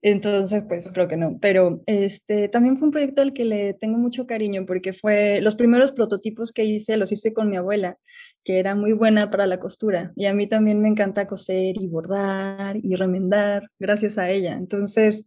Entonces, 0.04 0.64
pues 0.68 0.92
creo 0.92 1.08
que 1.08 1.16
no. 1.16 1.40
Pero 1.42 1.82
este 1.86 2.50
también 2.50 2.76
fue 2.76 2.88
un 2.88 2.92
proyecto 2.92 3.22
al 3.22 3.32
que 3.32 3.46
le 3.46 3.74
tengo 3.74 3.98
mucho 3.98 4.28
cariño 4.28 4.66
porque 4.68 4.92
fue 4.92 5.40
los 5.42 5.56
primeros 5.56 5.94
prototipos 5.94 6.52
que 6.52 6.66
hice, 6.66 6.98
los 6.98 7.14
hice 7.14 7.34
con 7.34 7.50
mi 7.50 7.56
abuela, 7.56 7.98
que 8.44 8.60
era 8.60 8.76
muy 8.76 8.92
buena 8.92 9.32
para 9.32 9.48
la 9.48 9.60
costura. 9.60 10.12
Y 10.18 10.26
a 10.26 10.34
mí 10.34 10.46
también 10.46 10.82
me 10.82 10.90
encanta 10.90 11.26
coser 11.26 11.82
y 11.82 11.88
bordar 11.88 12.76
y 12.76 12.96
remendar 12.96 13.70
gracias 13.80 14.18
a 14.18 14.30
ella. 14.30 14.54
Entonces, 14.54 15.26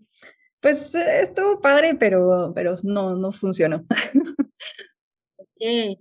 pues 0.60 0.94
estuvo 0.94 1.58
padre, 1.60 1.94
pero, 1.94 2.52
pero 2.54 2.76
no, 2.82 3.16
no 3.16 3.32
funcionó. 3.32 3.86
Ok, 5.38 5.98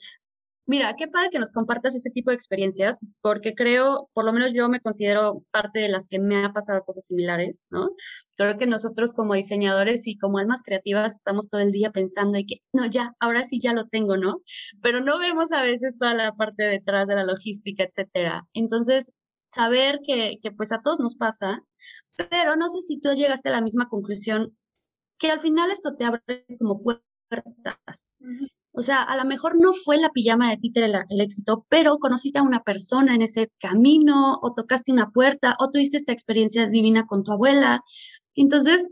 Mira, 0.68 0.96
qué 0.96 1.08
padre 1.08 1.30
que 1.30 1.38
nos 1.38 1.52
compartas 1.52 1.96
este 1.96 2.10
tipo 2.10 2.32
de 2.32 2.36
experiencias, 2.36 2.98
porque 3.22 3.54
creo, 3.54 4.10
por 4.14 4.26
lo 4.26 4.34
menos 4.34 4.52
yo 4.52 4.68
me 4.68 4.80
considero 4.80 5.44
parte 5.52 5.80
de 5.80 5.90
las 5.90 6.08
que 6.08 6.20
me 6.20 6.44
ha 6.44 6.54
pasado 6.54 6.84
cosas 6.84 7.06
similares, 7.06 7.68
¿no? 7.70 7.92
Creo 8.36 8.58
que 8.58 8.66
nosotros 8.66 9.14
como 9.14 9.36
diseñadores 9.36 10.08
y 10.08 10.18
como 10.18 10.40
almas 10.40 10.64
creativas 10.64 11.16
estamos 11.18 11.50
todo 11.50 11.62
el 11.62 11.72
día 11.72 11.92
pensando 11.92 12.40
y 12.40 12.48
que, 12.48 12.56
no, 12.74 12.88
ya, 12.88 13.14
ahora 13.20 13.44
sí 13.44 13.60
ya 13.62 13.74
lo 13.74 13.88
tengo, 13.88 14.18
¿no? 14.18 14.42
Pero 14.82 15.02
no 15.02 15.20
vemos 15.20 15.52
a 15.52 15.62
veces 15.62 15.98
toda 16.00 16.16
la 16.16 16.34
parte 16.34 16.64
detrás 16.64 17.08
de 17.08 17.16
la 17.16 17.24
logística, 17.26 17.84
etcétera. 17.84 18.48
Entonces, 18.54 19.12
saber 19.52 20.00
que, 20.06 20.40
que 20.42 20.52
pues 20.52 20.72
a 20.72 20.82
todos 20.82 21.00
nos 21.00 21.16
pasa, 21.16 21.62
pero 22.30 22.56
no 22.56 22.70
sé 22.70 22.82
si 22.82 23.00
tú 23.00 23.14
llegaste 23.14 23.50
a 23.50 23.54
la 23.54 23.62
misma 23.62 23.88
conclusión, 23.88 24.58
que 25.20 25.30
al 25.32 25.40
final 25.40 25.70
esto 25.72 25.96
te 25.96 26.06
abre 26.06 26.46
como 26.60 26.82
puertas. 26.82 28.14
O 28.78 28.82
sea, 28.82 29.02
a 29.04 29.16
lo 29.16 29.26
mejor 29.26 29.58
no 29.60 29.72
fue 29.74 29.98
la 29.98 30.10
pijama 30.10 30.50
de 30.50 30.58
títere 30.58 30.88
el, 30.88 31.22
éxito, 31.22 31.66
pero 31.70 31.98
conociste 31.98 32.40
a 32.40 32.44
una 32.44 32.62
persona 32.62 33.16
en 33.16 33.22
ese 33.22 33.50
camino, 33.60 34.38
o 34.42 34.54
tocaste 34.54 34.92
una 34.92 35.12
puerta, 35.12 35.56
o 35.60 35.70
tuviste 35.70 35.98
esta 35.98 36.12
experiencia 36.12 36.68
divina 36.68 37.06
con 37.08 37.24
tu 37.24 37.32
abuela. 37.32 37.82
Entonces, 38.36 38.90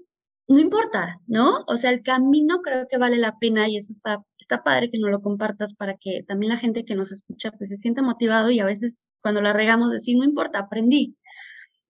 no 0.47 0.59
importa, 0.59 1.19
¿no? 1.27 1.63
O 1.67 1.77
sea, 1.77 1.91
el 1.91 2.01
camino 2.03 2.61
creo 2.61 2.87
que 2.87 2.97
vale 2.97 3.17
la 3.17 3.37
pena 3.39 3.67
y 3.67 3.77
eso 3.77 3.91
está, 3.91 4.23
está 4.39 4.63
padre 4.63 4.89
que 4.89 4.99
nos 4.99 5.11
lo 5.11 5.21
compartas 5.21 5.73
para 5.75 5.95
que 5.97 6.23
también 6.27 6.51
la 6.51 6.57
gente 6.57 6.85
que 6.85 6.95
nos 6.95 7.11
escucha 7.11 7.51
pues 7.51 7.69
se 7.69 7.77
sienta 7.77 8.01
motivado 8.01 8.51
y 8.51 8.59
a 8.59 8.65
veces 8.65 9.03
cuando 9.21 9.41
la 9.41 9.53
regamos 9.53 9.91
decir, 9.91 10.17
no 10.17 10.23
importa, 10.25 10.59
aprendí. 10.59 11.17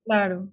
Claro, 0.05 0.51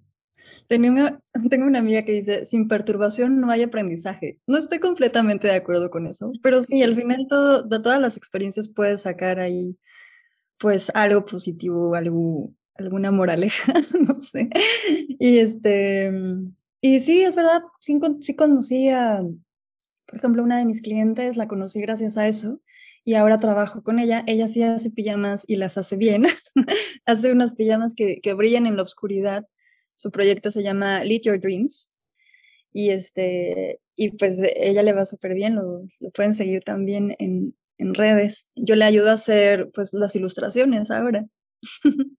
tengo 1.49 1.65
una 1.65 1.79
amiga 1.79 2.03
que 2.03 2.13
dice, 2.13 2.45
sin 2.45 2.67
perturbación 2.67 3.39
no 3.41 3.51
hay 3.51 3.63
aprendizaje. 3.63 4.39
No 4.47 4.57
estoy 4.57 4.79
completamente 4.79 5.47
de 5.47 5.55
acuerdo 5.55 5.89
con 5.89 6.07
eso, 6.07 6.31
pero 6.41 6.61
sí, 6.61 6.81
al 6.83 6.95
final 6.95 7.27
de 7.65 7.79
todas 7.79 7.99
las 7.99 8.17
experiencias 8.17 8.69
puedes 8.69 9.01
sacar 9.01 9.39
ahí 9.39 9.77
pues 10.57 10.91
algo 10.93 11.25
positivo, 11.25 11.95
alguna 11.95 13.11
moraleja, 13.11 13.73
no 14.07 14.15
sé. 14.15 14.49
Y 15.19 15.39
este, 15.39 16.11
y 16.81 16.99
sí, 16.99 17.21
es 17.21 17.35
verdad, 17.35 17.63
sí, 17.79 17.99
sí 18.21 18.35
conocí 18.35 18.89
a, 18.89 19.21
por 20.05 20.17
ejemplo, 20.17 20.43
una 20.43 20.57
de 20.57 20.65
mis 20.65 20.81
clientes, 20.81 21.37
la 21.37 21.47
conocí 21.47 21.81
gracias 21.81 22.17
a 22.17 22.27
eso 22.27 22.61
y 23.03 23.15
ahora 23.15 23.39
trabajo 23.39 23.83
con 23.83 23.99
ella. 23.99 24.23
Ella 24.27 24.47
sí 24.47 24.63
hace 24.63 24.91
pijamas 24.91 25.45
y 25.47 25.55
las 25.55 25.77
hace 25.77 25.97
bien. 25.97 26.25
hace 27.05 27.31
unas 27.31 27.53
pijamas 27.53 27.93
que, 27.95 28.21
que 28.21 28.33
brillan 28.33 28.67
en 28.67 28.77
la 28.77 28.83
oscuridad 28.83 29.45
su 30.01 30.09
proyecto 30.09 30.49
se 30.49 30.63
llama 30.63 31.03
Lead 31.03 31.21
Your 31.21 31.39
Dreams. 31.39 31.91
Y, 32.73 32.89
este, 32.89 33.79
y 33.95 34.11
pues 34.11 34.41
ella 34.55 34.81
le 34.81 34.93
va 34.93 35.05
súper 35.05 35.35
bien, 35.35 35.55
lo, 35.55 35.83
pueden 36.13 36.33
seguir 36.33 36.63
también 36.63 37.15
en, 37.19 37.55
en, 37.77 37.93
redes. 37.93 38.47
Yo 38.55 38.75
le 38.75 38.85
ayudo 38.85 39.09
a 39.09 39.13
hacer 39.13 39.69
pues 39.73 39.93
las 39.93 40.15
ilustraciones 40.15 40.89
ahora. 40.89 41.25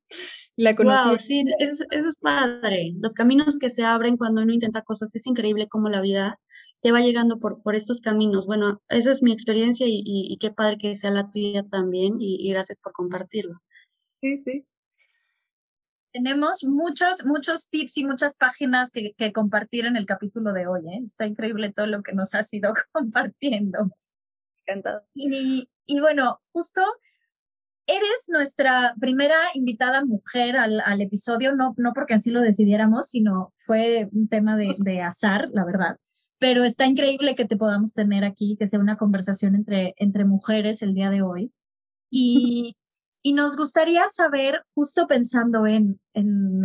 la 0.57 0.74
conocí. 0.74 1.09
Wow, 1.09 1.18
sí, 1.18 1.45
eso, 1.59 1.85
es 1.91 2.16
padre. 2.18 2.93
Los 3.01 3.14
caminos 3.14 3.59
que 3.59 3.70
se 3.70 3.83
abren 3.83 4.16
cuando 4.16 4.43
uno 4.43 4.53
intenta 4.53 4.83
cosas, 4.83 5.12
es 5.16 5.26
increíble 5.26 5.66
cómo 5.68 5.89
la 5.89 6.03
vida 6.03 6.39
te 6.83 6.93
va 6.93 7.01
llegando 7.01 7.41
por, 7.41 7.62
por 7.62 7.74
estos 7.74 8.01
caminos. 8.01 8.47
Bueno, 8.47 8.80
esa 8.91 9.11
es 9.11 9.22
mi 9.22 9.33
experiencia 9.33 9.87
y, 9.89 10.03
y, 10.05 10.37
qué 10.39 10.53
padre 10.53 10.76
que 10.78 10.95
sea 10.95 11.11
la 11.11 11.30
tuya 11.30 11.64
también 11.64 12.16
y 12.18 12.49
gracias 12.51 12.78
por 12.78 12.93
compartirlo. 12.93 13.59
Sí, 14.20 14.41
sí 14.45 14.66
tenemos 16.12 16.64
muchos, 16.64 17.24
muchos 17.24 17.68
tips 17.68 17.98
y 17.98 18.04
muchas 18.04 18.36
páginas 18.36 18.90
que, 18.90 19.14
que 19.16 19.32
compartir 19.32 19.86
en 19.86 19.96
el 19.96 20.06
capítulo 20.06 20.52
de 20.52 20.66
hoy. 20.66 20.82
¿eh? 20.88 21.00
Está 21.02 21.26
increíble 21.26 21.72
todo 21.72 21.86
lo 21.86 22.02
que 22.02 22.12
nos 22.12 22.34
has 22.34 22.52
ido 22.52 22.72
compartiendo. 22.92 23.90
Encantado. 24.66 25.04
Y, 25.14 25.68
y 25.86 26.00
bueno, 26.00 26.40
justo 26.52 26.82
eres 27.86 28.28
nuestra 28.28 28.94
primera 29.00 29.36
invitada 29.54 30.04
mujer 30.04 30.56
al, 30.56 30.80
al, 30.80 31.00
episodio, 31.00 31.54
no, 31.54 31.74
no 31.76 31.92
porque 31.94 32.14
así 32.14 32.30
lo 32.30 32.40
decidiéramos, 32.40 33.08
sino 33.08 33.52
fue 33.56 34.08
un 34.12 34.28
tema 34.28 34.56
de, 34.56 34.76
de 34.78 35.00
azar, 35.00 35.48
la 35.52 35.64
verdad. 35.64 35.96
Pero 36.38 36.64
está 36.64 36.86
increíble 36.86 37.34
que 37.34 37.44
te 37.44 37.56
podamos 37.56 37.92
tener 37.92 38.24
aquí, 38.24 38.56
que 38.58 38.66
sea 38.66 38.80
una 38.80 38.96
conversación 38.96 39.54
entre, 39.54 39.94
entre 39.96 40.24
mujeres 40.24 40.82
el 40.82 40.94
día 40.94 41.10
de 41.10 41.22
hoy. 41.22 41.52
Y 42.10 42.76
Y 43.22 43.34
nos 43.34 43.56
gustaría 43.56 44.08
saber, 44.08 44.64
justo 44.74 45.06
pensando 45.06 45.66
en, 45.66 46.00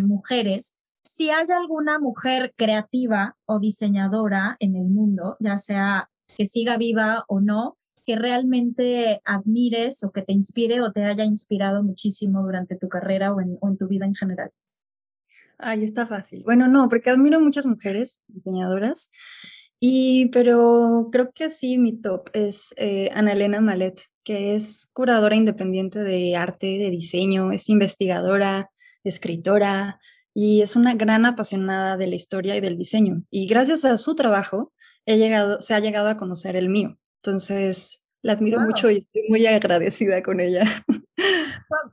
mujeres, 0.08 0.76
si 1.04 1.30
hay 1.30 1.46
alguna 1.52 2.00
mujer 2.00 2.54
creativa 2.58 3.38
o 3.46 3.60
diseñadora 3.60 4.58
en 4.60 4.76
el 4.76 4.86
mundo, 4.86 5.38
ya 5.40 5.58
sea 5.58 6.10
que 6.36 6.46
siga 6.46 6.78
viva 6.78 7.24
o 7.28 7.40
no, 7.40 7.78
que 8.06 8.16
realmente 8.16 9.22
admires 9.24 10.04
o 10.04 10.12
que 10.12 10.24
te 10.24 10.34
inspire 10.34 10.82
o 10.82 10.92
te 10.92 11.04
haya 11.04 11.24
inspirado 11.24 11.84
muchísimo 11.84 12.42
durante 12.42 12.76
tu 12.76 12.90
carrera 12.90 13.34
o 13.34 13.40
en, 13.40 13.58
o 13.62 13.68
en 13.70 13.78
tu 13.78 13.88
vida 13.88 14.06
en 14.06 14.16
general. 14.16 14.52
Ay, 15.60 15.84
está 15.84 16.08
fácil. 16.08 16.44
Bueno, 16.44 16.68
no, 16.68 16.90
porque 16.90 17.10
admiro 17.10 17.40
muchas 17.40 17.66
mujeres 17.66 18.20
diseñadoras, 18.28 19.12
y 19.80 20.28
pero 20.30 21.10
creo 21.12 21.32
que 21.32 21.50
sí, 21.50 21.78
mi 21.78 22.00
top 22.00 22.30
es 22.34 22.74
eh, 22.78 23.10
Ana 23.14 23.34
Elena 23.34 23.62
Malet, 23.62 24.02
que 24.24 24.56
es 24.56 24.88
curadora 24.94 25.36
independiente 25.36 26.00
de 26.00 26.36
arte, 26.36 26.66
de 26.66 26.90
diseño, 26.90 27.52
es 27.52 27.70
investigadora, 27.70 28.72
escritora 29.04 30.00
y 30.34 30.62
es 30.62 30.76
una 30.76 30.96
gran 30.96 31.26
apasionada 31.26 31.98
de 31.98 32.08
la 32.08 32.16
historia 32.16 32.56
y 32.56 32.62
del 32.62 32.78
diseño. 32.78 33.24
Y 33.30 33.48
gracias 33.48 33.86
a 33.86 33.98
su 33.98 34.16
trabajo 34.16 34.74
he 35.06 35.18
llegado, 35.18 35.62
se 35.62 35.74
ha 35.74 35.80
llegado 35.80 36.10
a 36.10 36.18
conocer 36.18 36.56
el 36.56 36.70
mío. 36.70 36.98
Entonces, 37.24 38.04
la 38.22 38.34
admiro 38.34 38.60
mucho 38.60 38.92
y 38.92 38.98
estoy 38.98 39.24
muy 39.30 39.46
agradecida 39.46 40.22
con 40.22 40.40
ella. 40.40 40.64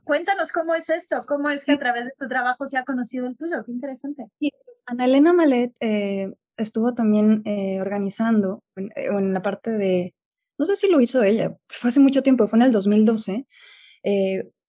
Cuéntanos 0.03 0.51
cómo 0.51 0.75
es 0.75 0.89
esto, 0.89 1.19
cómo 1.27 1.49
es 1.49 1.65
que 1.65 1.73
a 1.73 1.79
través 1.79 2.05
de 2.05 2.11
su 2.17 2.27
trabajo 2.27 2.65
se 2.65 2.77
ha 2.77 2.83
conocido 2.83 3.27
el 3.27 3.37
tuyo, 3.37 3.63
qué 3.65 3.71
interesante. 3.71 4.25
Sí, 4.39 4.51
pues, 4.65 4.83
Ana 4.85 5.05
Elena 5.05 5.33
Malet 5.33 5.73
eh, 5.79 6.31
estuvo 6.57 6.93
también 6.93 7.41
eh, 7.45 7.79
organizando 7.81 8.63
en, 8.75 8.87
eh, 8.95 9.07
en, 9.07 9.33
la 9.33 9.41
parte 9.41 9.71
de, 9.71 10.13
no 10.57 10.65
sé 10.65 10.75
si 10.75 10.89
lo 10.89 11.01
hizo 11.01 11.23
ella, 11.23 11.55
fue 11.67 11.89
hace 11.89 11.99
mucho 11.99 12.23
tiempo, 12.23 12.47
fue 12.47 12.59
en 12.59 12.63
el 12.63 12.71
2012, 12.71 13.45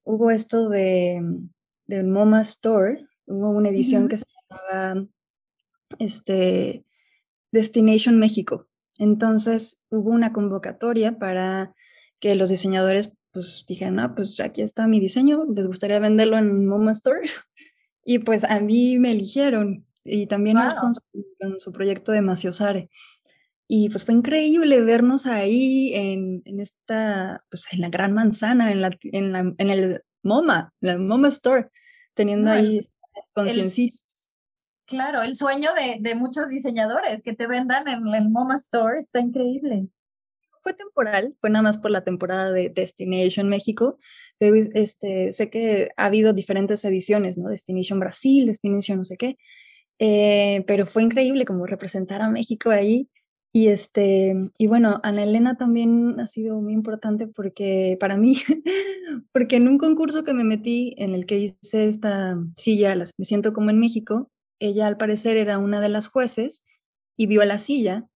hubo 0.05 0.31
esto 0.31 0.69
de, 0.69 1.21
de 1.87 2.03
MoMA 2.03 2.41
Store, 2.43 3.07
hubo 3.27 3.51
una 3.51 3.69
edición 3.69 4.09
que 4.09 4.19
se 4.19 4.25
llamaba 4.51 5.07
este, 5.99 6.85
Destination 7.53 8.19
México. 8.19 8.69
Entonces 8.99 9.85
hubo 9.91 10.11
una 10.11 10.33
convocatoria 10.33 11.19
para 11.19 11.75
que 12.19 12.35
los 12.35 12.49
diseñadores 12.49 13.13
pues 13.33 13.65
dijeran, 13.69 14.01
ah, 14.01 14.15
pues 14.15 14.41
aquí 14.41 14.63
está 14.63 14.87
mi 14.87 14.99
diseño, 14.99 15.45
les 15.55 15.67
gustaría 15.67 15.99
venderlo 15.99 16.39
en 16.39 16.67
MoMA 16.67 16.93
Store. 16.93 17.21
Y 18.09 18.21
pues 18.21 18.45
a 18.45 18.61
mí 18.61 19.01
me 19.01 19.11
eligieron 19.11 19.85
y 20.07 20.27
también 20.27 20.59
Alfonso 20.59 21.01
con 21.41 21.61
su 21.61 21.73
proyecto 21.73 22.13
de 22.13 22.23
Maciosare. 22.23 22.91
Y 23.69 23.89
pues 23.91 24.05
fue 24.05 24.15
increíble 24.15 24.81
vernos 24.83 25.27
ahí 25.27 25.93
en, 25.95 26.43
en, 26.45 26.61
esta, 26.61 27.45
pues 27.51 27.65
en 27.73 27.81
la 27.81 27.89
gran 27.89 28.13
manzana, 28.13 28.71
en, 28.71 28.81
la, 28.81 28.97
en, 29.03 29.33
la, 29.33 29.41
en 29.41 29.71
el 29.71 30.03
MoMA, 30.23 30.73
la 30.81 30.99
MoMA 30.99 31.29
Store, 31.29 31.71
teniendo 32.15 32.51
ahí 32.51 32.89
conciencia. 33.35 33.93
Claro, 34.87 35.23
el 35.23 35.35
sueño 35.35 35.71
de, 35.75 35.97
de, 36.01 36.15
muchos 36.15 36.49
diseñadores 36.49 37.25
que 37.25 37.33
te 37.33 37.49
vendan 37.49 37.89
en 37.89 38.07
el 38.15 38.29
MoMA 38.29 38.55
Store 38.55 39.01
está 39.01 39.19
increíble. 39.19 39.89
Fue 40.63 40.75
temporal, 40.75 41.37
fue 41.41 41.51
nada 41.51 41.65
más 41.65 41.79
por 41.79 41.91
la 41.91 42.05
temporada 42.05 42.53
de 42.53 42.71
Destination 42.71 43.49
México. 43.49 43.99
Pero 44.39 44.55
este, 44.57 45.33
sé 45.33 45.51
que 45.51 45.91
ha 45.97 46.07
habido 46.07 46.33
diferentes 46.33 46.85
ediciones, 46.85 47.39
¿no? 47.39 47.49
Destination 47.49 47.99
Brasil, 47.99 48.47
Destination 48.47 48.99
no 48.99 49.05
sé 49.05 49.17
qué. 49.17 49.39
Eh, 49.99 50.65
pero 50.67 50.87
fue 50.87 51.03
increíble 51.03 51.45
como 51.45 51.67
representar 51.67 52.23
a 52.23 52.29
México 52.29 52.71
ahí. 52.71 53.09
Y, 53.53 53.69
este, 53.69 54.35
y 54.59 54.67
bueno, 54.67 55.01
Ana 55.03 55.23
Elena 55.25 55.57
también 55.57 56.21
ha 56.21 56.27
sido 56.27 56.61
muy 56.61 56.75
importante 56.75 57.27
porque 57.27 57.97
para 57.99 58.19
mí, 58.19 58.37
porque 59.33 59.57
en 59.57 59.69
un 59.69 59.79
concurso 59.79 60.25
que 60.25 60.35
me 60.35 60.45
metí 60.45 60.95
en 60.99 61.15
el 61.15 61.25
que 61.25 61.39
hice 61.39 61.87
esta 61.89 62.37
silla, 62.55 62.95
me 62.95 63.25
siento 63.25 63.55
como 63.55 63.71
en 63.71 63.79
México, 63.79 64.31
ella 64.61 64.87
al 64.87 64.99
parecer 64.99 65.39
era 65.39 65.59
una 65.59 65.81
de 65.81 65.89
las 65.89 66.07
jueces 66.07 66.65
y 67.17 67.27
vio 67.27 67.45
la 67.45 67.59
silla. 67.59 68.07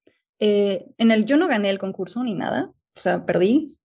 Eh, 0.41 0.87
en 0.99 1.11
el 1.11 1.25
yo 1.25 1.39
no 1.39 1.49
gané 1.49 1.71
el 1.71 1.79
concurso 1.79 2.23
ni 2.23 2.35
nada, 2.35 2.73
o 2.97 3.01
sea, 3.01 3.25
perdí, 3.25 3.79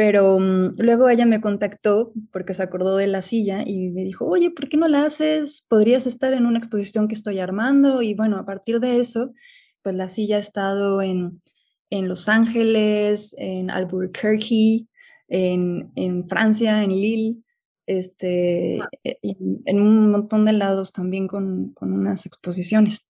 pero 0.00 0.36
um, 0.36 0.72
luego 0.78 1.10
ella 1.10 1.26
me 1.26 1.42
contactó 1.42 2.14
porque 2.32 2.54
se 2.54 2.62
acordó 2.62 2.96
de 2.96 3.06
la 3.06 3.20
silla 3.20 3.64
y 3.66 3.90
me 3.90 4.02
dijo, 4.02 4.24
oye, 4.24 4.50
¿por 4.50 4.70
qué 4.70 4.78
no 4.78 4.88
la 4.88 5.04
haces? 5.04 5.66
Podrías 5.68 6.06
estar 6.06 6.32
en 6.32 6.46
una 6.46 6.58
exposición 6.58 7.06
que 7.06 7.14
estoy 7.14 7.38
armando. 7.38 8.00
Y 8.00 8.14
bueno, 8.14 8.38
a 8.38 8.46
partir 8.46 8.80
de 8.80 8.98
eso, 8.98 9.34
pues 9.82 9.94
la 9.94 10.08
silla 10.08 10.38
ha 10.38 10.40
estado 10.40 11.02
en, 11.02 11.42
en 11.90 12.08
Los 12.08 12.30
Ángeles, 12.30 13.34
en 13.36 13.70
Albuquerque, 13.70 14.86
en, 15.28 15.92
en 15.96 16.26
Francia, 16.26 16.82
en 16.82 16.92
Lille, 16.92 17.36
este, 17.84 18.78
e, 19.04 19.18
en, 19.22 19.82
un 19.82 20.10
montón 20.10 20.46
de 20.46 20.54
lados 20.54 20.94
también 20.94 21.28
con, 21.28 21.74
con 21.74 21.92
unas 21.92 22.24
exposiciones. 22.24 23.06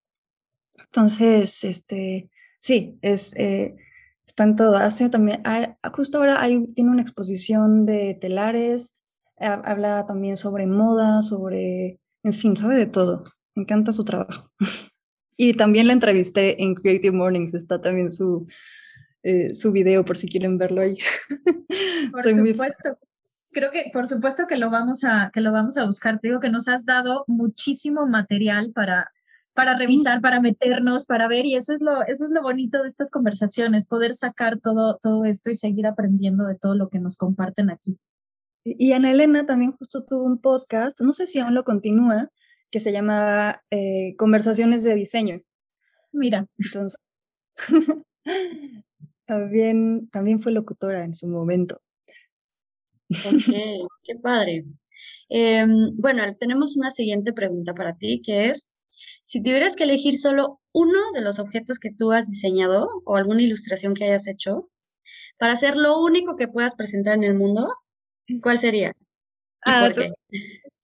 Entonces, 0.77 1.63
este, 1.63 2.31
sí, 2.59 2.99
es... 3.01 3.33
Eh, 3.37 3.77
está 4.31 4.45
en 4.45 4.57
todo 4.57 4.77
Asia 4.77 5.11
también. 5.11 5.41
Hay, 5.45 5.75
justo 5.93 6.19
ahora 6.19 6.41
hay, 6.41 6.67
tiene 6.69 6.91
una 6.91 7.03
exposición 7.03 7.85
de 7.85 8.17
telares, 8.21 8.95
habla 9.37 10.07
también 10.07 10.37
sobre 10.37 10.67
moda, 10.67 11.23
sobre, 11.23 12.01
en 12.23 12.33
fin, 12.33 12.57
sabe 12.57 12.77
de 12.77 12.87
todo. 12.87 13.25
Me 13.55 13.63
encanta 13.63 13.93
su 13.93 14.05
trabajo. 14.05 14.51
y 15.37 15.55
también 15.55 15.89
la 15.89 15.95
entrevisté 15.95 16.63
en 16.63 16.75
Creative 16.75 17.17
Mornings, 17.17 17.55
está 17.55 17.81
también 17.81 18.13
su, 18.13 18.47
eh, 19.25 19.55
su 19.55 19.73
video 19.73 20.05
por 20.05 20.17
si 20.17 20.29
quieren 20.29 20.59
verlo 20.59 20.81
ahí. 20.81 20.97
Por 22.13 22.23
supuesto. 22.23 22.99
Creo 23.53 23.73
que 23.73 23.91
por 23.93 24.07
supuesto 24.07 24.47
que 24.47 24.57
lo 24.57 24.71
vamos 24.71 25.03
a 25.03 25.33
que 25.35 25.41
lo 25.41 25.51
vamos 25.51 25.77
a 25.77 25.85
buscar. 25.85 26.21
Te 26.21 26.29
digo 26.29 26.39
que 26.39 26.51
nos 26.51 26.69
has 26.69 26.87
dado 26.87 27.25
muchísimo 27.27 28.07
material 28.07 28.71
para 28.73 29.11
para 29.61 29.77
revisar, 29.77 30.23
para 30.23 30.41
meternos, 30.41 31.05
para 31.05 31.29
ver, 31.29 31.45
y 31.45 31.55
eso 31.55 31.75
es 31.75 31.83
lo, 31.83 32.03
eso 32.07 32.25
es 32.25 32.31
lo 32.31 32.41
bonito 32.41 32.81
de 32.81 32.89
estas 32.89 33.11
conversaciones, 33.11 33.87
poder 33.87 34.15
sacar 34.15 34.59
todo, 34.59 34.97
todo 34.97 35.27
esto 35.27 35.51
y 35.51 35.55
seguir 35.55 35.87
aprendiendo 35.87 36.47
de 36.47 36.55
todo 36.55 36.75
lo 36.75 36.89
que 36.89 36.99
nos 36.99 37.19
comparten 37.19 37.69
aquí. 37.69 37.99
Y 38.65 38.93
Ana 38.93 39.11
Elena 39.11 39.45
también 39.45 39.73
justo 39.73 40.03
tuvo 40.03 40.25
un 40.25 40.41
podcast, 40.41 41.03
no 41.03 41.13
sé 41.13 41.27
si 41.27 41.41
aún 41.41 41.55
lo 41.55 41.63
continúa, 41.63 42.31
que 42.71 42.81
se 42.81 42.91
llama 42.91 43.61
eh, 43.71 44.15
Conversaciones 44.17 44.83
de 44.83 44.95
Diseño. 44.95 45.43
Mira. 46.11 46.47
Entonces, 46.57 46.99
también, 49.27 50.09
también 50.09 50.41
fue 50.41 50.53
locutora 50.53 51.05
en 51.05 51.15
su 51.15 51.29
momento. 51.29 51.83
Ok, 53.11 53.11
qué 54.05 54.17
padre. 54.23 54.65
Em, 55.29 55.95
bueno, 55.99 56.23
tenemos 56.39 56.79
una 56.79 56.91
siguiente 56.91 57.35
pregunta 57.35 57.75
para 57.75 57.95
ti, 57.99 58.23
que 58.25 58.49
es, 58.49 58.70
si 59.31 59.41
tuvieras 59.41 59.77
que 59.77 59.85
elegir 59.85 60.17
solo 60.17 60.61
uno 60.73 61.13
de 61.15 61.21
los 61.21 61.39
objetos 61.39 61.79
que 61.79 61.93
tú 61.97 62.11
has 62.11 62.29
diseñado 62.29 62.89
o 63.05 63.15
alguna 63.15 63.43
ilustración 63.43 63.95
que 63.95 64.03
hayas 64.03 64.27
hecho 64.27 64.69
para 65.39 65.55
ser 65.55 65.77
lo 65.77 66.03
único 66.03 66.35
que 66.35 66.49
puedas 66.49 66.75
presentar 66.75 67.15
en 67.15 67.23
el 67.23 67.35
mundo, 67.35 67.73
¿cuál 68.43 68.59
sería? 68.59 68.93
ah, 69.65 69.85
por 69.85 69.95
qué? 69.95 70.13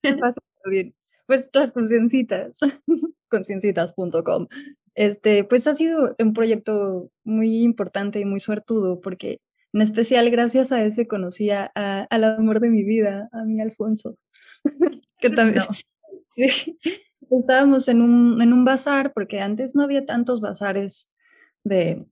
bien. 0.71 0.95
Pues 1.27 1.51
las 1.55 1.73
conciencitas, 1.73 2.61
conciencitas.com. 3.31 4.47
Este, 4.95 5.43
pues 5.43 5.67
ha 5.67 5.75
sido 5.75 6.15
un 6.17 6.33
proyecto 6.33 7.11
muy 7.25 7.65
importante 7.65 8.21
y 8.21 8.27
muy 8.27 8.39
suertudo 8.39 9.01
porque 9.01 9.41
en 9.73 9.83
especial 9.83 10.31
gracias 10.31 10.71
a 10.71 10.85
ese 10.85 11.09
conocí 11.09 11.51
a, 11.51 11.73
al 11.75 12.23
amor 12.23 12.61
de 12.61 12.71
mi 12.71 12.85
vida, 12.85 13.29
a 13.33 13.43
mi 13.43 13.61
Alfonso, 13.61 14.17
que 15.19 15.31
también, 15.31 15.65
sí, 16.29 16.79
estábamos 17.31 17.89
en 17.89 18.03
un, 18.03 18.41
en 18.41 18.53
un 18.53 18.65
bazar, 18.65 19.13
porque 19.13 19.41
antes 19.41 19.75
no 19.75 19.83
había 19.83 20.05
tantos 20.05 20.41
bazares 20.41 21.11
de, 21.65 22.07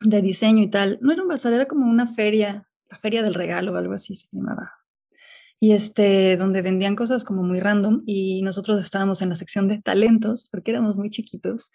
de 0.00 0.22
diseño 0.22 0.62
y 0.62 0.68
tal. 0.68 0.98
No 1.00 1.12
era 1.12 1.22
un 1.22 1.28
bazar, 1.28 1.52
era 1.52 1.66
como 1.66 1.86
una 1.86 2.06
feria, 2.06 2.68
la 2.90 2.98
feria 2.98 3.22
del 3.22 3.34
regalo 3.34 3.72
o 3.72 3.76
algo 3.76 3.94
así 3.94 4.14
se 4.14 4.28
llamaba. 4.32 4.72
Y 5.60 5.72
este, 5.72 6.36
donde 6.36 6.62
vendían 6.62 6.96
cosas 6.96 7.24
como 7.24 7.42
muy 7.42 7.60
random 7.60 8.02
y 8.06 8.42
nosotros 8.42 8.80
estábamos 8.80 9.22
en 9.22 9.30
la 9.30 9.36
sección 9.36 9.66
de 9.68 9.80
talentos 9.80 10.48
porque 10.50 10.72
éramos 10.72 10.96
muy 10.96 11.10
chiquitos 11.10 11.70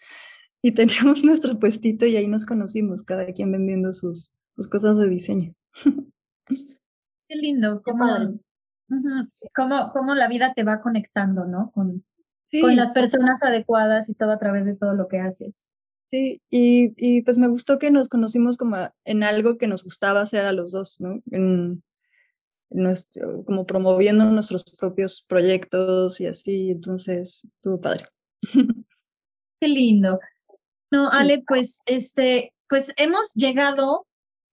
y 0.62 0.72
teníamos 0.74 1.24
nuestro 1.24 1.58
puestito 1.58 2.06
y 2.06 2.16
ahí 2.16 2.28
nos 2.28 2.46
conocimos, 2.46 3.02
cada 3.02 3.26
quien 3.32 3.50
vendiendo 3.50 3.92
sus, 3.92 4.32
sus 4.54 4.68
cosas 4.68 4.98
de 4.98 5.08
diseño. 5.08 5.54
Qué 7.28 7.36
lindo, 7.36 7.82
cómo 7.82 8.40
la 10.14 10.28
vida 10.28 10.52
te 10.54 10.64
va 10.64 10.80
conectando, 10.80 11.44
¿no? 11.46 11.70
Con, 11.72 12.04
con 12.60 12.76
las 12.76 12.92
personas 12.92 13.42
adecuadas 13.42 14.08
y 14.08 14.14
todo 14.14 14.32
a 14.32 14.38
través 14.38 14.64
de 14.64 14.76
todo 14.76 14.94
lo 14.94 15.08
que 15.08 15.18
haces. 15.18 15.66
Sí, 16.10 16.42
y, 16.50 16.92
y, 16.96 17.22
pues 17.22 17.38
me 17.38 17.46
gustó 17.46 17.78
que 17.78 17.92
nos 17.92 18.08
conocimos 18.08 18.56
como 18.56 18.76
en 19.04 19.22
algo 19.22 19.58
que 19.58 19.68
nos 19.68 19.84
gustaba 19.84 20.20
hacer 20.20 20.44
a 20.44 20.52
los 20.52 20.72
dos, 20.72 21.00
¿no? 21.00 21.22
En, 21.30 21.82
nuestro, 22.70 23.44
como 23.44 23.66
promoviendo 23.66 24.24
nuestros 24.26 24.64
propios 24.76 25.24
proyectos 25.28 26.20
y 26.20 26.26
así, 26.26 26.70
entonces 26.70 27.44
estuvo 27.56 27.80
padre. 27.80 28.04
Qué 29.60 29.68
lindo. 29.68 30.20
No, 30.90 31.10
Ale, 31.10 31.42
pues 31.46 31.82
este, 31.86 32.54
pues 32.68 32.94
hemos 32.96 33.32
llegado 33.34 34.06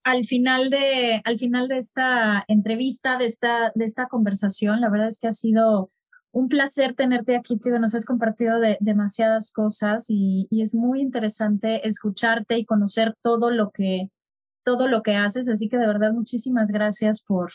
al 0.03 0.25
final 0.25 0.69
de, 0.69 1.21
al 1.23 1.37
final 1.37 1.67
de 1.67 1.77
esta 1.77 2.43
entrevista, 2.47 3.17
de 3.17 3.25
esta, 3.25 3.71
de 3.75 3.85
esta 3.85 4.07
conversación. 4.07 4.81
La 4.81 4.89
verdad 4.89 5.07
es 5.07 5.19
que 5.19 5.27
ha 5.27 5.31
sido 5.31 5.91
un 6.31 6.49
placer 6.49 6.93
tenerte 6.93 7.35
aquí, 7.35 7.57
tío. 7.57 7.79
Nos 7.79 7.95
has 7.95 8.05
compartido 8.05 8.59
de, 8.59 8.77
demasiadas 8.79 9.51
cosas 9.51 10.05
y, 10.09 10.47
es 10.51 10.75
muy 10.75 11.01
interesante 11.01 11.87
escucharte 11.87 12.57
y 12.57 12.65
conocer 12.65 13.15
todo 13.21 13.51
lo 13.51 13.71
que, 13.71 14.09
todo 14.63 14.87
lo 14.87 15.01
que 15.01 15.15
haces. 15.15 15.49
Así 15.49 15.67
que 15.67 15.77
de 15.77 15.87
verdad, 15.87 16.13
muchísimas 16.13 16.71
gracias 16.71 17.23
por, 17.23 17.49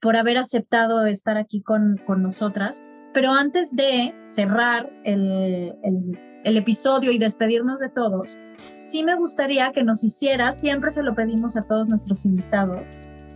por 0.00 0.16
haber 0.16 0.38
aceptado 0.38 1.04
estar 1.06 1.36
aquí 1.36 1.62
con, 1.62 1.98
con 2.06 2.22
nosotras. 2.22 2.84
Pero 3.14 3.32
antes 3.32 3.76
de 3.76 4.14
cerrar 4.20 4.90
el, 5.04 5.74
el, 5.82 6.18
el, 6.44 6.56
episodio 6.56 7.12
y 7.12 7.18
despedirnos 7.18 7.78
de 7.78 7.90
todos, 7.90 8.38
sí 8.76 9.02
me 9.02 9.16
gustaría 9.16 9.72
que 9.72 9.84
nos 9.84 10.02
hicieras, 10.02 10.58
siempre 10.58 10.90
se 10.90 11.02
lo 11.02 11.14
pedimos 11.14 11.56
a 11.58 11.66
todos 11.66 11.90
nuestros 11.90 12.24
invitados, 12.24 12.88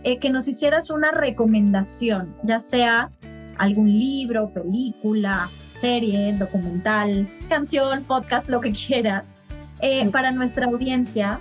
eh, 0.03 0.17
que 0.17 0.31
nos 0.31 0.47
hicieras 0.47 0.89
una 0.89 1.11
recomendación, 1.11 2.35
ya 2.41 2.57
sea 2.57 3.11
algún 3.57 3.87
libro, 3.87 4.49
película, 4.49 5.49
serie, 5.69 6.33
documental, 6.33 7.29
canción, 7.49 8.03
podcast, 8.03 8.49
lo 8.49 8.61
que 8.61 8.71
quieras, 8.71 9.35
eh, 9.81 10.09
para 10.09 10.31
nuestra 10.31 10.65
audiencia, 10.65 11.39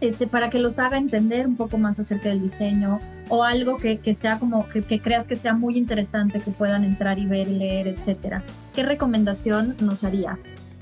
este, 0.00 0.26
para 0.26 0.50
que 0.50 0.58
los 0.58 0.78
haga 0.78 0.98
entender 0.98 1.46
un 1.46 1.56
poco 1.56 1.78
más 1.78 1.98
acerca 2.00 2.28
del 2.28 2.40
diseño 2.42 3.00
o 3.28 3.44
algo 3.44 3.76
que, 3.76 3.98
que 3.98 4.14
sea 4.14 4.38
como 4.38 4.68
que, 4.68 4.82
que, 4.82 5.00
creas 5.00 5.28
que 5.28 5.36
sea 5.36 5.54
muy 5.54 5.76
interesante, 5.76 6.40
que 6.40 6.50
puedan 6.50 6.84
entrar 6.84 7.18
y 7.18 7.26
ver, 7.26 7.48
leer, 7.48 7.88
etcétera. 7.88 8.42
¿Qué 8.74 8.82
recomendación 8.82 9.76
nos 9.80 10.04
harías? 10.04 10.80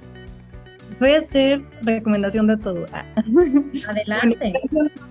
Voy 1.00 1.10
a 1.10 1.18
hacer 1.18 1.62
recomendación 1.82 2.46
de 2.46 2.56
todo. 2.56 2.86
Adelante. 3.88 4.54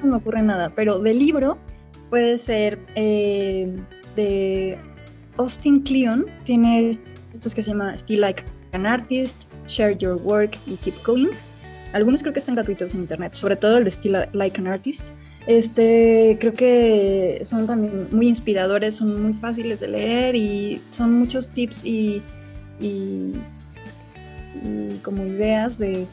no 0.03 0.09
me 0.09 0.15
ocurre 0.15 0.41
nada, 0.41 0.71
pero 0.75 0.99
de 0.99 1.13
libro 1.13 1.57
puede 2.09 2.37
ser 2.37 2.79
eh, 2.95 3.73
de 4.15 4.77
Austin 5.37 5.81
Kleon 5.81 6.25
tiene 6.43 6.97
estos 7.31 7.53
que 7.53 7.63
se 7.63 7.71
llama 7.71 7.97
Still 7.97 8.21
Like 8.21 8.43
an 8.71 8.85
Artist, 8.85 9.43
Share 9.67 9.97
Your 9.97 10.15
Work 10.23 10.57
y 10.65 10.75
Keep 10.77 11.03
Going. 11.03 11.29
Algunos 11.93 12.21
creo 12.21 12.33
que 12.33 12.39
están 12.39 12.55
gratuitos 12.55 12.93
en 12.93 13.01
internet, 13.01 13.33
sobre 13.33 13.55
todo 13.55 13.77
el 13.77 13.83
de 13.83 13.91
Still 13.91 14.17
Like 14.33 14.59
an 14.59 14.67
Artist. 14.67 15.09
Este, 15.47 16.37
creo 16.41 16.53
que 16.53 17.39
son 17.43 17.67
también 17.67 18.09
muy 18.11 18.27
inspiradores, 18.27 18.95
son 18.95 19.21
muy 19.21 19.33
fáciles 19.33 19.79
de 19.79 19.87
leer 19.87 20.35
y 20.35 20.81
son 20.89 21.13
muchos 21.13 21.49
tips 21.49 21.85
y, 21.85 22.21
y, 22.81 23.31
y 24.61 24.99
como 25.03 25.25
ideas 25.25 25.77
de, 25.77 26.05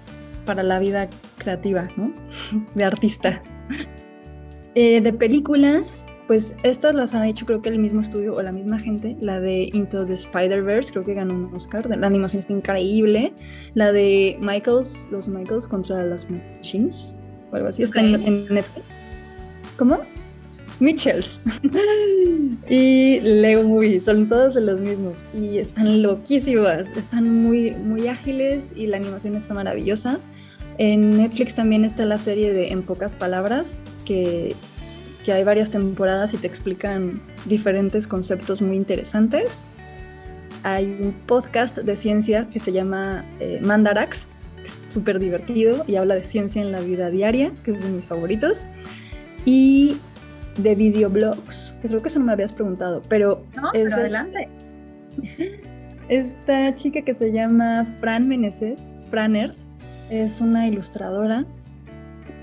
para 0.46 0.62
la 0.62 0.78
vida 0.78 1.08
creativa, 1.38 1.88
¿no? 1.96 2.12
De 2.74 2.84
artista. 2.84 3.42
Eh, 4.76 5.00
de 5.00 5.12
películas, 5.12 6.06
pues 6.26 6.54
estas 6.62 6.94
las 6.94 7.14
han 7.14 7.24
hecho 7.24 7.44
creo 7.44 7.60
que 7.60 7.68
el 7.68 7.78
mismo 7.78 8.00
estudio 8.00 8.34
o 8.34 8.42
la 8.42 8.52
misma 8.52 8.78
gente, 8.78 9.16
la 9.20 9.40
de 9.40 9.70
Into 9.72 10.04
the 10.04 10.14
Spider-Verse, 10.14 10.92
creo 10.92 11.04
que 11.04 11.14
ganó 11.14 11.34
un 11.34 11.54
Oscar, 11.54 11.88
la 11.88 12.06
animación 12.06 12.40
está 12.40 12.52
increíble, 12.52 13.32
la 13.74 13.92
de 13.92 14.38
Michaels, 14.40 15.08
los 15.10 15.28
Michaels 15.28 15.68
contra 15.68 16.02
las 16.04 16.26
Machines, 16.30 17.16
o 17.52 17.56
algo 17.56 17.68
así, 17.68 17.82
está 17.82 18.00
en, 18.00 18.12
Netflix. 18.12 18.86
¿Cómo? 19.76 20.00
Mitchells 20.80 21.40
y 22.68 23.20
Lego 23.20 23.62
Movie, 23.62 24.00
son 24.00 24.28
todos 24.28 24.54
de 24.54 24.62
los 24.62 24.80
mismos 24.80 25.26
y 25.38 25.58
están 25.58 26.02
loquísimas, 26.02 26.96
están 26.96 27.42
muy, 27.42 27.72
muy 27.72 28.08
ágiles 28.08 28.72
y 28.74 28.86
la 28.86 28.96
animación 28.96 29.36
está 29.36 29.54
maravillosa. 29.54 30.18
En 30.78 31.10
Netflix 31.10 31.54
también 31.54 31.84
está 31.84 32.04
la 32.04 32.18
serie 32.18 32.52
de 32.52 32.70
En 32.70 32.82
pocas 32.82 33.14
palabras, 33.14 33.80
que 34.04 34.56
que 35.24 35.32
hay 35.32 35.42
varias 35.42 35.70
temporadas 35.70 36.34
y 36.34 36.36
te 36.36 36.46
explican 36.46 37.20
diferentes 37.46 38.06
conceptos 38.06 38.60
muy 38.60 38.76
interesantes. 38.76 39.64
Hay 40.62 40.98
un 41.00 41.12
podcast 41.26 41.78
de 41.78 41.96
ciencia 41.96 42.48
que 42.50 42.60
se 42.60 42.72
llama 42.72 43.24
eh, 43.40 43.60
Mandarax, 43.62 44.26
que 44.56 44.68
es 44.68 44.78
súper 44.88 45.18
divertido 45.18 45.84
y 45.86 45.96
habla 45.96 46.14
de 46.14 46.24
ciencia 46.24 46.60
en 46.60 46.72
la 46.72 46.80
vida 46.80 47.10
diaria, 47.10 47.52
que 47.64 47.72
es 47.72 47.82
de 47.82 47.90
mis 47.90 48.06
favoritos. 48.06 48.66
Y 49.46 49.96
de 50.58 50.74
videoblogs, 50.74 51.74
que 51.82 51.88
creo 51.88 52.00
que 52.00 52.08
eso 52.08 52.18
no 52.18 52.26
me 52.26 52.32
habías 52.32 52.52
preguntado, 52.52 53.02
pero... 53.08 53.44
No, 53.56 53.70
pero 53.72 53.94
adelante. 53.94 54.48
Esta 56.08 56.74
chica 56.74 57.02
que 57.02 57.14
se 57.14 57.32
llama 57.32 57.86
Fran 58.00 58.28
Meneses, 58.28 58.94
Franer, 59.10 59.54
es 60.10 60.40
una 60.40 60.66
ilustradora 60.68 61.46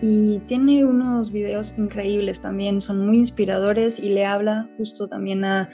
y 0.01 0.39
tiene 0.47 0.83
unos 0.83 1.31
videos 1.31 1.75
increíbles 1.77 2.41
también, 2.41 2.81
son 2.81 3.05
muy 3.05 3.19
inspiradores 3.19 3.99
y 3.99 4.09
le 4.09 4.25
habla 4.25 4.67
justo 4.77 5.07
también 5.07 5.45
a, 5.45 5.69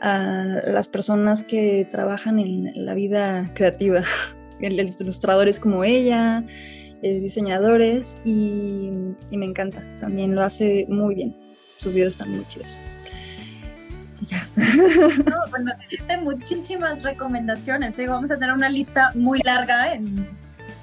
las 0.00 0.88
personas 0.88 1.42
que 1.42 1.88
trabajan 1.90 2.38
en 2.38 2.84
la 2.84 2.94
vida 2.94 3.50
creativa, 3.54 4.02
ilustradores 4.60 5.58
como 5.58 5.84
ella, 5.84 6.44
eh, 7.02 7.18
diseñadores 7.18 8.18
y, 8.24 8.90
me 9.32 9.46
encanta, 9.46 9.82
también 9.98 10.34
lo 10.34 10.42
hace 10.42 10.86
muy 10.88 11.14
bien, 11.14 11.36
sus 11.78 11.94
videos 11.94 12.10
están 12.10 12.30
muy 12.30 12.44
chidos. 12.46 12.76
Ya. 14.20 14.46
No, 14.56 15.50
bueno, 15.50 15.72
existen 15.82 16.24
muchísimas 16.24 17.02
recomendaciones. 17.02 17.98
¿eh? 17.98 18.06
Vamos 18.06 18.30
a 18.30 18.38
tener 18.38 18.54
una 18.54 18.68
lista 18.68 19.10
muy 19.14 19.40
larga 19.44 19.94
en 19.94 20.26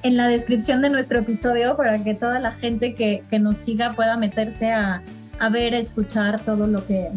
en 0.03 0.17
la 0.17 0.27
descripción 0.27 0.81
de 0.81 0.89
nuestro 0.89 1.19
episodio 1.19 1.75
para 1.77 2.03
que 2.03 2.13
toda 2.13 2.39
la 2.39 2.51
gente 2.51 2.93
que, 2.93 3.23
que 3.29 3.39
nos 3.39 3.57
siga 3.57 3.95
pueda 3.95 4.17
meterse 4.17 4.71
a, 4.71 5.01
a, 5.39 5.49
ver, 5.49 5.73
a 5.73 5.79
escuchar 5.79 6.39
todo 6.41 6.67
lo 6.67 6.85
que 6.85 7.07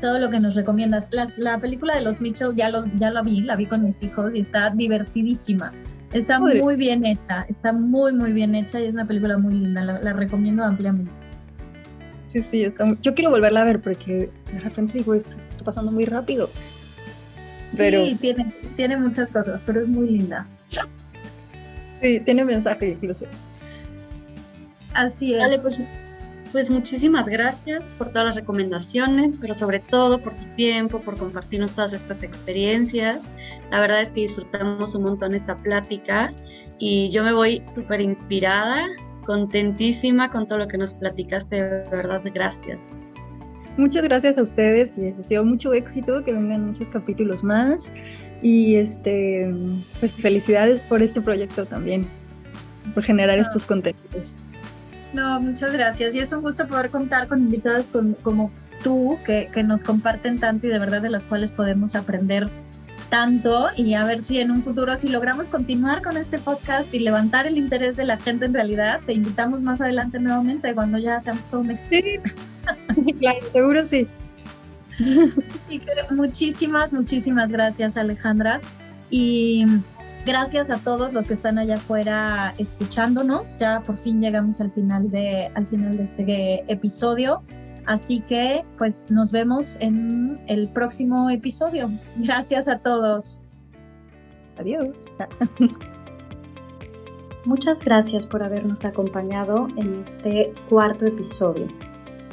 todo 0.00 0.18
lo 0.18 0.30
que 0.30 0.40
nos 0.40 0.54
recomiendas. 0.54 1.10
la 1.38 1.58
película 1.58 1.94
de 1.94 2.02
los 2.02 2.20
Mitchell 2.20 2.54
ya, 2.54 2.70
los, 2.70 2.86
ya 2.96 3.10
la 3.10 3.22
vi, 3.22 3.42
la 3.42 3.56
vi 3.56 3.66
con 3.66 3.82
mis 3.82 4.02
hijos 4.02 4.34
y 4.34 4.40
está 4.40 4.70
divertidísima. 4.70 5.72
Está 6.12 6.40
muy 6.40 6.76
bien 6.76 7.04
hecha, 7.06 7.46
está 7.48 7.72
muy, 7.72 8.12
muy 8.12 8.32
bien 8.32 8.54
hecha 8.54 8.80
y 8.80 8.86
es 8.86 8.94
una 8.94 9.06
película 9.06 9.38
muy 9.38 9.54
linda, 9.54 9.84
la, 9.84 10.12
recomiendo 10.12 10.64
ampliamente. 10.64 11.12
Sí, 12.26 12.42
sí, 12.42 12.72
yo 13.00 13.14
quiero 13.14 13.30
volverla 13.30 13.62
a 13.62 13.64
ver 13.64 13.80
porque 13.80 14.30
de 14.52 14.60
repente 14.60 14.98
digo, 14.98 15.14
esto 15.14 15.30
está 15.48 15.64
pasando 15.64 15.92
muy 15.92 16.04
rápido. 16.06 16.48
Sí, 17.62 18.16
tiene, 18.20 18.54
tiene 18.74 18.96
muchas 18.96 19.32
cosas, 19.32 19.62
pero 19.64 19.82
es 19.82 19.88
muy 19.88 20.08
linda. 20.08 20.48
Sí, 22.00 22.20
tiene 22.20 22.44
mensaje 22.44 22.88
incluso. 22.88 23.26
Así 24.94 25.34
es. 25.34 25.40
Dale, 25.40 25.58
pues, 25.58 25.78
pues 26.52 26.70
muchísimas 26.70 27.28
gracias 27.28 27.94
por 27.96 28.08
todas 28.08 28.26
las 28.26 28.34
recomendaciones, 28.36 29.36
pero 29.36 29.54
sobre 29.54 29.80
todo 29.80 30.20
por 30.20 30.34
tu 30.36 30.44
tiempo, 30.54 31.00
por 31.00 31.16
compartirnos 31.16 31.72
todas 31.72 31.92
estas 31.92 32.22
experiencias. 32.22 33.28
La 33.70 33.80
verdad 33.80 34.00
es 34.00 34.12
que 34.12 34.22
disfrutamos 34.22 34.94
un 34.94 35.04
montón 35.04 35.34
esta 35.34 35.56
plática 35.56 36.32
y 36.78 37.08
yo 37.10 37.22
me 37.22 37.32
voy 37.32 37.62
súper 37.66 38.00
inspirada, 38.00 38.86
contentísima 39.24 40.30
con 40.30 40.46
todo 40.46 40.58
lo 40.58 40.68
que 40.68 40.78
nos 40.78 40.94
platicaste. 40.94 41.62
De 41.62 41.90
verdad, 41.90 42.22
gracias. 42.34 42.80
Muchas 43.76 44.02
gracias 44.02 44.36
a 44.36 44.42
ustedes 44.42 44.98
y 44.98 45.02
les 45.02 45.16
deseo 45.16 45.44
mucho 45.44 45.72
éxito, 45.72 46.24
que 46.24 46.32
vengan 46.32 46.66
muchos 46.66 46.90
capítulos 46.90 47.44
más. 47.44 47.92
Y 48.42 48.76
este, 48.76 49.52
pues 49.98 50.12
felicidades 50.12 50.80
por 50.80 51.02
este 51.02 51.20
proyecto 51.20 51.66
también, 51.66 52.06
por 52.94 53.02
generar 53.02 53.38
estos 53.38 53.66
contenidos. 53.66 54.34
No, 55.12 55.40
muchas 55.40 55.72
gracias. 55.72 56.14
Y 56.14 56.20
es 56.20 56.32
un 56.32 56.40
gusto 56.40 56.66
poder 56.66 56.90
contar 56.90 57.28
con 57.28 57.40
invitadas 57.40 57.90
como 58.22 58.50
tú, 58.82 59.18
que, 59.26 59.50
que 59.52 59.62
nos 59.62 59.84
comparten 59.84 60.38
tanto 60.38 60.66
y 60.66 60.70
de 60.70 60.78
verdad 60.78 61.02
de 61.02 61.10
las 61.10 61.26
cuales 61.26 61.50
podemos 61.50 61.94
aprender 61.94 62.48
tanto 63.10 63.68
y 63.76 63.94
a 63.94 64.04
ver 64.04 64.22
si 64.22 64.38
en 64.38 64.50
un 64.50 64.62
futuro, 64.62 64.96
si 64.96 65.08
logramos 65.08 65.48
continuar 65.48 66.00
con 66.00 66.16
este 66.16 66.38
podcast 66.38 66.94
y 66.94 67.00
levantar 67.00 67.46
el 67.46 67.58
interés 67.58 67.96
de 67.96 68.04
la 68.04 68.16
gente 68.16 68.46
en 68.46 68.54
realidad, 68.54 69.00
te 69.04 69.12
invitamos 69.12 69.60
más 69.60 69.80
adelante 69.80 70.18
nuevamente 70.18 70.72
cuando 70.74 70.96
ya 70.96 71.20
seamos 71.20 71.46
todo 71.48 71.60
un 71.60 71.72
éxito. 71.72 72.06
Sí, 72.06 73.12
claro, 73.18 73.38
seguro 73.52 73.84
sí. 73.84 74.06
Sí, 75.68 75.80
muchísimas, 76.10 76.92
muchísimas 76.92 77.50
gracias 77.50 77.96
Alejandra. 77.96 78.60
Y 79.10 79.64
gracias 80.26 80.70
a 80.70 80.78
todos 80.78 81.12
los 81.12 81.26
que 81.26 81.34
están 81.34 81.58
allá 81.58 81.74
afuera 81.74 82.54
escuchándonos. 82.58 83.58
Ya 83.58 83.80
por 83.80 83.96
fin 83.96 84.20
llegamos 84.20 84.60
al 84.60 84.70
final 84.70 85.10
de, 85.10 85.50
al 85.54 85.66
final 85.66 85.96
de 85.96 86.02
este 86.02 86.72
episodio. 86.72 87.42
Así 87.86 88.20
que 88.20 88.64
pues 88.78 89.10
nos 89.10 89.32
vemos 89.32 89.76
en 89.80 90.40
el 90.46 90.68
próximo 90.68 91.30
episodio. 91.30 91.90
Gracias 92.16 92.68
a 92.68 92.78
todos. 92.78 93.42
Adiós. 94.58 94.94
Muchas 97.46 97.82
gracias 97.82 98.26
por 98.26 98.42
habernos 98.42 98.84
acompañado 98.84 99.68
en 99.76 100.00
este 100.00 100.52
cuarto 100.68 101.06
episodio. 101.06 101.68